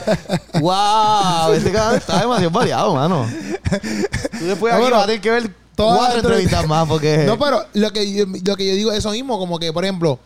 wow, 0.61 1.53
este 1.55 1.73
cabrón 1.73 1.97
está 1.99 2.21
demasiado 2.21 2.51
variado, 2.51 2.95
mano. 2.95 3.27
Tú 4.39 4.45
después 4.47 4.73
No, 4.73 4.79
aquí 4.79 4.85
pero 4.85 4.97
vas 4.97 5.03
a 5.05 5.07
tener 5.07 5.21
que 5.21 5.31
ver 5.31 5.51
todas 5.75 5.99
cuatro 5.99 6.15
las 6.17 6.25
entrevistas 6.25 6.67
más 6.67 6.89
porque... 6.89 7.25
No, 7.27 7.39
pero 7.39 7.63
lo 7.75 7.91
que, 7.93 8.13
yo, 8.13 8.25
lo 8.27 8.57
que 8.57 8.67
yo 8.67 8.75
digo 8.75 8.93
es 8.93 8.99
eso 8.99 9.11
mismo, 9.11 9.39
como 9.39 9.59
que, 9.59 9.73
por 9.73 9.85
ejemplo, 9.85 10.19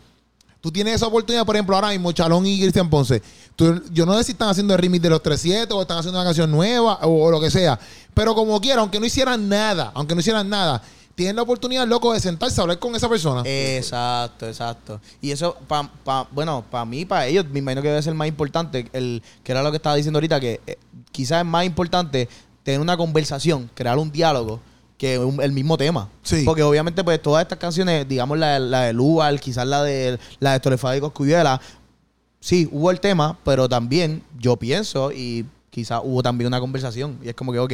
tú 0.61 0.71
tienes 0.71 0.95
esa 0.95 1.07
oportunidad, 1.07 1.45
por 1.45 1.55
ejemplo, 1.55 1.75
ahora 1.75 1.89
mismo, 1.89 2.11
Chalón 2.11 2.45
y 2.45 2.59
Cristian 2.61 2.89
Ponce. 2.89 3.21
Tú- 3.55 3.81
yo 3.91 4.05
no 4.05 4.15
sé 4.17 4.23
si 4.23 4.31
están 4.31 4.49
haciendo 4.49 4.73
el 4.73 4.79
remix 4.79 5.01
de 5.01 5.09
los 5.09 5.21
37 5.21 5.73
o 5.73 5.81
están 5.81 5.97
haciendo 5.97 6.17
una 6.19 6.25
canción 6.25 6.49
nueva 6.51 6.99
o, 7.01 7.29
lo 7.29 7.41
que 7.41 7.51
sea. 7.51 7.79
Pero 8.13 8.33
como 8.35 8.59
quiera, 8.61 8.81
aunque 8.81 8.99
no 8.99 9.05
hicieran 9.05 9.49
nada, 9.49 9.91
aunque 9.93 10.13
no 10.15 10.21
hicieran 10.21 10.47
nada, 10.47 10.81
tienen 11.15 11.35
la 11.35 11.41
oportunidad, 11.41 11.85
loco, 11.87 12.13
de 12.13 12.19
sentarse 12.19 12.59
a 12.59 12.63
hablar 12.63 12.79
con 12.79 12.95
esa 12.95 13.09
persona. 13.09 13.41
Exacto, 13.45 14.47
exacto. 14.47 15.01
Y 15.21 15.31
eso, 15.31 15.57
pa, 15.67 15.89
pa- 16.03 16.27
bueno, 16.31 16.63
para 16.69 16.85
mí, 16.85 17.05
para 17.05 17.27
ellos, 17.27 17.45
me 17.51 17.59
imagino 17.59 17.81
que 17.81 17.89
debe 17.89 18.01
ser 18.01 18.13
más 18.13 18.27
importante, 18.27 18.87
el, 18.93 19.21
que 19.43 19.51
era 19.51 19.61
lo 19.63 19.71
que 19.71 19.77
estaba 19.77 19.95
diciendo 19.95 20.17
ahorita, 20.17 20.39
que 20.39 20.61
eh, 20.65 20.77
quizás 21.11 21.39
es 21.41 21.45
más 21.45 21.65
importante 21.65 22.29
tener 22.63 22.79
una 22.79 22.95
conversación, 22.97 23.69
crear 23.73 23.97
un 23.97 24.11
diálogo, 24.11 24.61
que 25.01 25.17
un- 25.17 25.41
el 25.41 25.51
mismo 25.51 25.77
tema. 25.77 26.07
Sí. 26.21 26.43
Porque 26.45 26.61
obviamente, 26.61 27.03
pues 27.03 27.19
todas 27.19 27.41
estas 27.41 27.57
canciones, 27.57 28.07
digamos 28.07 28.37
la, 28.37 28.59
la 28.59 28.81
de 28.81 28.93
Lugar, 28.93 29.39
quizás 29.39 29.65
la 29.65 29.81
de 29.83 30.19
la 30.39 30.53
de 30.53 30.59
Torrefada 30.59 30.95
y 30.95 30.99
Coscuyuela, 30.99 31.59
sí, 32.39 32.69
hubo 32.71 32.91
el 32.91 32.99
tema, 32.99 33.35
pero 33.43 33.67
también 33.67 34.21
yo 34.37 34.57
pienso 34.57 35.11
y 35.11 35.43
quizás 35.71 36.01
hubo 36.03 36.21
también 36.21 36.47
una 36.49 36.59
conversación. 36.59 37.17
Y 37.23 37.29
es 37.29 37.33
como 37.33 37.51
que, 37.51 37.57
ok, 37.57 37.73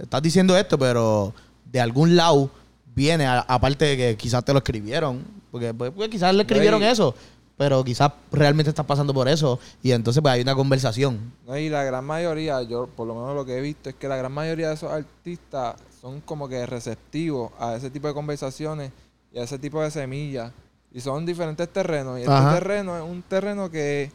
estás 0.00 0.20
diciendo 0.20 0.56
esto, 0.56 0.76
pero 0.76 1.32
de 1.70 1.80
algún 1.80 2.16
lado 2.16 2.50
viene, 2.92 3.24
a- 3.24 3.38
aparte 3.46 3.84
de 3.84 3.96
que 3.96 4.16
quizás 4.16 4.44
te 4.44 4.52
lo 4.52 4.58
escribieron, 4.58 5.22
porque 5.52 5.72
pues, 5.72 5.92
pues, 5.94 6.08
quizás 6.08 6.34
le 6.34 6.42
escribieron 6.42 6.82
eso, 6.82 7.14
pero 7.56 7.84
quizás 7.84 8.10
realmente 8.32 8.70
estás 8.70 8.84
pasando 8.84 9.14
por 9.14 9.28
eso 9.28 9.60
y 9.80 9.92
entonces 9.92 10.20
pues 10.20 10.34
hay 10.34 10.40
una 10.42 10.56
conversación. 10.56 11.20
No, 11.46 11.56
y 11.56 11.68
la 11.68 11.84
gran 11.84 12.04
mayoría, 12.04 12.60
yo 12.64 12.88
por 12.96 13.06
lo 13.06 13.14
menos 13.14 13.36
lo 13.36 13.44
que 13.44 13.58
he 13.58 13.60
visto 13.60 13.90
es 13.90 13.94
que 13.94 14.08
la 14.08 14.16
gran 14.16 14.32
mayoría 14.32 14.66
de 14.70 14.74
esos 14.74 14.90
artistas 14.90 15.76
son 16.04 16.20
como 16.20 16.46
que 16.46 16.66
receptivos 16.66 17.50
a 17.58 17.76
ese 17.76 17.88
tipo 17.88 18.06
de 18.06 18.12
conversaciones 18.12 18.92
y 19.32 19.38
a 19.38 19.44
ese 19.44 19.58
tipo 19.58 19.80
de 19.80 19.90
semillas. 19.90 20.52
Y 20.92 21.00
son 21.00 21.24
diferentes 21.24 21.66
terrenos. 21.72 22.18
Y 22.18 22.22
este 22.22 22.34
Ajá. 22.34 22.52
terreno 22.52 22.94
es 22.94 23.02
un 23.02 23.22
terreno 23.22 23.70
que 23.70 24.12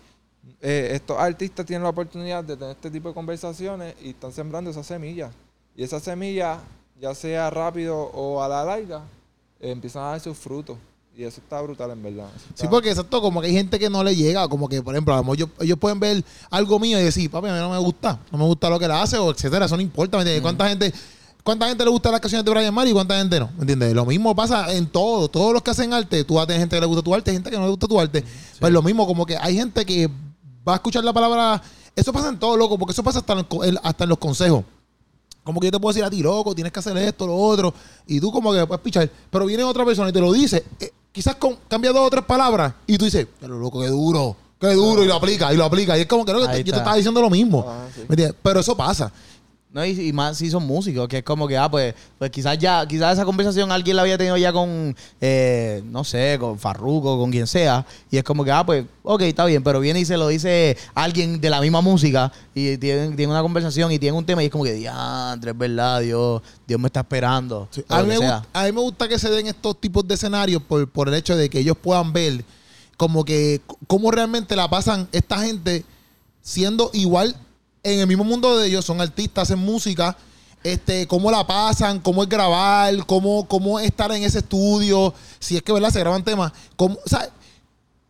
eh, 0.62 0.92
estos 0.94 1.18
artistas 1.18 1.66
tienen 1.66 1.82
la 1.82 1.90
oportunidad 1.90 2.44
de 2.44 2.56
tener 2.56 2.76
este 2.76 2.92
tipo 2.92 3.08
de 3.08 3.16
conversaciones 3.16 3.96
y 4.04 4.10
están 4.10 4.32
sembrando 4.32 4.70
esas 4.70 4.86
semillas. 4.86 5.32
Y 5.76 5.82
esas 5.82 6.04
semillas, 6.04 6.60
ya 7.02 7.16
sea 7.16 7.50
rápido 7.50 7.98
o 7.98 8.44
a 8.44 8.48
la 8.48 8.64
larga, 8.64 9.02
eh, 9.60 9.72
empiezan 9.72 10.04
a 10.04 10.10
dar 10.10 10.20
sus 10.20 10.38
frutos. 10.38 10.78
Y 11.18 11.24
eso 11.24 11.42
está 11.42 11.60
brutal 11.60 11.90
en 11.90 12.04
verdad. 12.04 12.30
Sí, 12.54 12.68
porque 12.70 12.92
exacto, 12.92 13.20
como 13.20 13.42
que 13.42 13.48
hay 13.48 13.54
gente 13.54 13.80
que 13.80 13.90
no 13.90 14.04
le 14.04 14.16
llega, 14.16 14.48
como 14.48 14.70
que, 14.70 14.84
por 14.84 14.94
ejemplo, 14.94 15.16
a 15.16 15.18
lo 15.18 15.24
mejor 15.24 15.38
ellos, 15.38 15.50
ellos 15.60 15.80
pueden 15.80 16.00
ver 16.00 16.24
algo 16.52 16.80
mío 16.80 17.00
y 17.00 17.04
decir, 17.04 17.32
papi, 17.32 17.48
a 17.48 17.54
mí 17.54 17.60
no 17.60 17.72
me 17.72 17.80
gusta, 17.80 18.20
no 18.32 18.38
me 18.38 18.46
gusta 18.46 18.70
lo 18.70 18.78
que 18.78 18.86
él 18.86 18.92
hace, 18.92 19.18
o 19.18 19.32
etcétera, 19.32 19.66
eso 19.66 19.76
no 19.76 19.82
importa, 19.82 20.18
¿me 20.18 20.22
entiendes? 20.22 20.44
¿Cuánta 20.44 20.70
gente, 20.70 20.94
cuánta 21.50 21.68
gente 21.68 21.84
le 21.84 21.90
gusta 21.90 22.12
las 22.12 22.20
canciones 22.22 22.46
de 22.46 22.52
Brian 22.52 22.74
Mario 22.74 22.92
y 22.92 22.94
cuánta 22.94 23.18
gente 23.18 23.40
no? 23.40 23.50
¿Me 23.56 23.62
entiendes? 23.62 23.94
Lo 23.94 24.06
mismo 24.06 24.36
pasa 24.36 24.72
en 24.74 24.86
todo, 24.88 25.28
todos 25.30 25.52
los 25.54 25.62
que 25.64 25.72
hacen 25.72 25.92
arte, 25.94 26.24
tú 26.24 26.36
vas 26.36 26.44
a 26.44 26.48
tener 26.48 26.62
gente 26.62 26.76
que 26.76 26.80
le 26.82 26.86
gusta 26.86 27.02
tu 27.02 27.14
arte, 27.16 27.32
gente 27.32 27.50
que 27.50 27.58
no 27.58 27.64
le 27.64 27.70
gusta 27.72 27.88
tu 27.88 28.00
arte. 28.00 28.24
Pues 28.60 28.72
lo 28.72 28.82
mismo, 28.84 29.08
como 29.08 29.26
que 29.26 29.36
hay 29.38 29.56
gente 29.56 29.86
que 29.86 30.08
va 30.68 30.74
a 30.74 30.76
escuchar 30.76 31.04
la 31.04 31.12
palabra, 31.14 31.62
eso 31.96 32.14
pasa 32.14 32.30
en 32.30 32.38
todo, 32.38 32.56
loco, 32.56 32.78
porque 32.78 32.92
eso 32.92 33.04
pasa 33.04 33.20
hasta 33.20 33.34
en, 33.34 33.44
co- 33.46 33.64
el- 33.64 33.80
hasta 33.84 34.04
en 34.04 34.10
los 34.10 34.20
consejos. 34.20 34.64
Como 35.44 35.60
que 35.60 35.68
yo 35.68 35.72
te 35.72 35.80
puedo 35.80 35.92
decir 35.94 36.04
a 36.04 36.10
ti, 36.10 36.22
loco, 36.22 36.54
tienes 36.54 36.72
que 36.72 36.80
hacer 36.80 36.96
esto, 36.98 37.26
lo 37.26 37.36
otro, 37.36 37.74
y 38.06 38.20
tú 38.20 38.32
como 38.32 38.54
que 38.54 38.68
puedes 38.68 38.82
pichar. 38.84 39.10
Pero 39.32 39.46
viene 39.46 39.64
otra 39.64 39.84
persona 39.86 40.10
y 40.10 40.14
te 40.14 40.20
lo 40.20 40.32
dice, 40.32 40.64
eh, 40.80 40.92
quizás 41.12 41.36
con, 41.36 41.58
cambia 41.68 41.92
dos 41.92 42.06
o 42.06 42.10
tres 42.10 42.24
palabras, 42.26 42.74
y 42.86 42.98
tú 42.98 43.06
dices, 43.06 43.26
pero 43.40 43.58
loco, 43.58 43.82
qué 43.82 43.88
duro, 43.88 44.36
qué 44.60 44.74
duro, 44.74 45.04
y 45.04 45.08
lo 45.08 45.16
aplica, 45.16 45.52
y 45.52 45.58
lo 45.58 45.66
aplica. 45.66 45.98
Y 45.98 46.02
es 46.02 46.08
como 46.08 46.24
que 46.26 46.34
no, 46.34 46.40
yo 46.42 46.46
te 46.74 46.78
estaba 46.78 46.96
diciendo 46.98 47.22
lo 47.22 47.30
mismo. 47.32 47.66
Sí. 47.96 48.02
¿Me 48.08 48.14
entiendes? 48.14 48.36
Pero 48.44 48.60
eso 48.60 48.78
pasa. 48.78 49.12
No, 49.72 49.86
y, 49.86 49.92
y 49.92 50.14
más 50.14 50.38
si 50.38 50.50
son 50.50 50.66
músicos, 50.66 51.08
que 51.08 51.20
es 51.20 51.24
como 51.24 51.48
que, 51.48 51.56
ah, 51.56 51.70
pues, 51.70 51.94
pues 52.18 52.32
quizás 52.32 52.58
ya, 52.58 52.88
quizás 52.88 53.14
esa 53.14 53.24
conversación 53.24 53.72
alguien 53.72 53.96
la 53.96 54.02
había 54.02 54.18
tenido 54.18 54.36
ya 54.36 54.52
con, 54.52 54.96
eh, 55.22 55.84
no 55.86 56.04
sé, 56.04 56.38
con 56.40 56.58
Farruko, 56.58 57.20
con 57.20 57.30
quien 57.30 57.46
sea, 57.46 57.86
y 58.10 58.18
es 58.18 58.24
como 58.24 58.44
que, 58.44 58.52
ah, 58.52 58.66
pues, 58.66 58.86
ok, 59.04 59.22
está 59.22 59.46
bien, 59.46 59.64
pero 59.64 59.80
viene 59.80 60.00
y 60.00 60.06
se 60.06 60.18
lo 60.18 60.28
dice 60.28 60.76
alguien 60.96 61.40
de 61.40 61.52
la 61.52 61.62
misma 61.62 61.82
música, 61.82 62.32
y 62.56 62.78
tiene, 62.78 63.16
tiene 63.16 63.32
una 63.32 63.44
conversación 63.44 63.92
y 63.92 64.00
tiene 64.00 64.18
un 64.18 64.26
tema, 64.26 64.42
y 64.42 64.48
es 64.48 64.52
como 64.52 64.64
que, 64.64 64.74
diantre, 64.74 65.52
es 65.52 65.58
verdad, 65.58 66.02
Dios, 66.02 66.42
Dios 66.68 66.80
me 66.80 66.88
está 66.88 67.02
esperando. 67.02 67.68
Sí. 67.70 67.86
A, 67.90 68.02
mí 68.02 68.08
me 68.08 68.18
gusta, 68.18 68.48
a 68.52 68.66
mí 68.66 68.72
me 68.72 68.82
gusta 68.82 69.08
que 69.08 69.20
se 69.20 69.30
den 69.30 69.46
estos 69.46 69.80
tipos 69.80 70.08
de 70.08 70.16
escenarios 70.16 70.64
por, 70.64 70.90
por 70.90 71.10
el 71.10 71.14
hecho 71.14 71.38
de 71.38 71.48
que 71.48 71.60
ellos 71.60 71.78
puedan 71.80 72.12
ver 72.12 72.44
como 72.98 73.24
que 73.24 73.62
cómo 73.86 74.10
realmente 74.10 74.56
la 74.56 74.68
pasan 74.68 75.08
esta 75.12 75.40
gente 75.40 75.86
siendo 76.42 76.90
igual 76.92 77.36
en 77.84 78.00
el 78.00 78.08
mismo 78.08 78.24
mundo 78.24 78.58
de 78.58 78.68
ellos, 78.68 78.86
son 78.86 79.00
artistas, 79.02 79.44
hacen 79.50 79.60
música, 79.60 80.16
este, 80.64 81.08
cómo 81.08 81.32
la 81.32 81.46
pasan, 81.48 82.00
cómo 82.00 82.24
es 82.24 82.30
grabar, 82.30 83.06
cómo, 83.06 83.48
cómo 83.48 83.80
es 83.80 83.86
estar 83.88 84.12
en 84.12 84.24
ese 84.24 84.40
estudio, 84.40 85.14
si 85.40 85.56
es 85.56 85.64
que, 85.64 85.72
¿verdad? 85.72 85.92
Se 85.92 86.00
graban 86.00 86.24
temas, 86.24 86.52
cómo, 86.76 86.96
o 87.06 87.10
sea, 87.10 87.30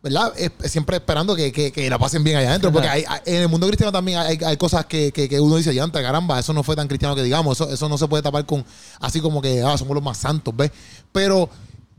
¿verdad? 0.02 0.32
Es- 0.36 0.72
siempre 0.72 0.96
esperando 0.96 1.36
que, 1.36 1.52
que- 1.52 1.70
que 1.70 1.88
la 1.90 1.98
pasen 1.98 2.24
bien 2.24 2.36
allá 2.38 2.48
adentro, 2.50 2.72
porque 2.72 2.88
hay- 2.88 3.04
hay- 3.06 3.20
en 3.26 3.42
el 3.42 3.48
mundo 3.48 3.66
cristiano 3.66 3.92
también 3.92 4.18
hay, 4.18 4.38
hay 4.44 4.56
cosas 4.56 4.86
que, 4.86 5.12
que- 5.12 5.40
uno 5.40 5.56
dice, 5.56 5.74
ya, 5.74 5.88
caramba, 5.92 6.38
eso 6.40 6.52
no 6.52 6.62
fue 6.62 6.74
tan 6.74 6.88
cristiano 6.88 7.14
que 7.14 7.22
digamos, 7.22 7.60
eso, 7.60 7.70
eso 7.70 7.88
no 7.88 7.98
se 7.98 8.08
puede 8.08 8.22
tapar 8.22 8.46
con, 8.46 8.64
así 8.98 9.20
como 9.20 9.40
que, 9.42 9.62
ah, 9.62 9.76
somos 9.76 9.94
los 9.94 10.02
más 10.02 10.16
santos, 10.16 10.56
¿ves? 10.56 10.70
Pero 11.12 11.48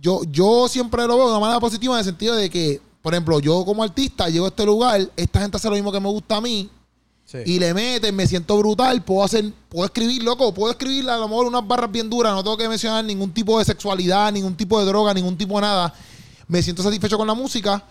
yo, 0.02 0.22
yo 0.32 0.68
siempre 0.68 1.06
lo 1.06 1.16
veo 1.16 1.26
de 1.26 1.32
una 1.32 1.40
manera 1.40 1.60
positiva 1.60 1.94
en 1.94 2.00
el 2.00 2.06
sentido 2.06 2.36
de 2.36 2.50
que, 2.50 2.82
por 3.04 3.14
ejemplo, 3.14 3.40
yo 3.40 3.64
como 3.66 3.84
artista 3.84 4.28
llego 4.30 4.46
a 4.46 4.50
este 4.50 4.66
lugar, 4.66 5.08
esta 5.16 5.40
gente 5.42 5.58
hace 5.58 5.70
lo 5.70 5.76
mismo 5.76 5.92
que 5.92 6.00
me 6.00 6.10
gusta 6.10 6.38
a 6.38 6.42
mí, 6.42 6.70
Y 7.46 7.60
le 7.60 7.74
meten, 7.74 8.16
me 8.16 8.28
siento 8.28 8.58
brutal, 8.58 9.04
puedo 9.04 9.24
hacer, 9.24 9.52
puedo 9.70 9.86
escribir, 9.86 10.24
loco, 10.24 10.54
puedo 10.54 10.72
escribir 10.72 11.10
a 11.10 11.18
lo 11.18 11.28
mejor 11.28 11.48
unas 11.48 11.66
barras 11.66 11.92
bien 11.92 12.10
duras, 12.10 12.34
no 12.34 12.44
tengo 12.44 12.58
que 12.58 12.68
mencionar 12.68 13.04
ningún 13.06 13.34
tipo 13.34 13.58
de 13.60 13.66
sexualidad, 13.66 14.32
ningún 14.32 14.56
tipo 14.56 14.80
de 14.80 14.86
droga, 14.86 15.14
ningún 15.14 15.38
tipo 15.38 15.56
de 15.56 15.62
nada. 15.62 15.94
Me 16.48 16.62
siento 16.62 16.84
satisfecho 16.84 17.18
con 17.18 17.28
la 17.28 17.34
música 17.34 17.84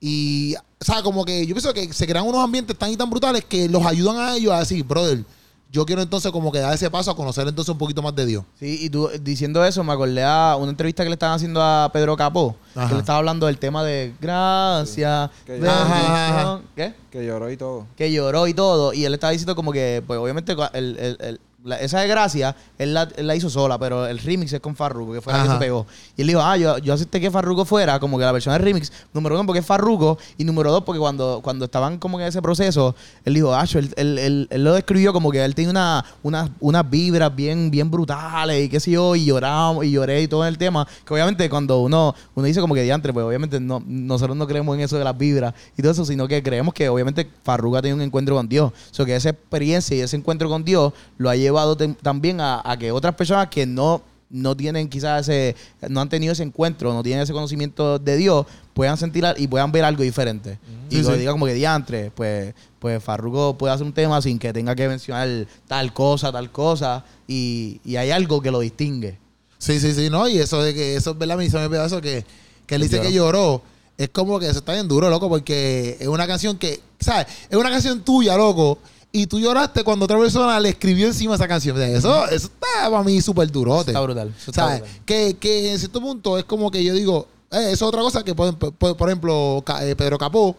y, 0.00 0.54
o 0.54 0.84
sea, 0.84 1.02
como 1.02 1.24
que 1.24 1.46
yo 1.46 1.54
pienso 1.54 1.72
que 1.74 1.92
se 1.92 2.06
crean 2.06 2.26
unos 2.26 2.42
ambientes 2.42 2.76
tan 2.78 2.90
y 2.90 2.96
tan 2.96 3.10
brutales 3.10 3.44
que 3.44 3.68
los 3.68 3.84
ayudan 3.84 4.16
a 4.18 4.36
ellos 4.36 4.52
a 4.52 4.60
decir, 4.60 4.84
brother, 4.84 5.24
yo 5.72 5.84
quiero 5.84 6.00
entonces 6.02 6.30
como 6.32 6.50
que 6.52 6.58
dar 6.60 6.72
ese 6.72 6.90
paso 6.90 7.10
a 7.10 7.16
conocer 7.16 7.46
entonces 7.48 7.70
un 7.70 7.78
poquito 7.78 8.00
más 8.02 8.14
de 8.14 8.24
Dios. 8.24 8.44
Sí, 8.58 8.78
y 8.82 8.88
tú 8.90 9.10
diciendo 9.20 9.64
eso, 9.64 9.82
me 9.84 9.92
acordé 9.92 10.22
a 10.24 10.56
una 10.58 10.70
entrevista 10.70 11.02
que 11.02 11.10
le 11.10 11.14
estaban 11.14 11.36
haciendo 11.36 11.62
a 11.62 11.90
Pedro 11.92 12.16
Capó, 12.16 12.56
Ajá. 12.74 12.88
que 12.88 12.94
le 12.94 13.00
estaba 13.00 13.18
hablando 13.18 13.46
del 13.46 13.58
tema 13.58 13.82
de 13.84 14.14
gracias, 14.20 15.30
Que- 15.44 15.52
bendición", 15.52 15.78
Ajá, 15.78 16.28
ajá. 16.40 16.60
¿qué? 16.74 16.94
Que 17.10 17.26
lloró 17.26 17.50
y 17.50 17.56
todo. 17.56 17.86
que 17.96 18.12
lloró 18.12 18.46
y 18.46 18.54
todo. 18.54 18.92
Y 18.92 19.04
él 19.04 19.14
estaba 19.14 19.32
diciendo 19.32 19.54
como 19.56 19.72
que, 19.72 20.02
pues 20.06 20.18
obviamente, 20.18 20.52
el- 20.74 20.98
el- 20.98 21.16
el- 21.20 21.40
la- 21.66 21.78
esa 21.80 22.00
desgracia, 22.00 22.56
él 22.78 22.94
la, 22.94 23.08
él 23.16 23.26
la 23.26 23.36
hizo 23.36 23.50
sola, 23.50 23.78
pero 23.78 24.06
el 24.06 24.18
remix 24.18 24.52
es 24.52 24.60
con 24.60 24.74
Farruko, 24.76 25.12
que 25.12 25.20
fue 25.20 25.32
la 25.32 25.42
que 25.42 25.48
se 25.48 25.58
pegó. 25.58 25.86
Y 26.16 26.22
él 26.22 26.28
dijo, 26.28 26.40
ah, 26.40 26.56
yo, 26.56 26.78
yo 26.78 26.94
acepté 26.94 27.20
que 27.20 27.30
Farruko 27.30 27.64
fuera, 27.64 27.98
como 28.00 28.16
que 28.18 28.24
la 28.24 28.32
versión 28.32 28.52
del 28.54 28.62
remix, 28.62 28.90
número 29.12 29.34
uno, 29.34 29.44
porque 29.44 29.58
es 29.60 29.66
Farruko, 29.66 30.16
y 30.38 30.44
número 30.44 30.70
dos, 30.72 30.84
porque 30.84 30.98
cuando, 30.98 31.40
cuando 31.42 31.64
estaban 31.66 31.98
como 31.98 32.20
en 32.20 32.26
ese 32.26 32.40
proceso, 32.40 32.94
él 33.24 33.34
dijo, 33.34 33.54
ah, 33.54 33.64
él, 33.74 33.92
él, 33.96 34.18
él- 34.18 34.48
él 34.50 34.64
lo 34.64 34.72
describió 34.74 35.12
como 35.12 35.30
que 35.30 35.44
él 35.44 35.54
tenía 35.54 35.70
una, 35.70 36.04
una- 36.22 36.48
unas 36.60 36.88
vibras 36.88 37.34
bien, 37.34 37.70
bien 37.70 37.90
brutales, 37.90 38.64
y 38.64 38.68
qué 38.68 38.80
sé 38.80 38.92
yo, 38.92 39.16
y 39.16 39.24
lloramos, 39.26 39.84
y 39.84 39.90
lloré 39.90 40.22
y 40.22 40.28
todo 40.28 40.42
en 40.44 40.48
el 40.48 40.58
tema, 40.58 40.86
que 41.04 41.12
obviamente 41.12 41.50
cuando 41.50 41.80
uno, 41.80 42.14
uno 42.34 42.46
dice 42.46 42.60
como 42.60 42.74
que 42.74 42.82
diantre, 42.82 43.12
pues 43.12 43.26
obviamente 43.26 43.58
no, 43.60 43.82
nosotros 43.86 44.36
no 44.36 44.46
creemos 44.46 44.76
en 44.76 44.82
eso 44.82 44.96
de 44.98 45.04
las 45.04 45.16
vibras 45.18 45.54
y 45.76 45.82
todo 45.82 45.92
eso, 45.92 46.04
sino 46.04 46.28
que 46.28 46.42
creemos 46.42 46.72
que 46.74 46.88
obviamente 46.88 47.28
Farruko 47.42 47.76
ha 47.76 47.82
tenido 47.82 47.96
un 47.96 48.02
encuentro 48.02 48.36
con 48.36 48.48
Dios. 48.48 48.72
O 48.90 48.94
sea, 48.94 49.04
que 49.04 49.16
esa 49.16 49.30
experiencia 49.30 49.96
y 49.96 50.00
ese 50.00 50.16
encuentro 50.16 50.48
con 50.48 50.64
Dios 50.64 50.92
lo 51.18 51.28
ha 51.30 51.36
llevado 51.36 51.55
también 52.02 52.40
a, 52.40 52.60
a 52.64 52.76
que 52.78 52.92
otras 52.92 53.14
personas 53.14 53.48
que 53.48 53.66
no, 53.66 54.02
no 54.30 54.56
tienen 54.56 54.88
quizás 54.88 55.28
ese, 55.28 55.54
no 55.88 56.00
han 56.00 56.08
tenido 56.08 56.32
ese 56.32 56.42
encuentro, 56.42 56.92
no 56.92 57.02
tienen 57.02 57.22
ese 57.22 57.32
conocimiento 57.32 57.98
de 57.98 58.16
Dios, 58.16 58.46
puedan 58.74 58.96
sentir 58.96 59.24
y 59.36 59.46
puedan 59.48 59.72
ver 59.72 59.84
algo 59.84 60.02
diferente. 60.02 60.58
Y 60.90 60.96
Sí, 60.96 61.02
lo 61.02 61.12
sí. 61.12 61.18
diga 61.18 61.32
como 61.32 61.46
que 61.46 61.54
diantre, 61.54 62.10
pues, 62.14 62.54
pues 62.78 63.02
Farruko 63.02 63.56
puede 63.56 63.72
hacer 63.74 63.86
un 63.86 63.92
tema 63.92 64.20
sin 64.22 64.38
que 64.38 64.52
tenga 64.52 64.74
que 64.74 64.88
mencionar 64.88 65.46
tal 65.66 65.92
cosa, 65.92 66.30
tal 66.32 66.50
cosa, 66.50 67.04
y, 67.26 67.80
y 67.84 67.96
hay 67.96 68.10
algo 68.10 68.40
que 68.42 68.50
lo 68.50 68.60
distingue. 68.60 69.18
Sí, 69.58 69.80
sí, 69.80 69.94
sí, 69.94 70.10
no, 70.10 70.28
y 70.28 70.38
eso 70.38 70.62
de 70.62 70.74
que 70.74 70.96
eso 70.96 71.12
es 71.12 71.18
verdad, 71.18 71.36
me 71.36 71.44
hizo 71.46 71.58
mi 71.60 71.68
pedazo 71.68 72.00
que, 72.00 72.24
que 72.66 72.74
él 72.74 72.82
dice 72.82 73.00
que 73.00 73.12
lloró. 73.12 73.62
Es 73.96 74.10
como 74.10 74.38
que 74.38 74.46
eso 74.46 74.58
está 74.58 74.74
bien 74.74 74.86
duro, 74.88 75.08
loco, 75.08 75.28
porque 75.30 75.96
es 75.98 76.06
una 76.06 76.26
canción 76.26 76.58
que, 76.58 76.80
¿sabes? 77.00 77.26
Es 77.48 77.56
una 77.56 77.70
canción 77.70 78.02
tuya, 78.02 78.36
loco. 78.36 78.78
Y 79.16 79.26
tú 79.26 79.38
lloraste 79.40 79.82
cuando 79.84 80.04
otra 80.04 80.18
persona 80.18 80.58
le 80.60 80.68
escribió 80.70 81.06
encima 81.06 81.34
esa 81.34 81.48
canción. 81.48 81.76
O 81.76 81.80
sea, 81.80 81.88
Eso, 81.88 82.24
eso 82.26 82.46
está 82.48 82.90
para 82.90 83.02
mí 83.02 83.20
súper 83.20 83.50
durote. 83.50 83.90
Está 83.92 84.00
brutal. 84.00 84.32
eso 84.36 84.50
está 84.50 84.62
¿Sabes? 84.66 84.80
brutal. 84.80 85.00
Que, 85.06 85.36
que 85.38 85.72
en 85.72 85.78
cierto 85.78 86.00
punto 86.00 86.38
es 86.38 86.44
como 86.44 86.70
que 86.70 86.82
yo 86.84 86.92
digo, 86.94 87.26
eh, 87.50 87.70
eso 87.72 87.72
es 87.72 87.82
otra 87.82 88.00
cosa 88.02 88.22
que, 88.22 88.34
por, 88.34 88.54
por- 88.56 88.96
por 88.96 89.08
ejemplo, 89.08 89.62
eh, 89.80 89.94
Pedro 89.96 90.18
Capó, 90.18 90.54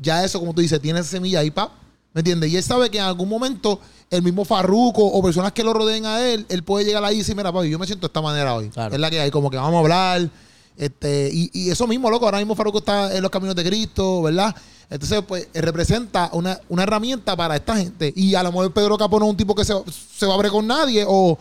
ya 0.00 0.24
eso, 0.24 0.38
como 0.40 0.52
tú 0.54 0.60
dices, 0.60 0.80
tiene 0.80 1.00
esa 1.00 1.08
semilla 1.10 1.40
ahí, 1.40 1.50
pa. 1.50 1.70
¿Me 2.12 2.20
entiendes? 2.20 2.50
Y 2.52 2.56
él 2.56 2.62
sabe 2.62 2.90
que 2.90 2.98
en 2.98 3.04
algún 3.04 3.28
momento 3.28 3.80
el 4.10 4.22
mismo 4.22 4.44
Farruco 4.44 5.04
o 5.04 5.20
personas 5.22 5.52
que 5.52 5.64
lo 5.64 5.72
rodeen 5.72 6.06
a 6.06 6.20
él, 6.24 6.46
él 6.48 6.62
puede 6.62 6.84
llegar 6.84 7.02
ahí 7.04 7.16
y 7.16 7.18
decir, 7.18 7.34
mira, 7.34 7.52
papi, 7.52 7.68
yo 7.70 7.78
me 7.78 7.86
siento 7.86 8.02
de 8.06 8.10
esta 8.10 8.20
manera 8.22 8.54
hoy. 8.54 8.68
Claro. 8.68 8.94
Es 8.94 9.00
la 9.00 9.10
que 9.10 9.18
hay, 9.20 9.30
como 9.32 9.50
que 9.50 9.56
vamos 9.56 9.74
a 9.74 9.78
hablar. 9.80 10.28
Este, 10.76 11.30
y, 11.32 11.50
y 11.52 11.70
eso 11.70 11.86
mismo, 11.86 12.10
loco, 12.10 12.24
ahora 12.24 12.38
mismo 12.38 12.54
Farruko 12.54 12.78
está 12.78 13.14
en 13.16 13.22
los 13.22 13.30
caminos 13.30 13.56
de 13.56 13.64
Cristo, 13.64 14.22
¿verdad? 14.22 14.54
Entonces, 14.90 15.22
pues, 15.26 15.48
eh, 15.52 15.60
representa 15.60 16.30
una, 16.32 16.58
una 16.68 16.82
herramienta 16.82 17.36
para 17.36 17.56
esta 17.56 17.76
gente. 17.76 18.12
Y 18.14 18.34
a 18.34 18.42
lo 18.42 18.50
mejor 18.52 18.72
Pedro 18.72 18.98
Capó 18.98 19.18
no 19.18 19.26
es 19.26 19.30
un 19.30 19.36
tipo 19.36 19.54
que 19.54 19.64
se, 19.64 19.74
se 20.16 20.26
va 20.26 20.32
a 20.32 20.36
abrir 20.36 20.50
con 20.52 20.66
nadie, 20.66 21.04
o 21.06 21.38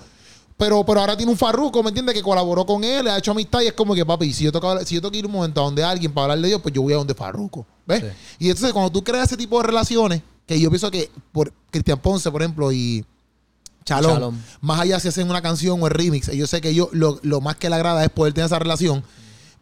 pero, 0.58 0.86
pero 0.86 1.00
ahora 1.00 1.18
tiene 1.18 1.32
un 1.32 1.38
farruco, 1.38 1.82
¿me 1.82 1.90
entiendes? 1.90 2.16
Que 2.16 2.22
colaboró 2.22 2.66
con 2.66 2.84
él, 2.84 3.06
le 3.06 3.12
ha 3.12 3.18
hecho 3.18 3.32
amistad 3.32 3.62
y 3.62 3.68
es 3.68 3.74
como 3.74 3.96
que, 3.96 4.06
papi, 4.06 4.32
si 4.32 4.44
yo 4.44 4.52
tengo, 4.52 4.80
si 4.86 4.96
yo 4.96 5.02
tengo 5.02 5.12
que 5.12 5.18
ir 5.18 5.26
un 5.26 5.32
momento 5.32 5.62
a 5.62 5.66
donde 5.66 5.84
alguien 5.84 6.14
para 6.14 6.26
hablar 6.26 6.40
de 6.40 6.48
Dios, 6.50 6.62
pues 6.62 6.74
yo 6.74 6.82
voy 6.82 6.94
a 6.94 6.98
donde 6.98 7.14
farruco, 7.14 7.66
¿ves? 7.86 8.02
Sí. 8.02 8.46
Y 8.46 8.50
entonces 8.50 8.72
cuando 8.72 8.92
tú 8.92 9.04
creas 9.04 9.28
ese 9.28 9.38
tipo 9.38 9.60
de 9.60 9.68
relaciones, 9.68 10.22
que 10.46 10.60
yo 10.60 10.70
pienso 10.70 10.92
que 10.92 11.10
por 11.32 11.52
Cristian 11.72 12.00
Ponce, 12.00 12.30
por 12.32 12.42
ejemplo, 12.42 12.72
y 12.72 13.04
Chalón, 13.84 14.14
Chalón. 14.14 14.44
más 14.62 14.80
allá 14.80 15.00
si 15.00 15.08
hacen 15.08 15.30
una 15.30 15.42
canción 15.42 15.82
o 15.82 15.88
el 15.88 15.94
remix, 15.94 16.32
yo 16.32 16.48
sé 16.48 16.62
que 16.62 16.70
ellos 16.70 16.90
lo, 16.92 17.20
lo 17.24 17.42
más 17.42 17.56
que 17.56 17.70
le 17.70 17.76
agrada 17.76 18.04
es 18.04 18.10
poder 18.10 18.34
tener 18.34 18.46
esa 18.46 18.60
relación. 18.60 19.04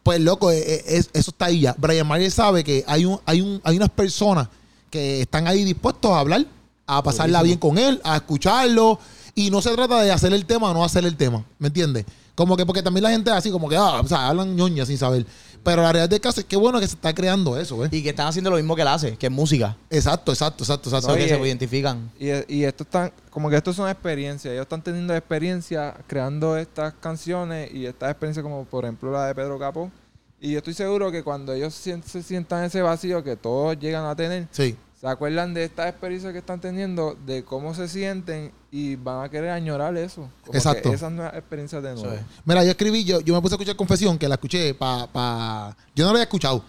Pues 0.02 0.20
loco, 0.20 0.50
eh, 0.50 0.58
eh, 0.60 0.82
es- 0.86 1.10
eso 1.12 1.30
está 1.30 1.46
ahí 1.46 1.60
ya. 1.60 1.74
Brian 1.78 2.06
Mayer 2.06 2.30
sabe 2.30 2.64
que 2.64 2.84
hay 2.86 3.04
un, 3.04 3.20
hay 3.24 3.40
un, 3.40 3.60
hay 3.64 3.76
unas 3.76 3.90
personas 3.90 4.48
que 4.90 5.22
están 5.22 5.46
ahí 5.46 5.64
dispuestos 5.64 6.10
a 6.10 6.18
hablar, 6.18 6.44
a 6.86 7.02
pasarla 7.02 7.42
bien 7.42 7.58
con 7.58 7.78
él, 7.78 8.00
a 8.04 8.16
escucharlo. 8.16 8.98
Y 9.34 9.50
no 9.50 9.62
se 9.62 9.70
trata 9.74 10.02
de 10.02 10.12
hacer 10.12 10.32
el 10.34 10.44
tema 10.44 10.70
o 10.70 10.74
no 10.74 10.84
hacer 10.84 11.04
el 11.06 11.16
tema. 11.16 11.44
¿Me 11.58 11.68
entiendes? 11.68 12.04
Como 12.34 12.56
que 12.56 12.66
porque 12.66 12.82
también 12.82 13.04
la 13.04 13.10
gente 13.10 13.30
es 13.30 13.36
así, 13.36 13.50
como 13.50 13.68
que, 13.68 13.76
ah, 13.76 14.00
o 14.00 14.08
sea, 14.08 14.28
hablan 14.28 14.56
ñoña 14.56 14.84
sin 14.84 14.98
saber. 14.98 15.24
Pero 15.64 15.82
la 15.82 15.92
realidad 15.92 16.08
del 16.10 16.20
caso 16.20 16.40
es 16.40 16.46
que 16.46 16.56
bueno 16.56 16.80
que 16.80 16.86
se 16.88 16.94
está 16.96 17.14
creando 17.14 17.58
eso, 17.58 17.84
¿eh? 17.84 17.88
Y 17.92 18.02
que 18.02 18.08
están 18.10 18.26
haciendo 18.26 18.50
lo 18.50 18.56
mismo 18.56 18.74
que 18.74 18.82
él 18.82 18.88
hace, 18.88 19.16
que 19.16 19.26
es 19.26 19.32
música. 19.32 19.76
Exacto, 19.90 20.32
exacto, 20.32 20.64
exacto, 20.64 20.88
exacto. 20.88 21.12
Oye, 21.12 21.28
se 21.28 21.38
identifican. 21.38 22.10
Y, 22.18 22.30
y 22.52 22.64
esto 22.64 22.82
están, 22.82 23.12
como 23.30 23.48
que 23.48 23.56
esto 23.56 23.72
son 23.72 23.88
experiencias. 23.88 24.52
Ellos 24.52 24.62
están 24.64 24.82
teniendo 24.82 25.14
experiencia 25.14 25.94
creando 26.06 26.56
estas 26.56 26.94
canciones 26.94 27.72
y 27.72 27.86
estas 27.86 28.10
experiencias 28.10 28.42
como 28.42 28.64
por 28.64 28.84
ejemplo 28.84 29.12
la 29.12 29.26
de 29.26 29.34
Pedro 29.34 29.58
Capó. 29.58 29.90
Y 30.40 30.50
yo 30.52 30.58
estoy 30.58 30.74
seguro 30.74 31.12
que 31.12 31.22
cuando 31.22 31.52
ellos 31.52 31.72
se 31.72 32.22
sientan 32.24 32.64
ese 32.64 32.82
vacío 32.82 33.22
que 33.22 33.36
todos 33.36 33.78
llegan 33.78 34.04
a 34.06 34.16
tener, 34.16 34.48
Sí. 34.50 34.76
se 35.00 35.06
acuerdan 35.06 35.54
de 35.54 35.62
estas 35.62 35.88
experiencias 35.88 36.32
que 36.32 36.40
están 36.40 36.60
teniendo, 36.60 37.16
de 37.24 37.44
cómo 37.44 37.72
se 37.74 37.86
sienten 37.86 38.50
y 38.74 38.96
van 38.96 39.22
a 39.22 39.28
querer 39.28 39.50
añorar 39.50 39.94
eso. 39.98 40.30
Como 40.46 40.56
Exacto. 40.56 40.88
Que 40.88 40.96
esas 40.96 41.12
nuevas 41.12 41.34
experiencias 41.34 41.82
de 41.82 41.94
nuevo. 41.94 42.16
Mira, 42.46 42.64
yo 42.64 42.70
escribí, 42.70 43.04
yo, 43.04 43.20
yo 43.20 43.34
me 43.34 43.40
puse 43.42 43.54
a 43.54 43.56
escuchar 43.56 43.76
Confesión, 43.76 44.16
que 44.18 44.26
la 44.26 44.36
escuché 44.36 44.72
para... 44.72 45.06
Pa, 45.08 45.76
yo 45.94 46.04
no 46.04 46.10
la 46.10 46.16
había 46.16 46.22
escuchado. 46.22 46.64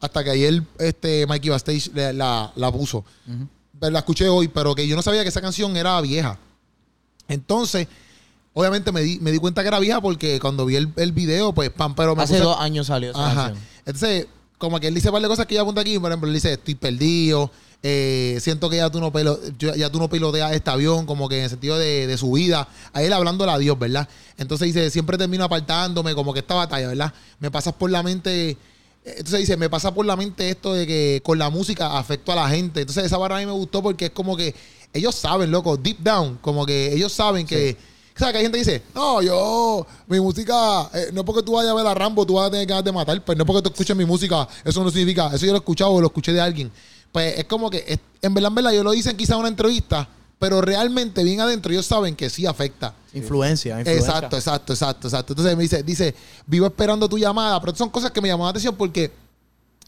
Hasta 0.00 0.24
que 0.24 0.30
ayer 0.30 0.62
este 0.78 1.26
Mikey 1.26 1.50
Bastage 1.50 1.90
la, 1.94 2.12
la, 2.14 2.52
la 2.56 2.72
puso. 2.72 3.04
La 3.78 3.98
escuché 3.98 4.28
hoy, 4.30 4.48
pero 4.48 4.74
que 4.74 4.88
yo 4.88 4.96
no 4.96 5.02
sabía 5.02 5.22
que 5.22 5.28
esa 5.28 5.42
canción 5.42 5.76
era 5.76 6.00
vieja. 6.00 6.38
Entonces, 7.28 7.86
obviamente 8.54 8.90
me 8.90 9.02
di, 9.02 9.18
me 9.20 9.30
di 9.30 9.38
cuenta 9.38 9.60
que 9.62 9.68
era 9.68 9.78
vieja 9.78 10.00
porque 10.00 10.40
cuando 10.40 10.64
vi 10.64 10.76
el, 10.76 10.92
el 10.96 11.12
video, 11.12 11.52
pues, 11.52 11.68
pam, 11.70 11.94
pero 11.94 12.16
me 12.16 12.22
Hace 12.22 12.34
puse- 12.34 12.42
dos 12.44 12.58
años 12.60 12.86
salió 12.86 13.10
esa 13.10 13.26
Ajá. 13.26 13.34
canción. 13.48 13.64
Entonces, 13.84 14.26
como 14.58 14.80
que 14.80 14.86
él 14.88 14.94
dice 14.94 15.10
de 15.10 15.28
cosas 15.28 15.46
que 15.46 15.54
ella 15.54 15.62
apunta 15.62 15.82
aquí. 15.82 15.98
Por 15.98 16.10
ejemplo, 16.10 16.28
él 16.28 16.34
dice, 16.34 16.52
estoy 16.54 16.74
perdido. 16.76 17.50
Eh, 17.82 18.38
siento 18.40 18.70
que 18.70 18.76
ya 18.76 18.90
tú, 18.90 19.00
no 19.00 19.12
pelo- 19.12 19.40
ya 19.58 19.90
tú 19.90 19.98
no 19.98 20.08
piloteas 20.08 20.52
este 20.52 20.70
avión, 20.70 21.04
como 21.06 21.28
que 21.28 21.38
en 21.38 21.44
el 21.44 21.50
sentido 21.50 21.78
de, 21.78 22.06
de 22.06 22.16
su 22.16 22.32
vida. 22.32 22.68
A 22.92 23.02
él 23.02 23.12
hablándole 23.12 23.52
a 23.52 23.58
Dios, 23.58 23.78
¿verdad? 23.78 24.08
Entonces 24.38 24.66
dice, 24.66 24.90
siempre 24.90 25.18
termino 25.18 25.44
apartándome, 25.44 26.14
como 26.14 26.32
que 26.32 26.40
esta 26.40 26.54
batalla, 26.54 26.88
¿verdad? 26.88 27.12
Me 27.40 27.50
pasas 27.50 27.74
por 27.74 27.90
la 27.90 28.02
mente... 28.02 28.56
Entonces 29.04 29.40
dice, 29.40 29.56
me 29.56 29.68
pasa 29.68 29.92
por 29.92 30.06
la 30.06 30.14
mente 30.14 30.48
esto 30.48 30.74
de 30.74 30.86
que 30.86 31.20
con 31.24 31.36
la 31.36 31.50
música 31.50 31.98
afecto 31.98 32.30
a 32.30 32.36
la 32.36 32.48
gente. 32.48 32.82
Entonces 32.82 33.04
esa 33.04 33.18
barra 33.18 33.36
a 33.36 33.40
mí 33.40 33.46
me 33.46 33.52
gustó 33.52 33.82
porque 33.82 34.04
es 34.04 34.10
como 34.12 34.36
que 34.36 34.54
ellos 34.92 35.16
saben, 35.16 35.50
loco, 35.50 35.76
deep 35.76 35.98
down, 35.98 36.38
como 36.40 36.64
que 36.64 36.92
ellos 36.94 37.12
saben 37.12 37.44
que... 37.44 37.76
O 38.14 38.18
sea, 38.18 38.30
que 38.30 38.38
hay 38.38 38.44
gente 38.44 38.58
que 38.58 38.64
dice, 38.64 38.82
no, 38.94 39.22
yo, 39.22 39.86
mi 40.06 40.20
música, 40.20 40.88
eh, 40.94 41.08
no 41.14 41.22
es 41.22 41.26
porque 41.26 41.42
tú 41.42 41.52
vayas 41.52 41.72
a 41.72 41.74
ver 41.74 41.86
a 41.86 41.94
Rambo, 41.94 42.26
tú 42.26 42.34
vas 42.34 42.46
a 42.46 42.50
tener 42.50 42.66
ganas 42.66 42.84
de 42.84 42.92
matar, 42.92 43.24
pues 43.24 43.36
no 43.38 43.46
porque 43.46 43.62
tú 43.62 43.70
escuches 43.70 43.96
mi 43.96 44.04
música, 44.04 44.46
eso 44.64 44.84
no 44.84 44.90
significa, 44.90 45.30
eso 45.34 45.46
yo 45.46 45.52
lo 45.52 45.56
he 45.56 45.60
escuchado 45.60 45.92
o 45.92 46.00
lo 46.00 46.08
escuché 46.08 46.30
de 46.32 46.40
alguien. 46.42 46.70
Pues 47.12 47.38
es 47.38 47.44
como 47.44 47.70
que, 47.70 47.84
es- 47.86 47.98
en 48.22 48.34
verdad, 48.34 48.48
en 48.48 48.54
verdad, 48.54 48.72
ellos 48.72 48.84
lo 48.84 48.92
dicen 48.92 49.16
quizá 49.16 49.34
en 49.34 49.40
una 49.40 49.48
entrevista, 49.48 50.08
pero 50.38 50.60
realmente 50.60 51.22
bien 51.22 51.40
adentro 51.40 51.70
ellos 51.72 51.86
saben 51.86 52.16
que 52.16 52.28
sí 52.30 52.46
afecta. 52.46 52.94
Influencia, 53.14 53.78
influencia. 53.78 54.06
Exacto, 54.16 54.36
exacto, 54.36 54.72
exacto, 54.72 55.08
exacto. 55.08 55.32
Entonces 55.34 55.56
me 55.56 55.62
dice, 55.62 55.82
dice, 55.82 56.14
vivo 56.46 56.66
esperando 56.66 57.08
tu 57.08 57.18
llamada, 57.18 57.60
pero 57.60 57.74
son 57.76 57.90
cosas 57.90 58.10
que 58.10 58.20
me 58.20 58.28
llaman 58.28 58.46
la 58.46 58.50
atención 58.50 58.74
porque 58.74 59.12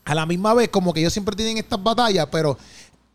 a 0.05 0.15
la 0.15 0.27
misma 0.27 0.53
vez 0.55 0.69
como 0.69 0.93
que 0.93 1.01
ellos 1.01 1.13
siempre 1.13 1.35
tienen 1.35 1.57
estas 1.57 1.83
batallas, 1.83 2.29
pero 2.31 2.59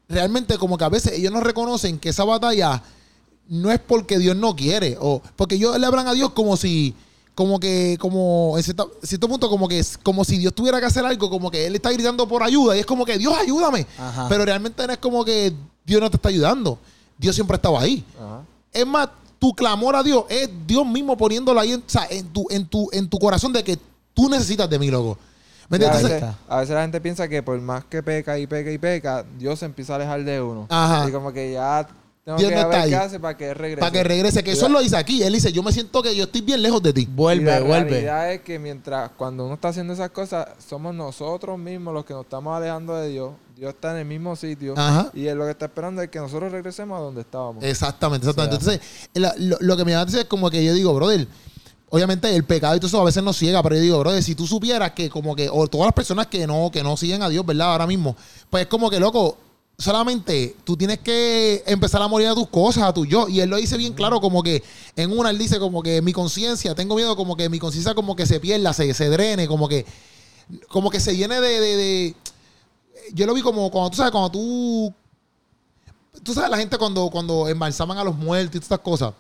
realmente 0.08 0.58
como 0.58 0.78
que 0.78 0.84
a 0.84 0.90
veces 0.90 1.14
ellos 1.14 1.32
no 1.32 1.40
reconocen 1.40 2.00
que 2.00 2.10
esa 2.10 2.24
batalla 2.24 2.82
no 3.48 3.72
es 3.72 3.80
porque 3.80 4.18
Dios 4.18 4.36
no 4.36 4.56
quiere, 4.56 4.98
o 5.00 5.22
porque 5.36 5.56
ellos 5.56 5.78
le 5.80 5.86
hablan 5.86 6.08
a 6.08 6.14
Dios 6.14 6.32
como 6.32 6.58
si, 6.58 6.96
como 7.36 7.60
que, 7.60 7.98
como 8.00 8.56
en 8.58 8.64
cierta- 8.64 8.88
cierto 9.04 9.28
punto, 9.28 9.50
como 9.50 9.68
que 9.68 9.84
como 10.04 10.24
si 10.26 10.38
Dios 10.38 10.54
tuviera 10.54 10.80
que 10.80 10.86
hacer 10.86 11.06
algo, 11.06 11.30
como 11.30 11.50
que 11.50 11.66
Él 11.66 11.76
está 11.76 11.92
gritando 11.92 12.28
por 12.28 12.44
ayuda, 12.44 12.76
y 12.76 12.80
es 12.82 12.86
como 12.86 13.06
que 13.06 13.18
Dios 13.18 13.34
ayúdame. 13.38 13.86
Ajá. 13.98 14.28
Pero 14.28 14.44
realmente 14.46 14.86
no 14.86 14.92
es 14.94 15.00
como 15.00 15.24
que 15.24 15.54
Dios 15.86 16.02
no 16.02 16.10
te 16.10 16.18
está 16.18 16.30
ayudando. 16.30 16.78
Dios 17.18 17.36
siempre 17.36 17.56
ha 17.56 17.58
estado 17.58 17.78
ahí. 17.80 18.04
Ajá. 18.18 18.42
Es 18.72 18.86
más, 18.86 19.10
tu 19.40 19.54
clamor 19.54 19.96
a 19.96 20.04
Dios 20.04 20.26
es 20.30 20.50
Dios 20.68 20.86
mismo 20.86 21.16
poniéndolo 21.18 21.60
ahí 21.60 21.72
en, 21.74 21.80
o 21.80 21.84
sea, 21.88 22.08
en, 22.10 22.28
tu, 22.28 22.46
en, 22.50 22.66
tu, 22.68 22.90
en 22.92 23.10
tu 23.10 23.18
corazón 23.18 23.54
de 23.54 23.64
que 23.64 23.78
tú 24.14 24.30
necesitas 24.30 24.70
de 24.70 24.78
mí, 24.78 24.90
loco. 24.92 25.18
¿Me 25.70 25.78
Y 25.78 25.84
a, 25.84 25.92
veces, 25.92 26.24
a 26.48 26.58
veces 26.60 26.76
la 26.76 26.82
gente 26.82 27.00
piensa 27.00 27.28
que 27.28 27.44
por 27.44 27.60
más 27.62 27.86
que 27.86 28.02
peca 28.02 28.38
y 28.40 28.48
peca 28.48 28.72
y 28.72 28.78
peca, 28.80 29.24
Dios 29.38 29.60
se 29.60 29.66
empieza 29.66 29.94
a 29.94 29.96
alejar 29.98 30.24
de 30.24 30.42
uno. 30.42 30.66
Ajá. 30.68 31.08
Y 31.08 31.12
como 31.12 31.32
que 31.32 31.54
ya 31.54 31.88
tengo 32.26 32.38
Dios 32.38 32.50
que 32.50 32.56
no 32.56 32.62
está 32.62 32.82
ahí. 32.84 32.94
hace 32.94 33.20
para 33.20 33.36
que 33.38 33.50
él 33.50 33.56
regrese. 33.56 33.80
para 33.80 33.92
que 33.92 34.04
regrese, 34.04 34.44
que 34.44 34.52
eso 34.52 34.68
la- 34.68 34.74
lo 34.76 34.82
dice 34.82 34.98
aquí. 34.98 35.24
Él 35.24 35.34
dice, 35.34 35.52
yo 35.52 35.64
me 35.64 35.72
siento 35.72 36.02
que 36.04 36.16
yo 36.16 36.26
estoy 36.26 36.42
bien 36.42 36.62
lejos 36.62 36.82
de 36.84 36.94
ti. 36.94 37.02
y 37.02 37.06
Vuelve, 37.06 37.46
la 37.46 37.60
vuelve. 37.62 37.90
realidad 37.90 38.34
es 38.34 38.42
que 38.42 38.60
mientras, 38.60 39.12
cuando 39.18 39.46
uno 39.46 39.56
está 39.56 39.70
haciendo 39.70 39.94
esas 39.94 40.10
cosas, 40.12 40.48
somos 40.68 40.94
nosotros 40.94 41.58
mismos 41.58 41.94
los 41.94 42.06
que 42.06 42.14
nos 42.14 42.24
estamos 42.26 42.56
alejando 42.56 42.96
de 42.96 43.10
Dios. 43.10 43.32
Dios 43.56 43.74
está 43.74 43.92
en 43.92 43.98
el 43.98 44.06
mismo 44.06 44.36
sitio. 44.36 44.74
Ajá. 44.78 45.10
Y 45.14 45.26
él 45.28 45.38
lo 45.38 45.46
que 45.46 45.52
está 45.52 45.66
esperando 45.66 46.02
es 46.02 46.10
que 46.10 46.20
nosotros 46.20 46.52
regresemos 46.52 46.98
a 46.98 47.02
donde 47.02 47.22
estábamos. 47.22 47.64
Exactamente, 47.64 48.28
exactamente. 48.28 48.58
O 48.58 48.62
sea. 48.62 48.74
Entonces, 48.76 49.00
la- 49.14 49.34
lo, 49.38 49.58
lo 49.60 49.76
que 49.78 49.86
me 49.86 49.96
va 49.96 50.02
a 50.02 50.06
decir 50.06 50.20
es 50.22 50.26
como 50.28 50.50
que 50.50 50.64
yo 50.64 50.74
digo, 50.74 50.94
brother, 50.94 51.28
obviamente 51.90 52.34
el 52.36 52.44
pecado 52.44 52.76
y 52.76 52.80
todo 52.80 52.88
eso 52.88 53.02
a 53.02 53.06
veces 53.06 53.24
nos 53.24 53.36
ciega, 53.38 53.64
pero 53.64 53.76
yo 53.76 53.82
digo, 53.82 54.00
brother, 54.00 54.22
si 54.24 54.36
tú 54.36 54.46
supieras 54.46 54.92
que 54.92 55.10
como 55.10 55.36
que, 55.36 55.50
o 55.52 55.68
todas 55.68 55.88
las 55.88 55.94
personas 55.94 56.28
que 56.28 56.46
no, 56.46 56.70
que 56.72 56.84
no 56.84 56.96
siguen 56.96 57.24
a 57.24 57.30
Dios, 57.30 57.46
¿verdad? 57.46 57.72
Ahora 57.72 57.88
mismo, 57.88 58.16
pues 58.50 58.62
es 58.64 58.68
como 58.70 58.90
que, 58.90 59.00
loco, 59.00 59.38
solamente 59.80 60.56
tú 60.66 60.78
tienes 60.78 61.00
que 61.00 61.64
empezar 61.66 62.02
a 62.02 62.08
morir 62.08 62.28
a 62.28 62.36
tus 62.36 62.48
cosas, 62.50 62.84
a 62.84 62.94
tu 62.94 63.06
yo. 63.06 63.28
Y 63.28 63.40
él 63.40 63.50
lo 63.50 63.58
dice 63.58 63.78
bien 63.78 63.94
claro, 63.94 64.20
como 64.22 64.44
que 64.44 64.62
en 64.96 65.18
una 65.18 65.30
él 65.32 65.38
dice 65.40 65.58
como 65.58 65.82
que 65.82 66.02
mi 66.02 66.14
conciencia, 66.14 66.76
tengo 66.76 66.96
miedo 66.96 67.16
como 67.16 67.36
que 67.36 67.50
mi 67.50 67.58
conciencia 67.60 67.96
como 67.96 68.16
que 68.16 68.26
se 68.28 68.40
pierda, 68.40 68.74
se, 68.74 68.94
se 68.94 69.10
drene, 69.10 69.48
como 69.48 69.68
que, 69.68 69.86
como 70.68 70.90
que 70.92 71.00
se 71.00 71.16
llene 71.16 71.40
de, 71.42 71.60
de- 71.60 71.76
de- 71.78 72.16
yo 73.14 73.26
lo 73.26 73.34
vi 73.34 73.42
como 73.42 73.72
cuando 73.72 73.90
tú 73.90 73.98
sabes, 73.98 74.12
cuando 74.12 74.30
tú 74.30 74.94
tú 76.24 76.34
sabes 76.34 76.50
la 76.50 76.58
gente 76.58 76.78
cuando, 76.78 77.10
cuando 77.10 77.48
embalsaman 77.48 77.98
a 77.98 78.04
los 78.04 78.16
muertos 78.16 78.56
y 78.56 78.60
todas 78.60 78.66
estas 78.66 78.80
cosas. 78.80 79.14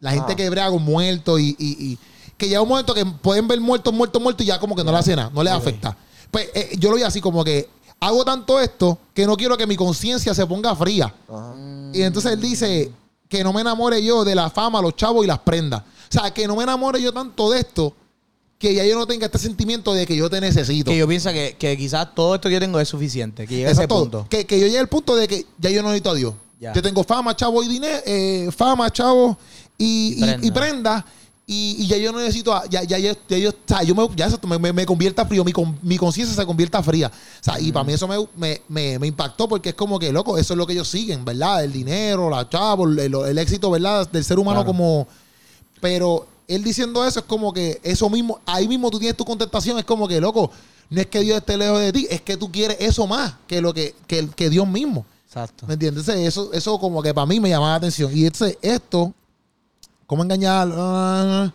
La 0.00 0.12
gente 0.12 0.32
Ah. 0.32 0.36
que 0.36 0.48
brega 0.50 0.70
con 0.70 0.82
muertos 0.82 1.38
y, 1.40 1.54
y- 1.58 1.76
y- 1.92 1.98
que 2.38 2.48
llega 2.48 2.62
un 2.62 2.68
momento 2.68 2.94
que 2.94 3.04
pueden 3.04 3.46
ver 3.48 3.60
muertos, 3.60 3.92
muertos, 3.92 4.20
muertos 4.22 4.44
y 4.44 4.48
ya 4.48 4.58
como 4.58 4.74
que 4.74 4.82
no 4.84 4.92
le 4.92 4.98
hace 4.98 5.14
nada, 5.16 5.30
no 5.34 5.42
les 5.42 5.52
afecta. 5.52 5.96
Pues 6.30 6.48
eh, 6.54 6.76
yo 6.78 6.90
lo 6.90 6.96
vi 6.96 7.02
así 7.02 7.20
como 7.20 7.44
que 7.44 7.68
hago 8.00 8.24
tanto 8.24 8.60
esto 8.60 8.98
que 9.14 9.26
no 9.26 9.36
quiero 9.36 9.56
que 9.56 9.66
mi 9.66 9.76
conciencia 9.76 10.34
se 10.34 10.46
ponga 10.46 10.74
fría. 10.76 11.12
Ajá. 11.28 11.54
Y 11.92 12.02
entonces 12.02 12.32
él 12.32 12.40
dice 12.40 12.92
que 13.28 13.42
no 13.42 13.52
me 13.52 13.60
enamore 13.62 14.02
yo 14.04 14.24
de 14.24 14.34
la 14.34 14.50
fama, 14.50 14.80
los 14.80 14.94
chavos 14.96 15.24
y 15.24 15.26
las 15.28 15.38
prendas. 15.38 15.80
O 15.82 16.12
sea, 16.20 16.32
que 16.32 16.46
no 16.46 16.56
me 16.56 16.62
enamore 16.62 17.00
yo 17.02 17.12
tanto 17.12 17.50
de 17.50 17.60
esto 17.60 17.94
que 18.58 18.74
ya 18.74 18.84
yo 18.84 18.94
no 18.96 19.06
tenga 19.06 19.26
este 19.26 19.38
sentimiento 19.38 19.92
de 19.92 20.06
que 20.06 20.16
yo 20.16 20.30
te 20.30 20.40
necesito. 20.40 20.90
Que 20.90 20.96
yo 20.98 21.06
pienso 21.08 21.30
que, 21.30 21.56
que 21.58 21.76
quizás 21.76 22.14
todo 22.14 22.34
esto 22.36 22.48
que 22.48 22.54
yo 22.54 22.60
tengo 22.60 22.78
es 22.80 22.88
suficiente. 22.88 23.46
Que 23.46 23.54
llegue 23.56 23.68
a 23.68 23.72
ese 23.72 23.88
punto. 23.88 24.26
Que, 24.30 24.46
que 24.46 24.58
yo 24.60 24.66
llegue 24.66 24.78
al 24.78 24.88
punto 24.88 25.14
de 25.16 25.26
que 25.28 25.44
ya 25.58 25.70
yo 25.70 25.82
no 25.82 25.88
necesito 25.88 26.10
a 26.10 26.14
Dios. 26.14 26.34
Ya. 26.60 26.72
Yo 26.72 26.80
tengo 26.80 27.04
fama, 27.04 27.36
chavo 27.36 27.62
y 27.62 27.68
dinero, 27.68 27.98
eh, 28.06 28.48
fama, 28.56 28.90
chavo 28.90 29.36
y, 29.76 30.14
Y 30.14 30.16
y- 30.16 30.20
prenda. 30.22 30.46
y 30.46 30.50
prenda. 30.52 31.06
Y, 31.48 31.76
y 31.78 31.86
ya 31.86 31.96
yo 31.96 32.10
no 32.10 32.18
necesito, 32.18 32.52
a- 32.52 32.66
ya, 32.68 32.82
ya, 32.82 32.98
ya, 32.98 33.16
ya 33.28 33.38
yo, 33.38 33.50
o 33.50 33.54
sea, 33.64 33.84
yo 33.84 33.94
me, 33.94 34.08
ya 34.16 34.26
eso 34.26 34.36
me, 34.48 34.58
me, 34.58 34.72
me 34.72 34.84
convierta 34.84 35.24
frío, 35.24 35.44
mi, 35.44 35.52
con- 35.52 35.78
mi 35.80 35.96
conciencia 35.96 36.34
se 36.34 36.44
convierta 36.44 36.82
fría. 36.82 37.06
O 37.08 37.44
sea, 37.44 37.60
y 37.60 37.70
para 37.70 37.84
mí 37.84 37.92
eso 37.92 38.08
me, 38.08 38.60
me, 38.68 38.98
me, 38.98 39.06
impactó 39.06 39.48
porque 39.48 39.68
es 39.68 39.74
como 39.76 39.96
que, 40.00 40.10
loco, 40.12 40.36
eso 40.38 40.54
es 40.54 40.58
lo 40.58 40.66
que 40.66 40.72
ellos 40.72 40.88
siguen, 40.88 41.24
¿verdad? 41.24 41.62
El 41.62 41.72
dinero, 41.72 42.28
la 42.28 42.48
chavo, 42.48 42.88
el, 42.88 42.98
el 42.98 43.38
éxito, 43.38 43.70
¿verdad? 43.70 44.08
Del 44.10 44.24
ser 44.24 44.38
humano 44.40 44.60
Claro. 44.60 44.66
como... 44.66 45.06
Pero 45.80 46.26
él 46.48 46.64
diciendo 46.64 47.04
eso 47.04 47.20
es 47.20 47.26
como 47.26 47.52
que 47.52 47.80
eso 47.84 48.08
mismo, 48.10 48.40
ahí 48.46 48.66
mismo 48.66 48.90
tú 48.90 48.98
tienes 48.98 49.16
tu 49.16 49.24
contestación, 49.24 49.78
es 49.78 49.84
como 49.84 50.08
que, 50.08 50.20
loco, 50.20 50.50
no 50.90 51.00
es 51.00 51.06
que 51.06 51.20
Dios 51.20 51.36
esté 51.38 51.56
lejos 51.56 51.78
de 51.80 51.92
ti, 51.92 52.06
es 52.10 52.22
que 52.22 52.36
tú 52.36 52.50
quieres 52.50 52.76
eso 52.80 53.06
más 53.06 53.34
que 53.46 53.60
lo 53.60 53.72
que, 53.74 53.94
que, 54.08 54.28
que 54.34 54.50
Dios 54.50 54.66
mismo. 54.66 55.04
Exacto. 55.28 55.66
¿Me 55.66 55.74
entiendes? 55.74 56.08
Eso, 56.08 56.52
eso 56.52 56.78
como 56.80 57.02
que 57.02 57.12
para 57.14 57.26
mí 57.26 57.38
me 57.38 57.50
llamaba 57.50 57.72
la 57.72 57.76
atención. 57.76 58.10
Y 58.16 58.24
entonces 58.26 58.56
esto, 58.62 59.12
¿cómo 60.06 60.22
engañar? 60.22 60.68
Ah, 60.72 61.52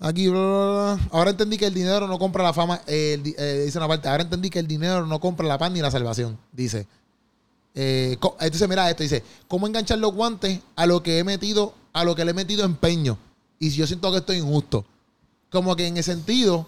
aquí, 0.00 0.28
bla, 0.28 0.40
bla, 0.40 0.96
bla. 0.96 1.08
ahora 1.12 1.30
entendí 1.30 1.56
que 1.56 1.66
el 1.66 1.74
dinero 1.74 2.06
no 2.06 2.18
compra 2.18 2.42
la 2.42 2.52
fama. 2.52 2.80
eh, 2.86 3.14
el 3.14 3.34
eh, 3.38 3.62
dice 3.64 3.78
una 3.78 3.88
parte, 3.88 4.08
ahora 4.08 4.22
entendí 4.22 4.50
que 4.50 4.58
el 4.58 4.66
dinero 4.66 5.06
no 5.06 5.20
compra 5.20 5.46
la 5.46 5.58
paz 5.58 5.70
ni 5.72 5.80
la 5.80 5.90
salvación. 5.90 6.38
Dice. 6.52 6.86
Eh, 7.74 8.18
entonces, 8.40 8.68
mira 8.68 8.90
esto, 8.90 9.02
dice, 9.02 9.22
¿cómo 9.48 9.66
enganchar 9.66 9.98
los 9.98 10.12
guantes 10.12 10.60
a 10.76 10.84
lo 10.86 11.02
que 11.02 11.18
he 11.18 11.24
metido, 11.24 11.74
a 11.92 12.04
lo 12.04 12.14
que 12.14 12.24
le 12.24 12.32
he 12.32 12.34
metido 12.34 12.64
empeño? 12.64 13.16
Y 13.58 13.70
si 13.70 13.76
yo 13.76 13.86
siento 13.86 14.10
que 14.10 14.18
esto 14.18 14.32
es 14.32 14.40
injusto. 14.40 14.84
Como 15.50 15.74
que 15.76 15.86
en 15.86 15.96
el 15.96 16.04
sentido 16.04 16.66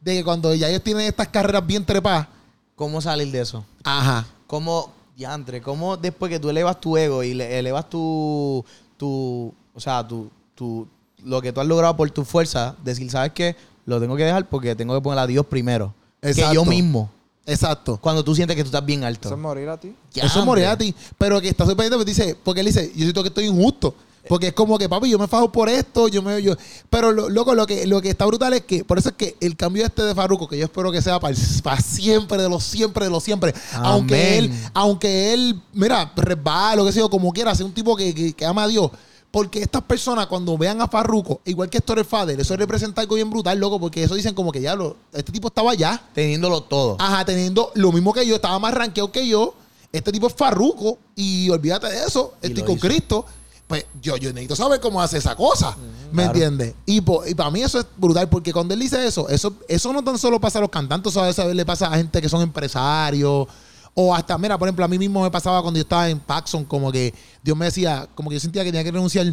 de 0.00 0.14
que 0.16 0.24
cuando 0.24 0.54
ya 0.54 0.68
ellos 0.68 0.82
tienen 0.82 1.06
estas 1.06 1.28
carreras 1.28 1.66
bien 1.66 1.84
trepadas, 1.84 2.28
¿Cómo 2.76 3.00
salir 3.00 3.32
de 3.32 3.40
eso? 3.40 3.64
ajá, 3.84 4.26
¿Cómo, 4.46 4.92
diantre, 5.16 5.62
cómo 5.62 5.96
después 5.96 6.30
que 6.30 6.38
tú 6.38 6.50
elevas 6.50 6.78
tu 6.78 6.96
ego 6.98 7.22
y 7.22 7.32
le 7.32 7.58
elevas 7.58 7.88
tu, 7.88 8.62
tu 8.98 9.54
o 9.76 9.80
sea, 9.80 10.06
tu, 10.06 10.30
tu, 10.54 10.88
lo 11.22 11.42
que 11.42 11.52
tú 11.52 11.60
has 11.60 11.66
logrado 11.66 11.96
por 11.96 12.10
tu 12.10 12.24
fuerza, 12.24 12.74
decir, 12.82 13.10
¿sabes 13.10 13.32
qué? 13.32 13.54
Lo 13.84 14.00
tengo 14.00 14.16
que 14.16 14.24
dejar 14.24 14.48
porque 14.48 14.74
tengo 14.74 14.94
que 14.94 15.02
poner 15.02 15.18
a 15.18 15.26
Dios 15.26 15.44
primero. 15.46 15.94
Que 16.20 16.30
Exacto. 16.30 16.54
yo 16.54 16.64
mismo. 16.64 17.10
exacto. 17.44 17.98
Cuando 18.00 18.24
tú 18.24 18.34
sientes 18.34 18.56
que 18.56 18.62
tú 18.62 18.68
estás 18.68 18.84
bien 18.84 19.04
alto. 19.04 19.28
Eso 19.28 19.34
es 19.34 19.40
morir 19.40 19.68
a 19.68 19.78
ti. 19.78 19.94
Eso 20.14 20.40
es 20.40 20.44
morir 20.44 20.66
a 20.66 20.76
ti. 20.76 20.94
Pero 21.18 21.40
que 21.40 21.48
está 21.48 21.66
sorprendido 21.66 21.98
porque 21.98 22.10
dice, 22.10 22.36
porque 22.42 22.60
él 22.60 22.66
dice, 22.66 22.90
yo 22.96 23.02
siento 23.02 23.22
que 23.22 23.28
estoy 23.28 23.46
injusto. 23.46 23.94
Porque 24.28 24.48
es 24.48 24.52
como 24.54 24.76
que, 24.76 24.88
papi, 24.88 25.08
yo 25.08 25.18
me 25.18 25.28
fajo 25.28 25.52
por 25.52 25.68
esto, 25.68 26.08
yo 26.08 26.20
me 26.20 26.42
yo. 26.42 26.54
Pero 26.90 27.12
lo, 27.12 27.28
loco, 27.28 27.54
lo 27.54 27.64
que, 27.64 27.86
lo 27.86 28.02
que 28.02 28.10
está 28.10 28.24
brutal 28.26 28.54
es 28.54 28.62
que, 28.62 28.82
por 28.82 28.98
eso 28.98 29.10
es 29.10 29.14
que 29.14 29.36
el 29.40 29.56
cambio 29.56 29.84
este 29.84 30.02
de 30.02 30.14
Farruko, 30.16 30.48
que 30.48 30.58
yo 30.58 30.64
espero 30.64 30.90
que 30.90 31.00
sea 31.00 31.20
para, 31.20 31.36
siempre, 31.80 32.42
de 32.42 32.48
los 32.48 32.64
siempre, 32.64 33.04
de 33.04 33.10
los 33.10 33.22
siempre. 33.22 33.54
Aunque 33.74 34.38
él, 34.38 34.52
aunque 34.74 35.32
él, 35.32 35.60
mira, 35.72 36.12
resbala, 36.16 36.74
lo 36.74 36.84
que 36.84 36.92
sea, 36.92 37.06
como 37.08 37.32
quiera, 37.32 37.54
sea 37.54 37.66
un 37.66 37.72
tipo 37.72 37.94
que, 37.94 38.12
que, 38.12 38.32
que 38.32 38.44
ama 38.44 38.64
a 38.64 38.68
Dios. 38.68 38.90
Porque 39.36 39.60
estas 39.60 39.82
personas, 39.82 40.28
cuando 40.28 40.56
vean 40.56 40.80
a 40.80 40.88
Farruko, 40.88 41.42
igual 41.44 41.68
que 41.68 41.76
Story 41.76 42.04
Father, 42.04 42.40
eso 42.40 42.56
representa 42.56 43.02
algo 43.02 43.16
bien 43.16 43.28
brutal, 43.28 43.58
loco, 43.58 43.78
porque 43.78 44.02
eso 44.02 44.14
dicen 44.14 44.32
como 44.34 44.50
que 44.50 44.62
ya 44.62 44.74
lo, 44.74 44.96
este 45.12 45.30
tipo 45.30 45.48
estaba 45.48 45.72
allá. 45.72 46.02
Teniéndolo 46.14 46.62
todo. 46.62 46.96
Ajá, 46.98 47.22
teniendo 47.26 47.70
lo 47.74 47.92
mismo 47.92 48.14
que 48.14 48.26
yo, 48.26 48.36
estaba 48.36 48.58
más 48.58 48.72
rankeado 48.72 49.12
que 49.12 49.28
yo. 49.28 49.52
Este 49.92 50.10
tipo 50.10 50.28
es 50.28 50.32
farruco 50.32 50.96
y 51.14 51.50
olvídate 51.50 51.86
de 51.86 52.04
eso. 52.06 52.32
Y 52.42 52.46
Estoy 52.46 52.62
con 52.62 52.76
hizo. 52.78 52.86
Cristo. 52.86 53.26
Pues 53.66 53.84
yo, 54.00 54.16
yo 54.16 54.30
necesito 54.30 54.56
saber 54.56 54.80
cómo 54.80 55.02
hace 55.02 55.18
esa 55.18 55.36
cosa. 55.36 55.76
¿Me 56.12 56.22
Claro. 56.22 56.28
entiendes? 56.32 56.74
Y, 56.86 57.02
para 57.02 57.50
mí 57.50 57.60
eso 57.60 57.78
es 57.78 57.86
brutal 57.98 58.30
porque 58.30 58.54
cuando 58.54 58.72
él 58.72 58.80
dice 58.80 59.06
eso, 59.06 59.28
eso, 59.28 59.52
eso 59.68 59.92
no 59.92 60.02
tan 60.02 60.16
solo 60.16 60.40
pasa 60.40 60.60
a 60.60 60.62
los 60.62 60.70
cantantes, 60.70 61.14
a 61.14 61.24
veces 61.26 61.54
le 61.54 61.66
pasa 61.66 61.88
a 61.88 61.96
gente 61.98 62.22
que 62.22 62.28
son 62.30 62.40
empresarios. 62.40 63.48
O 63.98 64.14
hasta, 64.14 64.36
mira, 64.36 64.58
por 64.58 64.68
ejemplo, 64.68 64.84
a 64.84 64.88
mí 64.88 64.98
mismo 64.98 65.22
me 65.22 65.30
pasaba 65.30 65.62
cuando 65.62 65.78
yo 65.78 65.82
estaba 65.82 66.08
en 66.10 66.18
Paxson, 66.20 66.64
como 66.66 66.92
que 66.92 67.14
Dios 67.42 67.56
me 67.56 67.64
decía, 67.64 68.06
como 68.14 68.28
que 68.28 68.34
yo 68.36 68.40
sentía 68.40 68.62
que 68.62 68.70
tenía 68.70 68.84
que 68.84 68.90
renunciar 68.92 69.26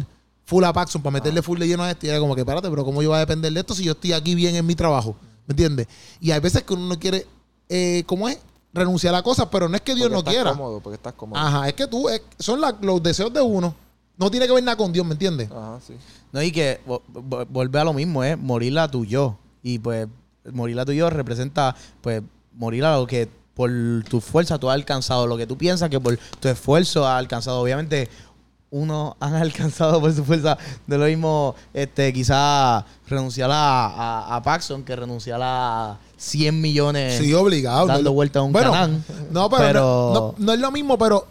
full 0.46 0.64
a 0.64 0.72
Paxson 0.72 1.02
para 1.02 1.12
meterle 1.12 1.42
full 1.42 1.58
de 1.58 1.68
lleno 1.68 1.82
a 1.82 1.90
esto. 1.90 2.06
Y 2.06 2.08
era 2.08 2.18
como 2.18 2.34
que, 2.34 2.40
espérate, 2.40 2.70
pero 2.70 2.82
¿cómo 2.82 3.02
yo 3.02 3.10
voy 3.10 3.16
a 3.16 3.20
depender 3.20 3.52
de 3.52 3.60
esto 3.60 3.74
si 3.74 3.84
yo 3.84 3.92
estoy 3.92 4.14
aquí 4.14 4.34
bien 4.34 4.56
en 4.56 4.64
mi 4.64 4.74
trabajo? 4.74 5.16
¿Me 5.46 5.52
entiendes? 5.52 5.86
Y 6.18 6.30
hay 6.30 6.40
veces 6.40 6.62
que 6.62 6.72
uno 6.72 6.86
no 6.86 6.98
quiere, 6.98 7.26
eh, 7.68 8.04
¿cómo 8.06 8.26
es? 8.26 8.38
Renunciar 8.72 9.14
a 9.14 9.22
cosas, 9.22 9.48
pero 9.52 9.68
no 9.68 9.76
es 9.76 9.82
que 9.82 9.94
Dios 9.94 10.06
Porque 10.08 10.12
no 10.14 10.18
estás 10.20 10.34
quiera. 10.34 10.50
cómodo, 10.52 10.80
porque 10.80 10.96
estás 10.96 11.12
cómodo. 11.12 11.38
Ajá, 11.38 11.68
es 11.68 11.74
que 11.74 11.86
tú, 11.86 12.08
es- 12.08 12.22
son 12.38 12.60
la- 12.60 12.76
los 12.80 13.02
deseos 13.02 13.32
de 13.34 13.42
uno. 13.42 13.74
No 14.16 14.30
tiene 14.30 14.46
que 14.46 14.52
ver 14.54 14.64
nada 14.64 14.76
con 14.78 14.92
Dios, 14.92 15.04
¿me 15.04 15.12
entiendes? 15.12 15.50
Ajá, 15.50 15.78
sí. 15.86 15.92
No, 16.32 16.42
y 16.42 16.50
que 16.50 16.80
vo- 16.86 17.02
vo- 17.12 17.46
vuelve 17.50 17.78
a 17.80 17.84
lo 17.84 17.92
mismo, 17.92 18.24
es 18.24 18.38
morir 18.38 18.78
a 18.78 18.90
tu 18.90 19.04
yo. 19.04 19.36
Y 19.62 19.78
pues 19.78 20.08
morir 20.52 20.78
a 20.80 20.84
tu 20.86 20.92
yo 20.92 21.10
representa, 21.10 21.76
pues, 22.00 22.22
morir 22.54 22.84
a 22.86 22.96
lo 22.96 23.06
que 23.06 23.28
por 23.54 23.70
tu 24.08 24.20
fuerza 24.20 24.58
tú 24.58 24.68
has 24.68 24.74
alcanzado, 24.74 25.26
lo 25.26 25.36
que 25.36 25.46
tú 25.46 25.56
piensas 25.56 25.88
que 25.90 26.00
por 26.00 26.18
tu 26.40 26.48
esfuerzo 26.48 27.06
has 27.06 27.18
alcanzado. 27.18 27.60
Obviamente, 27.60 28.08
uno 28.70 29.16
han 29.20 29.34
alcanzado 29.34 30.00
por 30.00 30.12
su 30.12 30.24
fuerza 30.24 30.58
de 30.86 30.98
lo 30.98 31.06
mismo, 31.06 31.54
este, 31.72 32.12
quizás 32.12 32.84
renunciar 33.08 33.50
a, 33.50 33.86
a, 33.86 34.36
a 34.36 34.42
Paxson 34.42 34.82
que 34.82 34.96
renunciar 34.96 35.40
a 35.42 35.96
100 36.16 36.60
millones 36.60 37.18
Sí, 37.18 37.32
obligado. 37.34 37.86
dando 37.86 38.02
no 38.02 38.10
es- 38.10 38.14
vuelta 38.14 38.38
a 38.40 38.42
un 38.42 38.52
bueno, 38.52 38.72
canal. 38.72 39.02
No, 39.30 39.48
pero, 39.48 39.62
Pero- 39.62 39.82
No, 40.14 40.20
no- 40.20 40.34
no 40.38 40.52
es 40.52 40.58
lo 40.58 40.70
mismo, 40.72 40.98
pero 40.98 41.26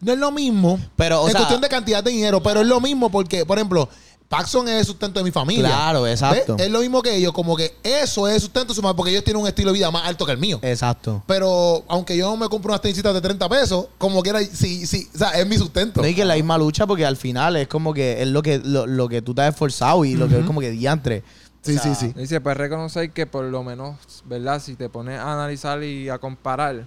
no 0.00 0.12
es 0.12 0.18
lo 0.18 0.30
mismo 0.30 0.78
Pero, 0.94 1.22
o 1.22 1.26
sea- 1.28 1.38
cuestión 1.40 1.60
de 1.60 1.68
cantidad 1.68 2.04
de 2.04 2.12
dinero, 2.12 2.40
pero 2.42 2.60
es 2.60 2.66
lo 2.68 2.80
mismo 2.80 3.10
porque, 3.10 3.44
por 3.44 3.58
ejemplo, 3.58 3.88
Paxson 4.28 4.68
es 4.68 4.80
el 4.80 4.84
sustento 4.84 5.20
de 5.20 5.24
mi 5.24 5.30
familia. 5.30 5.68
Claro, 5.68 6.06
exacto. 6.06 6.56
¿Ves? 6.56 6.66
Es 6.66 6.72
lo 6.72 6.80
mismo 6.80 7.00
que 7.00 7.16
ellos, 7.16 7.32
como 7.32 7.56
que 7.56 7.74
eso 7.82 8.28
es 8.28 8.34
el 8.34 8.40
sustento 8.42 8.72
de 8.72 8.74
su 8.74 8.82
madre, 8.82 8.94
porque 8.96 9.10
ellos 9.10 9.24
tienen 9.24 9.40
un 9.40 9.48
estilo 9.48 9.72
de 9.72 9.78
vida 9.78 9.90
más 9.90 10.06
alto 10.06 10.26
que 10.26 10.32
el 10.32 10.38
mío. 10.38 10.58
Exacto. 10.62 11.22
Pero 11.26 11.82
aunque 11.88 12.14
yo 12.16 12.36
me 12.36 12.46
compro 12.48 12.70
unas 12.72 12.82
tenisitas 12.82 13.14
de 13.14 13.22
30 13.22 13.48
pesos, 13.48 13.86
como 13.96 14.22
quiera, 14.22 14.40
sí, 14.40 14.86
sí, 14.86 15.08
o 15.14 15.18
sea, 15.18 15.30
es 15.30 15.46
mi 15.46 15.56
sustento. 15.56 16.02
No, 16.02 16.06
y 16.06 16.14
que 16.14 16.26
la 16.26 16.34
misma 16.34 16.58
lucha, 16.58 16.86
porque 16.86 17.06
al 17.06 17.16
final 17.16 17.56
es 17.56 17.68
como 17.68 17.94
que 17.94 18.20
es 18.20 18.28
lo 18.28 18.42
que, 18.42 18.58
lo, 18.58 18.86
lo 18.86 19.08
que 19.08 19.22
tú 19.22 19.34
te 19.34 19.42
has 19.42 19.54
esforzado 19.54 20.04
y 20.04 20.14
lo 20.14 20.28
que 20.28 20.38
es 20.40 20.44
como 20.44 20.60
que 20.60 20.70
diantre. 20.70 21.24
Sí, 21.62 21.76
O 21.76 21.80
sea, 21.80 21.94
sí, 21.94 22.12
sí. 22.14 22.20
Y 22.20 22.26
se 22.26 22.40
puede 22.40 22.54
reconocer 22.54 23.10
que 23.10 23.26
por 23.26 23.44
lo 23.44 23.64
menos, 23.64 23.96
¿verdad? 24.26 24.60
Si 24.62 24.76
te 24.76 24.90
pones 24.90 25.18
a 25.18 25.32
analizar 25.32 25.82
y 25.82 26.08
a 26.10 26.18
comparar, 26.18 26.86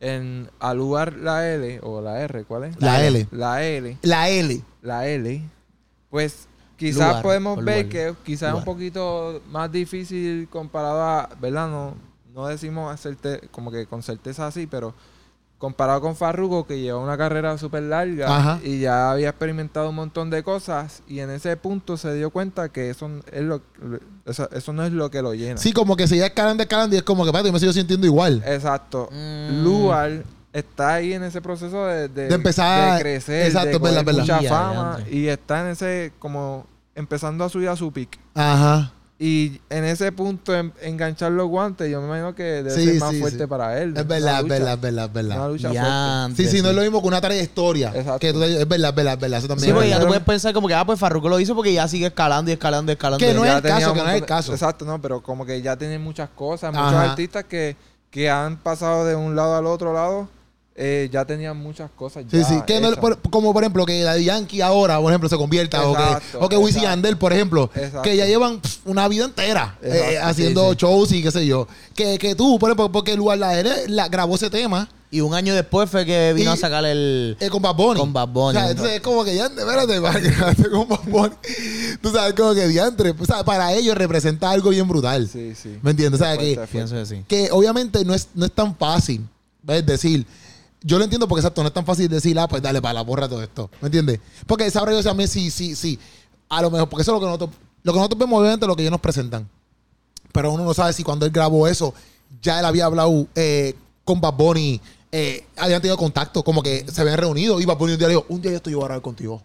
en 0.00 0.50
al 0.60 0.76
lugar 0.76 1.14
la 1.14 1.48
L 1.50 1.80
o 1.82 2.00
la 2.02 2.20
R, 2.20 2.44
¿cuál 2.44 2.64
es? 2.64 2.76
La 2.80 3.04
L. 3.04 3.26
La 3.30 3.64
L, 3.64 3.96
La 4.02 4.28
L. 4.28 4.62
la 4.82 5.08
L, 5.08 5.42
pues 6.10 6.46
quizás 6.76 7.08
Lugar, 7.08 7.22
podemos 7.22 7.64
ver 7.64 7.86
lugar. 7.86 7.88
que 7.88 8.14
quizás 8.24 8.52
es 8.52 8.58
un 8.58 8.64
poquito 8.64 9.40
más 9.50 9.70
difícil 9.70 10.48
comparado 10.50 11.02
a, 11.02 11.30
¿verdad? 11.40 11.68
No, 11.68 11.94
no 12.34 12.46
decimos 12.46 12.92
hacerte 12.92 13.48
como 13.50 13.70
que 13.70 13.86
con 13.86 14.02
certeza 14.02 14.46
así, 14.46 14.66
pero 14.66 14.94
comparado 15.58 16.00
con 16.00 16.14
Farruko, 16.14 16.66
que 16.66 16.80
lleva 16.80 16.98
una 16.98 17.16
carrera 17.16 17.56
súper 17.56 17.84
larga 17.84 18.36
Ajá. 18.36 18.60
y 18.62 18.80
ya 18.80 19.12
había 19.12 19.30
experimentado 19.30 19.88
un 19.88 19.94
montón 19.94 20.28
de 20.28 20.42
cosas, 20.42 21.02
y 21.06 21.20
en 21.20 21.30
ese 21.30 21.56
punto 21.56 21.96
se 21.96 22.12
dio 22.14 22.28
cuenta 22.30 22.68
que 22.68 22.90
eso, 22.90 23.08
es 23.32 23.42
lo, 23.42 23.62
eso, 24.26 24.46
eso 24.50 24.72
no 24.72 24.84
es 24.84 24.92
lo 24.92 25.10
que 25.10 25.22
lo 25.22 25.32
llena. 25.32 25.56
Sí, 25.56 25.72
como 25.72 25.96
que 25.96 26.06
sigue 26.06 26.26
escalando, 26.26 26.62
escalando 26.62 26.96
y 26.96 26.98
es 26.98 27.02
como 27.02 27.24
que, 27.24 27.32
yo 27.32 27.52
me 27.52 27.60
sigo 27.60 27.72
sintiendo 27.72 28.06
igual. 28.06 28.42
Exacto. 28.46 29.08
Mm. 29.10 29.64
Luar 29.64 30.24
está 30.54 30.94
ahí 30.94 31.12
en 31.12 31.22
ese 31.24 31.42
proceso 31.42 31.84
de, 31.86 32.08
de, 32.08 32.28
De 32.28 32.34
empezar- 32.34 32.94
de 32.94 33.00
crecer, 33.02 33.46
exacto, 33.46 33.68
de 33.70 33.74
es 33.76 33.82
verdad, 33.82 34.04
coger 34.04 34.20
es 34.20 34.26
verdad. 34.26 34.40
mucha 34.40 34.48
fama 34.48 34.98
y 35.10 35.26
está 35.26 35.60
en 35.60 35.66
ese 35.72 36.12
como 36.18 36.66
empezando 36.94 37.44
a 37.44 37.48
subir 37.50 37.68
a 37.68 37.76
su 37.76 37.92
pick. 37.92 38.18
Ajá. 38.34 38.92
Y 39.18 39.60
en 39.70 39.84
ese 39.84 40.10
punto 40.10 40.54
en- 40.56 40.72
enganchar 40.82 41.30
los 41.32 41.48
guantes, 41.48 41.88
yo 41.90 42.00
me 42.00 42.06
imagino 42.08 42.34
que 42.34 42.42
debe 42.42 42.70
Sí, 42.70 42.84
ser 42.84 42.94
más 43.00 43.10
sí, 43.12 43.20
fuerte 43.20 43.38
sí. 43.38 43.46
para 43.46 43.80
él. 43.80 43.90
Es 43.96 44.02
Una 44.04 44.14
verdad, 44.14 44.40
es 44.40 44.48
verdad, 44.48 44.74
es 44.74 44.80
verdad, 44.80 45.04
es 45.04 45.10
Una 45.10 45.22
verdad. 45.36 45.48
lucha 45.50 45.68
fuerte. 45.68 46.42
Sí, 46.42 46.56
sí, 46.56 46.62
no 46.62 46.70
es 46.70 46.74
lo 46.76 46.82
mismo 46.82 47.00
que 47.00 47.08
una 47.08 47.20
trayectoria. 47.20 47.92
Exacto. 47.94 48.18
Que 48.18 48.32
tú 48.32 48.42
es 48.42 48.68
verdad, 48.68 48.90
es 48.90 48.94
verdad, 48.96 49.14
es 49.14 49.20
verdad. 49.20 49.38
Eso 49.38 49.48
también 49.48 49.64
Sí, 49.64 49.70
es 49.70 49.74
porque 49.74 49.88
ya 49.90 50.00
tú 50.00 50.06
puedes 50.08 50.22
pensar 50.24 50.52
como 50.52 50.66
que, 50.68 50.74
ah, 50.74 50.84
pues 50.84 50.98
Farruko 50.98 51.28
lo 51.28 51.38
hizo 51.40 51.54
porque 51.54 51.72
ya 51.72 51.86
sigue 51.88 52.06
escalando 52.06 52.50
y 52.50 52.54
escalando 52.54 52.90
y 52.90 52.94
escalando. 52.94 53.24
Que 53.24 53.32
no 53.34 53.44
es 53.44 53.50
Ya 53.50 53.56
el 53.56 53.62
tenía 53.62 53.78
caso, 53.78 53.94
que 53.94 54.00
no 54.02 54.08
es 54.10 54.14
el 54.16 54.26
caso. 54.26 54.52
Exacto, 54.52 54.84
no, 54.84 55.00
pero 55.00 55.22
como 55.22 55.46
que 55.46 55.62
ya 55.62 55.76
tienen 55.76 56.00
muchas 56.02 56.28
cosas. 56.30 56.72
Muchos 56.72 56.88
Ajá. 56.92 57.10
artistas 57.10 57.44
que, 57.44 57.76
que 58.10 58.28
han 58.30 58.56
pasado 58.56 59.04
de 59.04 59.14
un 59.14 59.36
lado 59.36 59.56
al 59.56 59.66
otro 59.66 59.92
lado, 59.92 60.28
eh, 60.76 61.08
ya 61.12 61.24
tenían 61.24 61.56
muchas 61.56 61.90
cosas. 61.92 62.24
Sí, 62.30 62.38
ya 62.38 62.44
sí. 62.44 62.54
Que 62.66 62.80
no- 62.80 62.88
hechas. 62.88 62.98
por- 62.98 63.18
como 63.30 63.52
por 63.52 63.62
ejemplo 63.62 63.86
que 63.86 64.02
Daddy 64.02 64.24
Yankee 64.24 64.60
ahora, 64.60 64.98
por 65.00 65.12
ejemplo, 65.12 65.28
se 65.28 65.36
convierta. 65.36 65.86
o 65.88 65.94
que, 65.96 66.36
o 66.38 66.48
que 66.48 66.56
Wisin. 66.56 66.82
Yandel, 66.82 67.16
por 67.16 67.32
ejemplo. 67.32 67.70
Exacto. 67.74 68.02
Que 68.02 68.16
ya 68.16 68.26
llevan 68.26 68.60
una 68.84 69.06
vida 69.08 69.24
entera 69.24 69.78
eh, 69.82 70.18
haciendo 70.20 70.64
sí, 70.70 70.70
sí. 70.72 70.76
shows 70.80 71.12
y 71.12 71.22
qué 71.22 71.30
sé 71.30 71.46
yo. 71.46 71.68
Que, 71.94 72.18
que 72.18 72.34
tú, 72.34 72.58
por 72.58 72.70
ejemplo, 72.70 72.90
porque 72.90 73.14
Lugar 73.16 73.38
la, 73.38 73.62
la 73.86 74.08
grabó 74.08 74.34
ese 74.34 74.50
tema 74.50 74.88
Y 75.12 75.20
un 75.20 75.32
año 75.32 75.54
después 75.54 75.88
fue 75.88 76.04
que 76.04 76.32
vino 76.34 76.50
Y- 76.50 76.54
a 76.54 76.56
sacar 76.56 76.84
el... 76.84 77.36
eh, 77.38 77.48
con 77.50 77.62
Bad 77.62 77.76
Bunny. 77.76 78.00
Con 78.00 78.12
Bad 78.12 78.28
Bunny. 78.30 78.56
O 78.56 78.60
sea, 78.60 78.70
entonces 78.70 78.96
es 78.96 79.00
como 79.00 79.22
que 79.24 79.36
ya, 79.36 79.46
espérate, 79.46 80.00
para 80.00 80.20
que 80.20 80.28
grabaste 80.30 80.68
con 80.70 80.88
Bad 80.88 81.04
Bunny. 81.06 81.34
Tú 82.02 82.10
sabes, 82.10 82.34
como 82.34 82.52
que 82.52 82.66
diantre. 82.66 83.14
O 83.16 83.24
sea, 83.24 83.44
para 83.44 83.72
ellos 83.74 83.96
representa 83.96 84.50
algo 84.50 84.70
bien 84.70 84.88
brutal. 84.88 85.28
Sí, 85.32 85.54
sí. 85.54 85.78
¿Me 85.82 85.92
entiendes? 85.92 86.20
O 86.20 86.24
sea, 86.24 86.36
que, 86.36 86.56
Fuerte, 86.56 86.72
Pienso 86.72 86.96
que 86.96 87.06
sí. 87.06 87.22
que 87.28 87.48
obviamente 87.52 88.04
no 88.04 88.12
es, 88.12 88.26
no 88.34 88.44
es 88.44 88.50
tan 88.50 88.74
fácil. 88.76 89.24
Es 89.68 89.86
decir, 89.86 90.26
yo 90.86 90.98
lo 90.98 91.04
entiendo 91.04 91.26
porque 91.26 91.40
exacto, 91.40 91.62
no 91.62 91.68
es 91.68 91.74
tan 91.74 91.86
fácil 91.86 92.08
decir, 92.08 92.38
ah, 92.38 92.46
pues 92.46 92.62
dale, 92.62 92.80
para 92.82 92.92
la 92.92 93.00
borra 93.00 93.26
todo 93.26 93.42
esto. 93.42 93.70
¿Me 93.80 93.86
entiendes? 93.86 94.20
Porque 94.46 94.70
sabrá 94.70 94.92
yo 94.92 95.02
también 95.02 95.28
sí, 95.28 95.50
sí, 95.50 95.74
sí. 95.74 95.98
A 96.50 96.60
lo 96.60 96.70
mejor, 96.70 96.90
porque 96.90 97.02
eso 97.02 97.10
es 97.10 97.14
lo 97.14 97.20
que 97.20 97.26
nosotros, 97.26 97.50
lo 97.82 97.92
que 97.92 97.98
nosotros 97.98 98.18
vemos, 98.18 98.38
obviamente, 98.38 98.66
lo 98.66 98.76
que 98.76 98.82
ellos 98.82 98.92
nos 98.92 99.00
presentan. 99.00 99.48
Pero 100.30 100.52
uno 100.52 100.62
no 100.62 100.74
sabe 100.74 100.92
si 100.92 101.02
cuando 101.02 101.24
él 101.24 101.32
grabó 101.32 101.66
eso, 101.66 101.94
ya 102.42 102.60
él 102.60 102.66
había 102.66 102.84
hablado 102.84 103.26
eh, 103.34 103.74
con 104.04 104.20
Bad 104.20 104.34
Bunny, 104.34 104.78
eh, 105.10 105.46
habían 105.56 105.80
tenido 105.80 105.96
contacto, 105.96 106.44
como 106.44 106.62
que 106.62 106.84
se 106.92 107.00
habían 107.00 107.16
reunido 107.16 107.60
y 107.60 107.64
Bad 107.64 107.78
Bunny 107.78 107.92
un 107.92 107.98
día 107.98 108.08
le 108.08 108.14
dijo, 108.14 108.26
un 108.28 108.42
día 108.42 108.50
yo 108.50 108.56
estoy 108.58 108.72
yo 108.74 108.82
a 108.82 108.84
grabar 108.84 109.00
contigo. 109.00 109.42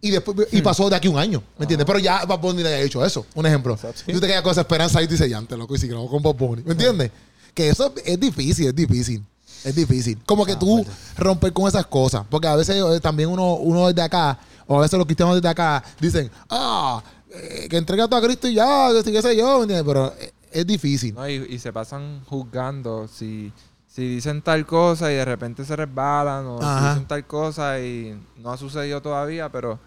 Y 0.00 0.10
después 0.10 0.46
y 0.52 0.62
pasó 0.62 0.88
de 0.88 0.94
aquí 0.94 1.08
un 1.08 1.18
año, 1.18 1.42
¿me 1.58 1.64
entiendes? 1.64 1.84
Pero 1.86 1.98
ya 1.98 2.24
Bad 2.24 2.38
Bunny 2.38 2.62
le 2.62 2.68
había 2.68 2.84
dicho 2.84 3.04
eso, 3.04 3.26
un 3.34 3.46
ejemplo. 3.46 3.76
Y 4.06 4.12
tú 4.12 4.20
te 4.20 4.28
quedas 4.28 4.42
con 4.42 4.52
esa 4.52 4.60
esperanza 4.60 5.02
y 5.02 5.06
tú 5.06 5.12
dices, 5.12 5.28
ya, 5.28 5.42
te 5.42 5.56
loco, 5.56 5.74
y 5.74 5.78
si 5.78 5.88
grabo 5.88 6.08
con 6.08 6.22
Bad 6.22 6.34
Bunny, 6.34 6.62
¿me 6.62 6.72
entiendes? 6.72 7.10
Que 7.52 7.70
eso 7.70 7.92
es 8.04 8.20
difícil, 8.20 8.68
es 8.68 8.76
difícil. 8.76 9.24
Es 9.64 9.74
difícil. 9.74 10.18
Como 10.24 10.44
que 10.44 10.56
tú 10.56 10.84
romper 11.16 11.52
con 11.52 11.68
esas 11.68 11.86
cosas. 11.86 12.24
Porque 12.28 12.48
a 12.48 12.56
veces 12.56 12.76
eh, 12.76 13.00
también 13.00 13.28
uno, 13.28 13.54
uno 13.54 13.88
desde 13.88 14.02
acá, 14.02 14.38
o 14.66 14.78
a 14.78 14.82
veces 14.82 14.98
los 14.98 15.06
cristianos 15.06 15.34
desde 15.34 15.48
acá, 15.48 15.82
dicen, 16.00 16.30
ah, 16.50 17.02
eh, 17.30 17.66
que 17.68 17.76
entrega 17.76 18.06
todo 18.08 18.20
a 18.20 18.22
Cristo 18.22 18.48
y 18.48 18.54
ya, 18.54 18.88
que 19.04 19.12
qué 19.12 19.22
sé 19.22 19.36
yo. 19.36 19.64
Pero 19.66 20.12
eh, 20.18 20.32
es 20.52 20.66
difícil. 20.66 21.14
No, 21.14 21.28
y, 21.28 21.34
y 21.34 21.58
se 21.58 21.72
pasan 21.72 22.24
juzgando 22.26 23.08
si, 23.08 23.52
si 23.86 24.06
dicen 24.08 24.42
tal 24.42 24.64
cosa 24.66 25.10
y 25.10 25.16
de 25.16 25.24
repente 25.24 25.64
se 25.64 25.74
resbalan 25.74 26.46
o 26.46 26.58
si 26.58 26.64
Ajá. 26.64 26.90
dicen 26.90 27.08
tal 27.08 27.26
cosa 27.26 27.80
y 27.80 28.18
no 28.36 28.52
ha 28.52 28.56
sucedido 28.56 29.02
todavía, 29.02 29.50
pero 29.50 29.78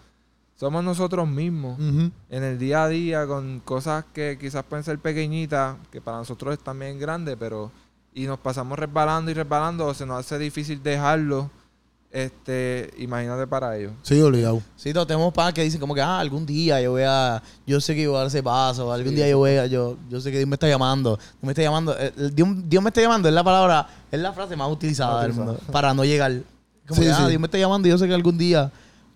somos 0.54 0.84
nosotros 0.84 1.26
mismos 1.26 1.76
en 1.80 2.44
el 2.44 2.56
día 2.56 2.84
a 2.84 2.88
día 2.88 3.26
con 3.26 3.58
cosas 3.60 4.04
que 4.12 4.38
quizás 4.40 4.62
pueden 4.62 4.84
ser 4.84 4.98
pequeñitas, 5.00 5.76
que 5.90 6.00
para 6.00 6.18
nosotros 6.18 6.52
es 6.54 6.60
también 6.62 7.00
grande, 7.00 7.36
pero 7.36 7.72
y 8.14 8.26
nos 8.26 8.38
pasamos 8.38 8.78
resbalando 8.78 9.30
y 9.30 9.34
resbalando, 9.34 9.86
o 9.86 9.94
se 9.94 10.04
nos 10.06 10.20
hace 10.20 10.38
difícil 10.38 10.82
dejarlo. 10.82 11.50
Este, 12.10 12.92
imagínate 12.98 13.46
para 13.46 13.74
ellos. 13.78 13.92
Sí, 14.02 14.20
obligado. 14.20 14.60
Sí, 14.76 14.92
todos 14.92 15.06
tenemos 15.06 15.32
padres 15.32 15.54
que 15.54 15.62
dicen 15.62 15.80
como 15.80 15.94
que, 15.94 16.02
ah, 16.02 16.18
algún 16.18 16.44
día 16.44 16.78
yo 16.82 16.90
voy 16.90 17.04
a... 17.06 17.42
Yo 17.66 17.80
sé 17.80 17.94
que 17.94 18.02
yo 18.02 18.10
voy 18.10 18.16
a 18.16 18.18
dar 18.20 18.26
ese 18.26 18.42
paso. 18.42 18.92
Algún 18.92 19.10
Sí, 19.10 19.16
día 19.16 19.24
sí. 19.24 19.30
yo 19.30 19.38
voy 19.38 19.52
a... 19.56 19.64
Yo, 19.66 19.96
yo 20.10 20.20
sé 20.20 20.30
que 20.30 20.36
Dios 20.36 20.46
me 20.48 20.56
está 20.56 20.68
llamando. 20.68 21.16
Dios 21.16 21.28
me 21.40 21.52
está 21.52 21.62
llamando. 21.62 21.96
eh, 21.98 22.12
el 22.18 22.34
Dios, 22.34 22.48
Dios 22.66 22.82
me 22.82 22.90
está 22.90 23.00
llamando 23.00 23.28
es 23.28 23.34
la 23.34 23.42
palabra... 23.42 23.88
Es 24.10 24.20
la 24.20 24.30
frase 24.34 24.54
más 24.56 24.70
utilizada 24.70 25.22
del 25.22 25.32
mundo. 25.32 25.58
Para 25.72 25.94
no 25.94 26.04
llegar. 26.04 26.32
Como 26.86 27.00
Sí, 27.00 27.06
que, 27.06 27.12
ah, 27.12 27.16
sí. 27.16 27.28
Dios 27.28 27.40
me 27.40 27.46
está 27.46 27.56
llamando 27.56 27.88
y 27.88 27.90
yo 27.92 27.96
sé 27.98 28.06
que 28.06 28.12
algún 28.14 28.36
día... 28.36 28.70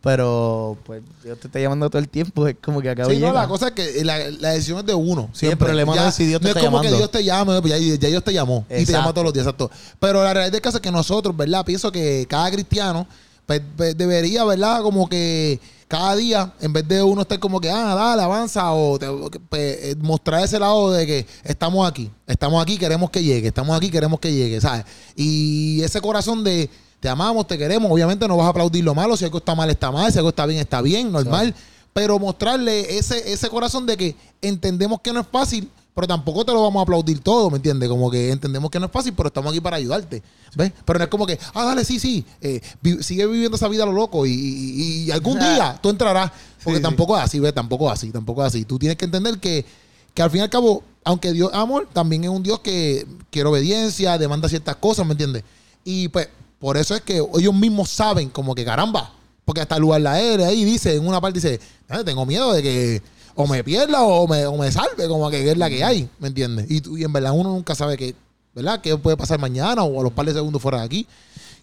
Pero, 0.07 0.79
pues, 0.87 1.03
Dios 1.25 1.37
te 1.41 1.49
está 1.49 1.59
llamando 1.59 1.91
todo 1.91 1.99
el 1.99 2.09
tiempo. 2.09 2.47
Es 2.47 2.55
como 2.63 2.81
que 2.81 2.91
acaba 2.91 3.13
Sí, 3.13 3.19
no, 3.19 3.33
la 3.33 3.49
cosa 3.49 3.67
es 3.67 3.73
que 3.73 4.05
la, 4.05 4.31
la 4.31 4.51
decisión 4.51 4.79
es 4.79 4.87
de 4.87 4.95
uno. 4.95 5.29
Sí, 5.33 5.47
el 5.47 5.57
problema 5.57 5.97
no 5.97 6.07
es 6.07 6.15
si 6.15 6.27
Dios 6.27 6.41
te 6.41 6.45
no 6.45 6.49
está 6.51 6.61
es 6.61 6.67
como 6.67 6.77
llamando. 6.77 6.93
que 6.95 6.97
Dios 6.99 7.11
te 7.11 7.25
llame, 7.25 7.61
pues 7.61 7.73
ya, 7.73 7.97
ya 7.99 8.09
Dios 8.09 8.23
te 8.23 8.33
llamó. 8.33 8.65
Y 8.71 8.85
te 8.85 8.93
llama 8.93 9.13
todos 9.13 9.25
los 9.25 9.33
días, 9.35 9.45
exacto. 9.47 9.69
Pero 9.99 10.23
la 10.23 10.33
realidad 10.33 10.53
del 10.53 10.61
caso 10.61 10.77
es 10.77 10.81
que 10.83 10.93
nosotros, 10.93 11.37
¿verdad? 11.37 11.65
Pienso 11.65 11.91
que 11.91 12.25
cada 12.31 12.49
cristiano 12.53 13.05
pues, 13.47 13.61
pues, 13.77 13.99
debería, 13.99 14.45
¿verdad? 14.45 14.81
Como 14.83 15.09
que 15.09 15.59
cada 15.89 16.15
día, 16.15 16.53
en 16.61 16.73
vez 16.73 16.87
de 16.87 17.03
uno 17.03 17.23
estar 17.23 17.41
como 17.41 17.61
que, 17.61 17.69
ah, 17.69 17.97
dale, 17.97 18.23
avanza, 18.23 18.73
o 18.75 19.01
te- 19.01 19.09
pues, 19.49 19.79
eh, 19.83 19.97
mostrar 20.01 20.45
ese 20.45 20.61
lado 20.61 20.93
de 20.93 21.05
que 21.05 21.27
estamos 21.43 21.89
aquí, 21.89 22.13
estamos 22.29 22.63
aquí, 22.63 22.79
queremos 22.79 23.11
que 23.11 23.25
llegue, 23.25 23.49
estamos 23.49 23.77
aquí, 23.77 23.91
queremos 23.91 24.21
que 24.21 24.33
llegue, 24.33 24.61
¿sabes? 24.61 24.85
Y 25.17 25.83
ese 25.83 26.01
corazón 26.01 26.45
de 26.45 26.71
te 27.01 27.09
amamos, 27.09 27.47
te 27.47 27.57
queremos, 27.59 27.91
obviamente 27.91 28.27
no 28.27 28.37
vas 28.37 28.47
a 28.47 28.51
aplaudir 28.51 28.83
lo 28.85 28.95
malo, 28.95 29.17
si 29.17 29.25
algo 29.25 29.39
está 29.39 29.55
mal, 29.55 29.69
está 29.71 29.91
mal, 29.93 30.11
si 30.13 30.19
algo 30.19 30.31
está 30.31 30.47
bien, 30.47 30.61
está 30.61 30.81
bien, 30.83 31.13
normal. 31.13 31.55
Pero 31.93 32.19
mostrarle 32.19 32.99
ese, 32.99 33.33
ese 33.33 33.49
corazón 33.49 33.87
de 33.87 33.97
que 33.97 34.17
entendemos 34.43 35.01
que 35.01 35.13
no 35.13 35.21
es 35.21 35.27
fácil, 35.31 35.71
pero 35.95 36.07
tampoco 36.07 36.45
te 36.45 36.53
lo 36.53 36.63
vamos 36.63 36.81
a 36.81 36.83
aplaudir 36.83 37.21
todo, 37.21 37.49
¿me 37.51 37.57
entiendes? 37.57 37.89
Como 37.89 38.11
que 38.11 38.31
entendemos 38.31 38.71
que 38.71 38.79
no 38.79 38.85
es 38.87 38.93
fácil, 38.93 39.15
pero 39.17 39.29
estamos 39.29 39.51
aquí 39.51 39.63
para 39.63 39.77
ayudarte. 39.77 40.23
¿Ves? 40.55 40.73
Pero 40.85 40.99
no 40.99 41.05
es 41.07 41.11
como 41.11 41.27
que, 41.27 41.39
ah, 41.55 41.65
dale, 41.65 41.87
sí, 41.87 41.99
sí, 41.99 42.23
eh, 42.43 42.61
vi- 42.83 43.03
sigue 43.03 43.25
viviendo 43.27 43.57
esa 43.57 43.67
vida 43.69 43.85
a 43.85 43.87
lo 43.87 43.93
loco 43.93 44.27
y, 44.27 44.31
y- 44.33 45.05
y 45.05 45.11
algún 45.11 45.39
día 45.39 45.79
tú 45.83 45.89
entrarás. 45.89 46.31
Porque 46.63 46.79
Sí, 46.79 46.83
tampoco 46.83 47.17
es 47.17 47.23
así, 47.25 47.41
¿ves? 47.41 47.55
Tampoco 47.55 47.87
es 47.87 47.93
así, 47.95 48.11
tampoco 48.11 48.43
es 48.43 48.49
así. 48.49 48.65
Tú 48.67 48.79
tienes 48.79 48.99
que 48.99 49.07
entender 49.07 49.39
que, 49.39 49.65
que 50.13 50.21
al 50.23 50.31
fin 50.31 50.41
y 50.41 50.43
al 50.43 50.51
cabo, 50.51 50.83
aunque 51.03 51.33
Dios 51.33 51.51
amor, 51.55 51.89
también 51.95 52.25
es 52.25 52.31
un 52.31 52.43
Dios 52.43 52.61
que 52.61 53.07
quiere 53.31 53.49
obediencia, 53.49 54.19
demanda 54.19 54.51
ciertas 54.51 54.77
cosas, 54.77 55.07
¿me 55.07 55.13
entiendes? 55.13 55.45
Y 55.83 56.09
pues, 56.09 56.29
por 56.67 56.77
eso 56.77 56.97
es 56.97 57.01
que 57.03 57.23
ellos 57.39 57.55
mismos 57.55 57.89
saben, 57.91 58.29
como 58.29 58.53
que 58.53 58.65
caramba, 58.65 59.13
porque 59.45 59.61
hasta 59.61 59.77
el 59.77 59.83
lugar 59.83 60.01
la 60.01 60.15
aérea 60.15 60.49
ahí 60.49 60.65
dice, 60.65 60.97
en 60.97 61.07
una 61.07 61.21
parte 61.21 61.39
dice, 61.39 61.61
"Ah, 61.89 62.03
tengo 62.05 62.27
miedo 62.27 62.53
de 62.53 62.61
que 62.61 63.03
o 63.37 63.47
me 63.47 63.63
pierda 63.63 64.03
o 64.03 64.27
me, 64.27 64.45
o 64.47 64.57
me 64.57 64.73
salve, 64.73 65.07
como 65.07 65.31
que 65.31 65.49
es 65.49 65.57
la 65.57 65.69
que 65.71 65.85
hay, 65.85 66.11
¿me 66.19 66.27
entiendes? 66.27 66.67
Y, 66.69 67.05
en 67.05 67.13
verdad 67.13 67.31
uno 67.33 67.51
nunca 67.51 67.77
sabe 67.77 67.97
que, 67.97 68.17
¿verdad? 68.53 68.81
¿Qué 68.81 68.97
puede 68.97 69.17
pasar 69.17 69.39
mañana 69.39 69.85
o 69.85 70.01
a 70.01 70.03
los 70.03 70.13
par 70.13 70.27
de 70.27 70.33
segundos 70.33 70.61
fuera 70.61 70.79
de 70.81 70.87
aquí? 70.87 71.07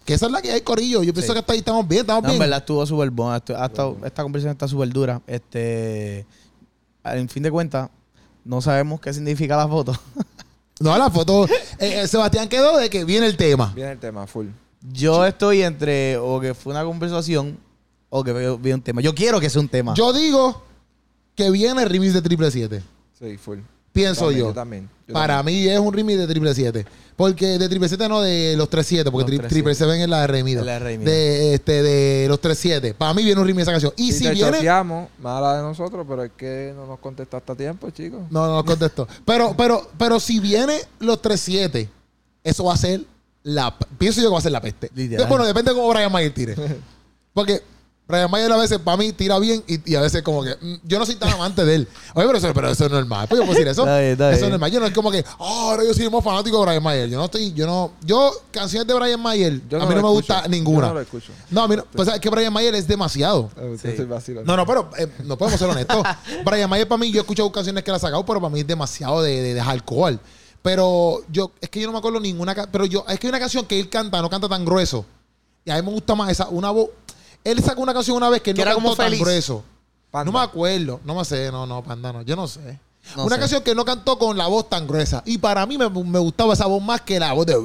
Que 0.06 0.14
esa 0.14 0.28
es 0.28 0.32
la 0.32 0.42
que 0.42 0.54
hay, 0.54 0.62
Corillo. 0.62 1.04
Yo 1.04 1.12
pienso 1.14 1.34
Sí. 1.34 1.34
que 1.34 1.40
hasta 1.40 1.52
ahí 1.52 1.60
estamos 1.60 1.86
bien, 1.86 2.02
estamos 2.02 2.24
No, 2.24 2.30
en 2.30 2.34
bien. 2.36 2.40
verdad 2.40 2.60
estuvo 2.60 2.86
súper 2.86 3.10
bueno. 3.10 3.36
Estu- 3.36 3.58
ha 3.60 3.66
estado- 3.66 3.98
esta 4.06 4.24
conversación 4.24 4.54
está 4.54 4.70
súper 4.70 4.88
dura. 4.88 5.22
Este, 5.28 6.26
en 7.04 7.28
fin 7.28 7.44
de 7.44 7.52
cuentas, 7.52 7.90
no 8.46 8.62
sabemos 8.62 9.02
qué 9.02 9.14
significa 9.14 9.58
la 9.58 9.68
foto. 9.68 9.94
No, 10.80 10.98
la 10.98 11.10
foto. 11.10 11.46
eh, 11.80 12.02
eh, 12.04 12.08
Sebastián 12.08 12.48
quedó 12.48 12.78
de 12.78 12.90
que 12.90 13.04
viene 13.04 13.26
el 13.28 13.36
tema. 13.36 13.74
Viene 13.76 13.92
el 13.92 14.00
tema, 14.00 14.26
full. 14.28 14.48
Yo 14.92 15.26
estoy 15.26 15.62
entre 15.64 16.18
o 16.18 16.40
que 16.40 16.54
fue 16.54 16.74
una 16.74 16.84
conversación 16.84 17.58
o 18.10 18.24
que 18.24 18.34
vi 18.62 18.72
un 18.74 18.82
tema. 18.82 19.02
Yo 19.02 19.16
quiero 19.16 19.40
que 19.40 19.50
sea 19.50 19.62
un 19.62 19.70
tema. 19.70 19.94
Yo 19.96 20.12
digo 20.14 20.62
que 21.36 21.50
viene 21.50 21.82
el 21.84 21.90
remix 21.90 22.14
de 22.14 22.22
Triple 22.22 22.52
7. 22.52 22.84
Sí, 23.18 23.38
full. 23.38 23.60
Pienso 23.92 24.22
También, 24.26 24.40
yo. 24.40 24.48
Yo 24.48 24.54
también. 24.54 24.90
yo 25.08 25.14
Para 25.14 25.38
también. 25.38 25.64
mí 25.64 25.70
es 25.70 25.80
un 25.80 25.94
remix 25.94 26.18
de 26.20 26.28
Triple 26.28 26.54
7. 26.54 26.86
Porque 27.16 27.46
de 27.60 27.70
Triple 27.70 27.88
7 27.88 28.10
no 28.10 28.22
de 28.22 28.56
los 28.58 28.68
37, 28.70 29.12
porque 29.12 29.22
Los 29.24 29.32
tri- 29.32 29.48
37. 29.48 29.54
Triple 29.54 29.76
7 29.76 29.92
es 29.92 29.98
la. 29.98 30.04
Es 30.04 30.10
la 30.10 30.22
de 30.22 30.80
Remido. 30.80 31.12
De, 31.12 31.54
este, 31.54 31.84
de 31.84 32.28
los 32.28 32.42
37. 32.42 32.96
Para 32.96 33.14
mí 33.14 33.24
viene 33.24 33.40
un 33.40 33.46
remix 33.48 33.58
de 33.58 33.62
esa 33.64 33.72
canción. 33.72 33.94
Y 33.98 34.12
Si 34.12 34.28
viene. 34.30 34.58
mala 35.22 35.58
de 35.58 35.62
nosotros, 35.62 36.06
pero 36.10 36.24
es 36.24 36.32
que 36.36 36.74
no 36.76 36.88
nos 36.88 37.00
contestaste 37.00 37.52
a 37.52 37.56
tiempo, 37.56 37.90
chicos. 37.92 38.22
No, 38.32 38.48
no 38.56 38.66
contesto. 38.66 39.08
Pero, 39.26 39.54
pero, 39.56 39.88
pero 39.98 40.20
si 40.20 40.40
viene 40.40 40.76
los 41.00 41.22
37, 41.22 41.88
eso 42.44 42.64
va 42.64 42.74
a 42.74 42.78
ser 42.78 43.02
la. 43.44 43.76
Pienso 43.98 44.22
yo 44.22 44.28
que 44.30 44.34
va 44.34 44.40
a 44.40 44.42
ser 44.42 44.52
la 44.52 44.62
peste. 44.62 44.90
Literal. 44.96 45.28
Bueno, 45.28 45.46
depende 45.46 45.72
de 45.72 45.76
cómo 45.76 45.90
Brian 45.90 46.12
Mayer 46.12 46.34
tire. 46.34 46.56
Porque 47.34 47.62
Brian 48.06 48.30
Mayer 48.30 48.52
a 48.52 48.58
veces 48.58 48.80
para 48.80 48.98
mí 48.98 49.14
tira 49.14 49.40
bien 49.40 49.64
y, 49.66 49.92
y 49.92 49.96
a 49.96 50.02
veces 50.02 50.22
como 50.24 50.44
que 50.44 50.52
mm, 50.60 50.76
yo 50.84 51.00
no 51.00 51.06
soy 51.06 51.16
tan 51.16 51.30
amante 51.30 51.64
de 51.64 51.76
él. 51.76 51.88
Oye, 52.14 52.26
pero 52.28 52.38
eso, 52.38 52.54
pero 52.54 52.70
eso 52.70 52.86
es 52.86 52.92
normal. 52.92 53.28
Pues 53.28 53.40
yo 53.40 53.46
puedo 53.46 53.58
decir 53.58 53.68
eso. 53.70 53.82
Está 53.86 54.00
bien, 54.00 54.12
está 54.12 54.28
eso 54.30 54.34
es 54.36 54.42
bien. 54.42 54.52
normal. 54.52 54.72
Yo 54.72 54.80
no 54.82 54.86
es 54.88 54.94
como 54.94 55.10
que, 55.10 55.24
oh, 55.40 55.70
ahora 55.72 55.84
yo 55.86 55.94
soy 55.94 56.10
más 56.10 56.24
fanático 56.24 56.60
de 56.60 56.66
Brian 56.66 56.84
Mayer. 56.84 57.10
Yo 57.10 57.18
no 57.18 57.26
estoy, 57.26 57.54
yo 57.54 57.66
no, 57.66 57.94
yo, 58.04 58.32
canciones 58.52 58.88
de 58.88 58.94
Brian 58.94 59.22
Mayer, 59.22 59.62
Yo 59.70 59.82
a 59.82 59.86
mí 59.88 59.96
no 59.96 60.02
lo 60.02 60.14
me 60.14 60.20
escucho. 60.20 60.34
gusta 60.36 60.48
ninguna. 60.50 60.82
Yo 60.82 60.88
no 60.90 60.94
lo 60.96 61.02
escucho. 61.02 61.32
No, 61.50 61.62
a 61.64 61.68
mí 61.68 61.76
no, 61.78 61.86
pues 61.86 62.08
es 62.10 62.20
que 62.20 62.30
Brian 62.30 62.52
Mayer 62.54 62.76
es 62.76 62.88
demasiado. 62.88 63.50
Eh, 63.58 63.70
Usted 63.74 63.90
Sí. 63.90 63.92
estoy 63.94 64.06
vacilando. 64.06 64.52
No, 64.52 64.58
no, 64.58 64.66
pero 64.68 64.90
eh, 64.98 65.08
no 65.24 65.38
podemos 65.38 65.58
ser 65.60 65.70
honestos. 65.70 66.04
Brian 66.46 66.70
Mayer 66.70 66.88
para 66.88 67.00
mí, 67.00 67.10
yo 67.12 67.20
he 67.20 67.22
escuchado 67.22 67.52
canciones 67.52 67.84
que 67.84 67.90
él 67.90 67.96
ha 67.96 68.00
sacado, 68.00 68.24
pero 68.26 68.40
para 68.42 68.54
mí 68.54 68.60
es 68.60 68.68
demasiado 68.68 69.22
de, 69.24 69.42
de, 69.42 69.54
de 69.54 69.62
alcohol. 69.62 70.20
Pero 70.64 71.20
yo, 71.30 71.52
es 71.62 71.70
que 71.70 71.82
yo 71.82 71.86
no 71.88 71.94
me 71.94 72.00
acuerdo 72.00 72.20
ninguna. 72.20 72.56
Pero 72.72 72.86
yo, 72.86 73.06
es 73.08 73.20
que 73.20 73.28
hay 73.28 73.30
una 73.30 73.40
canción 73.40 73.66
que 73.66 73.80
él 73.80 73.90
canta, 73.90 74.22
no 74.22 74.30
canta 74.30 74.50
tan 74.50 74.66
grueso. 74.66 75.06
Y 75.66 75.70
a 75.70 75.76
mí 75.76 75.82
me 75.84 75.92
gusta 75.92 76.16
más 76.16 76.32
esa, 76.32 76.48
una 76.48 76.72
voz. 76.72 76.90
Él 77.44 77.62
sacó 77.62 77.82
una 77.82 77.94
canción 77.94 78.18
una 78.18 78.30
vez 78.30 78.42
que 78.42 78.54
no 78.54 78.62
era 78.62 78.72
cantó 78.72 78.84
como 78.84 78.96
tan 78.96 79.06
feliz. 79.08 79.20
grueso. 79.20 79.64
Panda. 80.10 80.32
No 80.32 80.38
me 80.40 80.44
acuerdo, 80.44 81.02
no 81.04 81.16
me 81.16 81.26
sé, 81.26 81.52
no, 81.52 81.66
no, 81.66 81.84
panda, 81.84 82.14
no, 82.14 82.22
yo 82.22 82.36
no 82.36 82.48
sé. 82.48 82.80
No 83.18 83.26
una 83.26 83.36
sé. 83.36 83.40
canción 83.42 83.64
que 83.64 83.76
no 83.76 83.84
cantó 83.84 84.18
con 84.18 84.38
la 84.38 84.48
voz 84.48 84.70
tan 84.70 84.88
gruesa. 84.88 85.22
Y 85.26 85.38
para 85.38 85.66
mí 85.66 85.78
me, 85.78 85.90
me 85.90 86.20
gustaba 86.20 86.54
esa 86.54 86.66
voz 86.68 86.82
más 86.82 87.02
que 87.02 87.20
la 87.20 87.34
voz 87.34 87.46
de. 87.46 87.56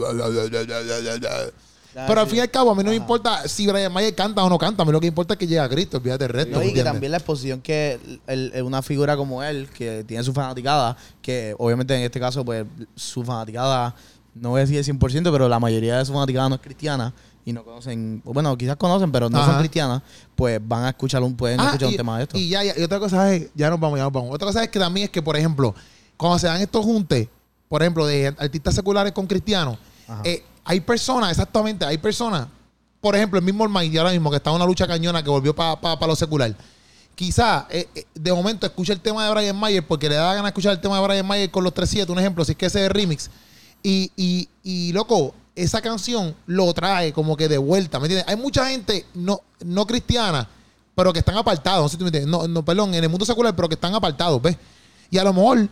Pero 2.06 2.20
al 2.20 2.26
fin 2.26 2.38
y 2.38 2.40
al 2.40 2.50
cabo, 2.50 2.70
a 2.70 2.74
mí 2.74 2.82
no 2.84 2.90
me 2.90 2.96
importa 2.96 3.48
si 3.48 3.66
Brian 3.66 3.92
Mayer 3.92 4.14
canta 4.14 4.44
o 4.44 4.48
no 4.48 4.58
canta. 4.58 4.82
A 4.82 4.86
mí 4.86 4.92
lo 4.92 5.00
que 5.00 5.06
importa 5.08 5.34
es 5.34 5.38
que 5.38 5.46
llega 5.46 5.64
a 5.64 5.68
Cristo, 5.68 5.96
olvídate 5.96 6.24
del 6.24 6.32
resto. 6.32 6.58
No, 6.58 6.62
y 6.64 6.72
que 6.72 6.84
también 6.84 7.10
la 7.12 7.18
exposición 7.18 7.60
que 7.60 7.98
el- 8.26 8.52
el- 8.54 8.62
una 8.62 8.82
figura 8.82 9.16
como 9.16 9.42
él, 9.42 9.68
que 9.70 10.04
tiene 10.04 10.22
su 10.22 10.32
fanaticada, 10.32 10.96
que 11.22 11.54
obviamente 11.58 11.94
en 11.96 12.02
este 12.02 12.20
caso, 12.20 12.44
pues 12.44 12.64
su 12.94 13.24
fanaticada, 13.24 13.94
no 14.34 14.50
voy 14.50 14.58
a 14.58 14.62
decir 14.62 14.76
el 14.78 14.84
100%, 14.84 15.32
pero 15.32 15.48
la 15.48 15.58
mayoría 15.58 15.98
de 15.98 16.04
su 16.04 16.12
fanaticada 16.12 16.48
no 16.48 16.54
es 16.56 16.60
cristiana 16.60 17.12
y 17.44 17.52
no 17.52 17.64
conocen, 17.64 18.20
bueno, 18.24 18.56
quizás 18.58 18.76
conocen, 18.76 19.10
pero 19.10 19.28
no 19.30 19.38
Ajá. 19.38 19.52
son 19.52 19.58
cristianas, 19.60 20.02
pues 20.36 20.60
van 20.62 20.84
a 20.84 20.90
escuchar 20.90 21.22
un, 21.22 21.34
pueden 21.34 21.58
Ah, 21.58 21.64
escuchar 21.66 21.88
y, 21.88 21.92
un 21.92 21.96
tema 21.96 22.16
de 22.18 22.22
esto. 22.24 22.36
Y 22.38 22.48
ya, 22.50 22.62
ya, 22.62 22.74
y 22.78 22.82
otra 22.82 23.00
cosa 23.00 23.34
es, 23.34 23.48
ya 23.54 23.70
nos 23.70 23.80
vamos, 23.80 23.98
ya 23.98 24.04
nos 24.04 24.12
vamos. 24.12 24.34
Otra 24.34 24.46
cosa 24.46 24.62
es 24.62 24.68
que 24.68 24.78
también 24.78 25.04
es 25.06 25.10
que, 25.10 25.22
por 25.22 25.36
ejemplo, 25.36 25.74
cuando 26.16 26.38
se 26.38 26.46
dan 26.46 26.60
estos 26.60 26.84
juntes, 26.84 27.26
por 27.68 27.82
ejemplo, 27.82 28.06
de 28.06 28.28
artistas 28.38 28.74
seculares 28.74 29.12
con 29.12 29.26
cristianos, 29.26 29.78
eh, 30.24 30.42
hay 30.68 30.80
personas, 30.80 31.30
exactamente, 31.30 31.86
hay 31.86 31.96
personas, 31.96 32.46
por 33.00 33.16
ejemplo, 33.16 33.38
el 33.38 33.44
mismo 33.44 33.64
Almighty 33.64 33.96
ahora 33.96 34.10
mismo, 34.10 34.28
que 34.30 34.36
está 34.36 34.50
en 34.50 34.56
una 34.56 34.66
lucha 34.66 34.86
cañona 34.86 35.22
que 35.22 35.30
volvió 35.30 35.56
para 35.56 36.06
lo 36.06 36.14
secular. 36.14 36.54
Quizá 37.14 37.66
eh, 37.70 37.88
eh, 37.94 38.04
de 38.14 38.32
momento 38.34 38.66
escucha 38.66 38.92
el 38.92 39.00
tema 39.00 39.24
de 39.24 39.32
Brian 39.32 39.56
Mayer 39.56 39.86
porque 39.86 40.10
le 40.10 40.16
da 40.16 40.26
ganas 40.26 40.42
de 40.42 40.48
escuchar 40.48 40.72
el 40.72 40.80
tema 40.82 41.00
de 41.00 41.06
Brian 41.06 41.26
Mayer 41.26 41.50
con 41.50 41.64
los 41.64 41.72
3-7, 41.72 42.10
un 42.10 42.18
ejemplo, 42.18 42.44
si 42.44 42.52
es 42.52 42.58
que 42.58 42.66
ese 42.66 42.84
es 42.84 42.92
remix. 42.92 43.30
Y, 43.82 44.12
y, 44.14 44.46
y, 44.62 44.92
loco, 44.92 45.34
esa 45.56 45.80
canción 45.80 46.36
lo 46.44 46.74
trae 46.74 47.14
como 47.14 47.34
que 47.34 47.48
de 47.48 47.56
vuelta, 47.56 47.98
¿me 47.98 48.04
entiendes? 48.04 48.28
Hay 48.28 48.36
mucha 48.36 48.68
gente 48.68 49.06
no, 49.14 49.40
no 49.64 49.86
cristiana, 49.86 50.46
pero 50.94 51.14
que 51.14 51.20
están 51.20 51.38
apartados, 51.38 51.82
no 51.82 51.88
sé 51.88 51.96
tú 51.96 52.04
me 52.04 52.08
entiendes. 52.08 52.30
No, 52.30 52.46
no, 52.46 52.62
perdón, 52.62 52.92
en 52.92 53.02
el 53.02 53.08
mundo 53.08 53.24
secular, 53.24 53.56
pero 53.56 53.70
que 53.70 53.74
están 53.76 53.94
apartados, 53.94 54.42
¿ves? 54.42 54.58
Y 55.10 55.16
a 55.16 55.24
lo 55.24 55.32
mejor 55.32 55.66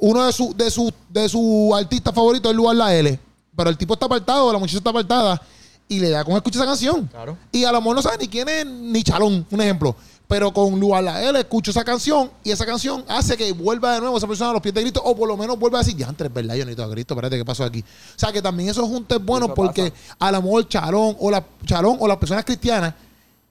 uno 0.00 0.24
de 0.24 0.32
sus 0.32 0.56
de 0.56 0.70
su, 0.70 0.94
de 1.08 1.28
su 1.28 1.74
artistas 1.74 2.14
favoritos 2.14 2.52
es 2.52 2.56
Lugar 2.56 2.76
La 2.76 2.94
L, 2.94 3.18
pero 3.58 3.70
el 3.70 3.76
tipo 3.76 3.94
está 3.94 4.06
apartado, 4.06 4.52
la 4.52 4.58
muchacha 4.60 4.78
está 4.78 4.90
apartada, 4.90 5.42
y 5.88 5.98
le 5.98 6.10
da 6.10 6.22
con 6.22 6.36
escuchar 6.36 6.62
esa 6.62 6.70
canción. 6.70 7.06
Claro. 7.08 7.36
Y 7.50 7.64
a 7.64 7.72
lo 7.72 7.80
mejor 7.80 7.96
no 7.96 8.02
sabe 8.02 8.18
ni 8.18 8.28
quién 8.28 8.48
es 8.48 8.64
ni 8.64 9.02
Chalón, 9.02 9.44
un 9.50 9.60
ejemplo. 9.60 9.96
Pero 10.28 10.52
con 10.52 10.78
Lugar 10.78 11.02
La 11.02 11.24
L 11.24 11.36
escucho 11.36 11.72
esa 11.72 11.82
canción 11.82 12.30
y 12.44 12.52
esa 12.52 12.64
canción 12.64 13.04
hace 13.08 13.36
que 13.36 13.50
vuelva 13.50 13.94
de 13.94 14.00
nuevo 14.00 14.16
esa 14.16 14.28
persona 14.28 14.50
a 14.50 14.52
los 14.52 14.62
pies 14.62 14.74
de 14.76 14.82
Cristo 14.82 15.02
o 15.04 15.16
por 15.16 15.26
lo 15.26 15.36
menos 15.36 15.58
vuelva 15.58 15.80
a 15.80 15.82
decir, 15.82 15.96
ya 15.96 16.06
antes, 16.06 16.32
¿verdad? 16.32 16.54
Yo 16.54 16.64
necesito 16.66 16.84
a 16.84 16.90
Cristo, 16.92 17.14
espérate, 17.14 17.36
¿qué 17.36 17.44
pasó 17.44 17.64
aquí? 17.64 17.80
O 17.80 18.18
sea, 18.18 18.32
que 18.32 18.40
también 18.40 18.68
eso 18.68 18.86
juntos 18.86 19.18
es 19.18 19.24
bueno 19.24 19.52
porque 19.52 19.92
a 20.20 20.30
lo 20.30 20.40
mejor 20.40 20.68
Chalón 20.68 21.16
o, 21.18 21.28
la, 21.28 21.44
Chalón 21.66 21.96
o 21.98 22.06
las 22.06 22.18
personas 22.18 22.44
cristianas 22.44 22.94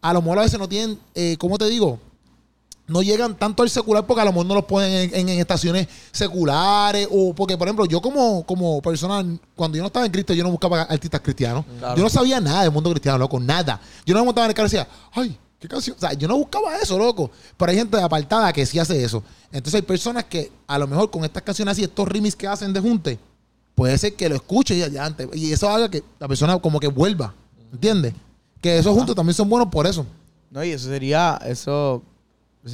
a 0.01 0.13
lo 0.13 0.21
mejor 0.21 0.39
a 0.39 0.43
veces 0.43 0.57
no 0.57 0.69
tienen, 0.69 0.97
eh, 1.15 1.35
¿cómo 1.37 1.57
te 1.57 1.65
digo? 1.65 1.99
No 2.87 3.01
llegan 3.01 3.35
tanto 3.35 3.63
al 3.63 3.69
secular 3.69 4.05
porque 4.05 4.21
a 4.21 4.25
lo 4.25 4.31
mejor 4.31 4.45
no 4.45 4.55
los 4.55 4.65
ponen 4.65 4.91
en, 4.91 5.15
en- 5.15 5.29
en 5.29 5.39
estaciones 5.39 5.87
seculares 6.11 7.07
o 7.11 7.33
porque, 7.33 7.57
por 7.57 7.67
ejemplo, 7.67 7.85
yo 7.85 8.01
como, 8.01 8.43
como 8.45 8.81
persona, 8.81 9.23
cuando 9.55 9.77
yo 9.77 9.83
no 9.83 9.87
estaba 9.87 10.05
en 10.05 10.11
Cristo, 10.11 10.33
yo 10.33 10.43
no 10.43 10.51
buscaba 10.51 10.81
artistas 10.83 11.21
cristianos. 11.21 11.65
Claro. 11.79 11.97
Yo 11.97 12.03
no 12.03 12.09
sabía 12.09 12.39
nada 12.39 12.61
del 12.63 12.71
mundo 12.71 12.89
cristiano, 12.91 13.17
loco, 13.17 13.39
nada. 13.39 13.79
Yo 14.05 14.13
no 14.13 14.21
me 14.21 14.25
montaba 14.27 14.45
en 14.45 14.51
el 14.51 14.55
carro 14.55 14.67
y 14.67 14.71
decía, 14.71 14.87
ay, 15.13 15.37
qué 15.59 15.67
canción. 15.67 15.95
O 15.97 15.99
sea, 15.99 16.13
yo 16.13 16.27
no 16.27 16.37
buscaba 16.37 16.77
eso, 16.77 16.97
loco. 16.97 17.31
Pero 17.57 17.71
hay 17.71 17.77
gente 17.77 17.99
apartada 17.99 18.51
que 18.53 18.65
sí 18.65 18.79
hace 18.79 19.03
eso. 19.03 19.23
Entonces 19.51 19.75
hay 19.75 19.81
personas 19.81 20.25
que 20.25 20.51
a 20.67 20.77
lo 20.77 20.87
mejor 20.87 21.09
con 21.09 21.23
estas 21.25 21.43
canciones 21.43 21.73
así, 21.73 21.83
estos 21.83 22.07
remix 22.07 22.35
que 22.35 22.47
hacen 22.47 22.71
de 22.73 22.79
junte, 22.79 23.19
puede 23.75 23.97
ser 23.97 24.13
que 24.15 24.27
lo 24.29 24.35
escuche 24.35 24.75
y 24.75 24.83
allá 24.83 25.05
antes. 25.05 25.27
Y 25.33 25.51
eso 25.51 25.69
haga 25.69 25.89
que 25.89 26.03
la 26.19 26.27
persona 26.27 26.57
como 26.59 26.79
que 26.79 26.87
vuelva. 26.87 27.33
¿Entiendes? 27.71 28.13
Que 28.61 28.77
esos 28.77 28.93
juntos 28.95 29.15
también 29.15 29.33
son 29.35 29.49
buenos 29.49 29.69
por 29.69 29.85
eso. 29.87 30.05
No, 30.49 30.63
y 30.63 30.71
eso 30.71 30.87
sería, 30.87 31.39
eso, 31.45 32.01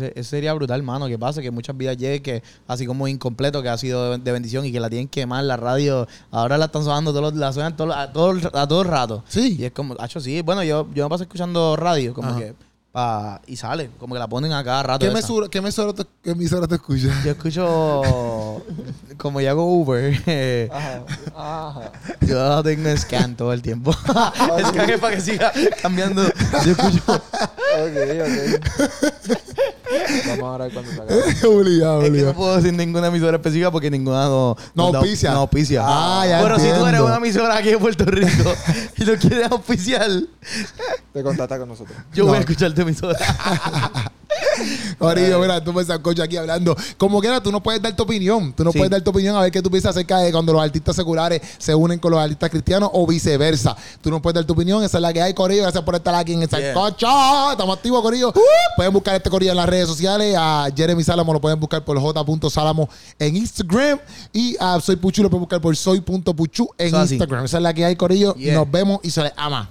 eso 0.01 0.29
sería 0.29 0.53
brutal, 0.53 0.81
mano. 0.83 1.07
Que 1.07 1.17
pasa 1.17 1.41
que 1.41 1.51
muchas 1.51 1.75
vidas 1.77 1.97
lleguen 1.97 2.21
que, 2.23 2.43
así 2.67 2.85
como 2.85 3.07
incompleto, 3.07 3.61
que 3.61 3.69
ha 3.69 3.77
sido 3.77 4.17
de, 4.17 4.31
bendición 4.31 4.65
y 4.65 4.71
que 4.71 4.79
la 4.79 4.89
tienen 4.89 5.07
que 5.07 5.21
quemar 5.21 5.43
la 5.43 5.57
radio. 5.57 6.07
Ahora 6.31 6.57
la 6.57 6.65
están 6.65 6.83
sonando 6.83 7.11
todos 7.11 7.31
los, 7.31 7.35
la 7.35 7.53
suenan 7.53 7.75
todos 7.75 7.87
los- 7.89 7.97
a, 7.97 8.11
todo, 8.11 8.31
el- 8.31 8.47
a 8.53 8.67
todo 8.67 8.81
el 8.81 8.87
rato. 8.87 9.23
Sí. 9.27 9.55
Y 9.59 9.65
es 9.65 9.71
como, 9.71 9.95
hacho, 9.99 10.19
sí. 10.19 10.41
Bueno, 10.41 10.63
yo, 10.63 10.87
yo 10.93 11.03
me 11.05 11.09
paso 11.09 11.23
escuchando 11.23 11.75
radio, 11.75 12.13
como 12.13 12.29
Ajá. 12.29 12.39
que, 12.39 12.53
pa- 12.91 13.41
y 13.47 13.55
sale, 13.55 13.89
como 13.99 14.13
que 14.15 14.19
la 14.19 14.27
ponen 14.27 14.51
a 14.53 14.63
cada 14.63 14.83
rato. 14.83 15.05
¿Qué, 15.05 15.11
mesura, 15.11 15.47
qué, 15.49 15.61
mesura 15.61 15.93
te, 15.93 16.05
¿Qué 16.23 16.31
emisora 16.31 16.67
te 16.67 16.75
escuchas? 16.75 17.23
Yo 17.23 17.31
escucho, 17.31 18.63
como 19.17 19.41
yo 19.41 19.49
hago 19.49 19.65
Uber, 19.65 20.21
eh, 20.27 20.69
Ajá. 20.71 21.03
Ajá. 21.35 21.91
yo 22.21 22.63
tengo 22.63 22.95
scan 22.97 23.35
todo 23.35 23.51
el 23.53 23.61
tiempo. 23.61 23.91
scan 24.03 24.89
es 24.89 24.99
para 24.99 25.15
que 25.15 25.21
siga 25.21 25.51
cambiando. 25.81 26.21
Yo 26.65 26.71
escucho. 26.71 27.01
Ok, 27.07 27.97
ok. 28.21 28.37
Vamos 30.27 30.55
a 30.59 30.63
ver 30.63 30.73
cuando 30.73 30.91
se 30.91 31.01
acabe. 31.01 31.47
obligado, 31.47 32.01
Es 32.01 32.03
que 32.05 32.09
no 32.09 32.13
obligado. 32.13 32.33
puedo 32.33 32.55
decir 32.57 32.73
ninguna 32.73 33.07
emisora 33.07 33.37
específica 33.37 33.71
porque 33.71 33.89
ninguna 33.91 34.25
no, 34.25 34.55
No 34.75 34.83
auspicia. 34.85 35.31
No 35.31 35.39
auspicia. 35.41 35.81
Ah, 35.85 36.25
ya 36.27 36.41
Pero 36.41 36.55
si 36.57 36.61
tú 36.61 36.67
eres 36.69 36.79
entiendo. 36.83 37.05
una 37.05 37.15
emisora 37.17 37.57
aquí 37.57 37.69
en 37.69 37.79
Puerto 37.79 38.05
Rico 38.05 38.53
y 38.97 39.03
no 39.05 39.13
quieres 39.17 39.51
auspiciar, 39.51 40.09
Te 41.13 41.23
contacta 41.23 41.57
con 41.59 41.69
nosotros. 41.69 41.97
yo 42.13 42.23
No. 42.23 42.29
voy 42.29 42.37
a 42.37 42.41
escuchar 42.41 42.73
tu 42.73 42.81
emisora. 42.81 43.17
Corillo, 44.97 45.39
mira, 45.39 45.63
tú 45.63 45.73
me 45.73 45.83
coche 46.01 46.21
aquí 46.23 46.37
hablando. 46.37 46.75
Como 46.97 47.19
quiera, 47.19 47.41
tú 47.41 47.51
no 47.51 47.61
puedes 47.61 47.81
dar 47.81 47.95
tu 47.95 48.03
opinión. 48.03 48.53
Tú 48.53 48.63
no 48.63 48.71
Sí. 48.71 48.77
puedes 48.77 48.91
dar 48.91 49.01
tu 49.01 49.09
opinión 49.11 49.35
a 49.35 49.41
ver 49.41 49.51
qué 49.51 49.61
tú 49.61 49.69
piensas 49.69 49.91
acerca 49.91 50.19
de 50.19 50.31
cuando 50.31 50.53
los 50.53 50.61
artistas 50.61 50.95
seculares 50.95 51.41
se 51.57 51.73
unen 51.75 51.99
con 51.99 52.11
los 52.11 52.19
artistas 52.19 52.49
cristianos 52.49 52.89
o 52.93 53.05
viceversa. 53.07 53.75
Tú 54.01 54.09
no 54.09 54.21
puedes 54.21 54.35
dar 54.35 54.45
tu 54.45 54.53
opinión. 54.53 54.83
Esa 54.83 54.97
es 54.97 55.01
la 55.01 55.13
que 55.13 55.21
hay, 55.21 55.33
Corillo. 55.33 55.63
Gracias 55.63 55.83
por 55.83 55.95
estar 55.95 56.15
aquí 56.15 56.33
en 56.33 56.43
el 56.43 56.49
Yeah. 56.49 56.73
Sancocho. 56.73 57.51
Estamos 57.51 57.77
activos, 57.77 58.01
Corillo. 58.01 58.33
Pueden 58.75 58.93
buscar 58.93 59.15
este 59.15 59.29
Corillo 59.29 59.51
en 59.51 59.57
las 59.57 59.67
redes 59.69 59.87
sociales. 59.87 60.35
A 60.37 60.67
Jeremy 60.75 61.03
Salamo 61.03 61.33
lo 61.33 61.41
pueden 61.41 61.59
buscar 61.59 61.83
por 61.83 61.99
j.salamo 61.99 62.89
en 63.19 63.35
Instagram. 63.37 63.99
Y 64.31 64.55
a 64.59 64.79
Soy 64.79 64.95
Puchu 64.97 65.23
lo 65.23 65.29
pueden 65.29 65.41
buscar 65.41 65.61
por 65.61 65.75
soy.puchu 65.75 66.69
en 66.77 66.87
Eso 66.87 66.97
así. 66.97 67.15
Instagram. 67.15 67.45
Esa 67.45 67.57
es 67.57 67.63
la 67.63 67.73
que 67.73 67.85
hay, 67.85 67.95
Corillo. 67.95 68.33
Yeah. 68.35 68.53
Nos 68.55 68.69
vemos 68.71 68.99
y 69.03 69.09
se 69.11 69.21
les 69.23 69.33
ama. 69.35 69.69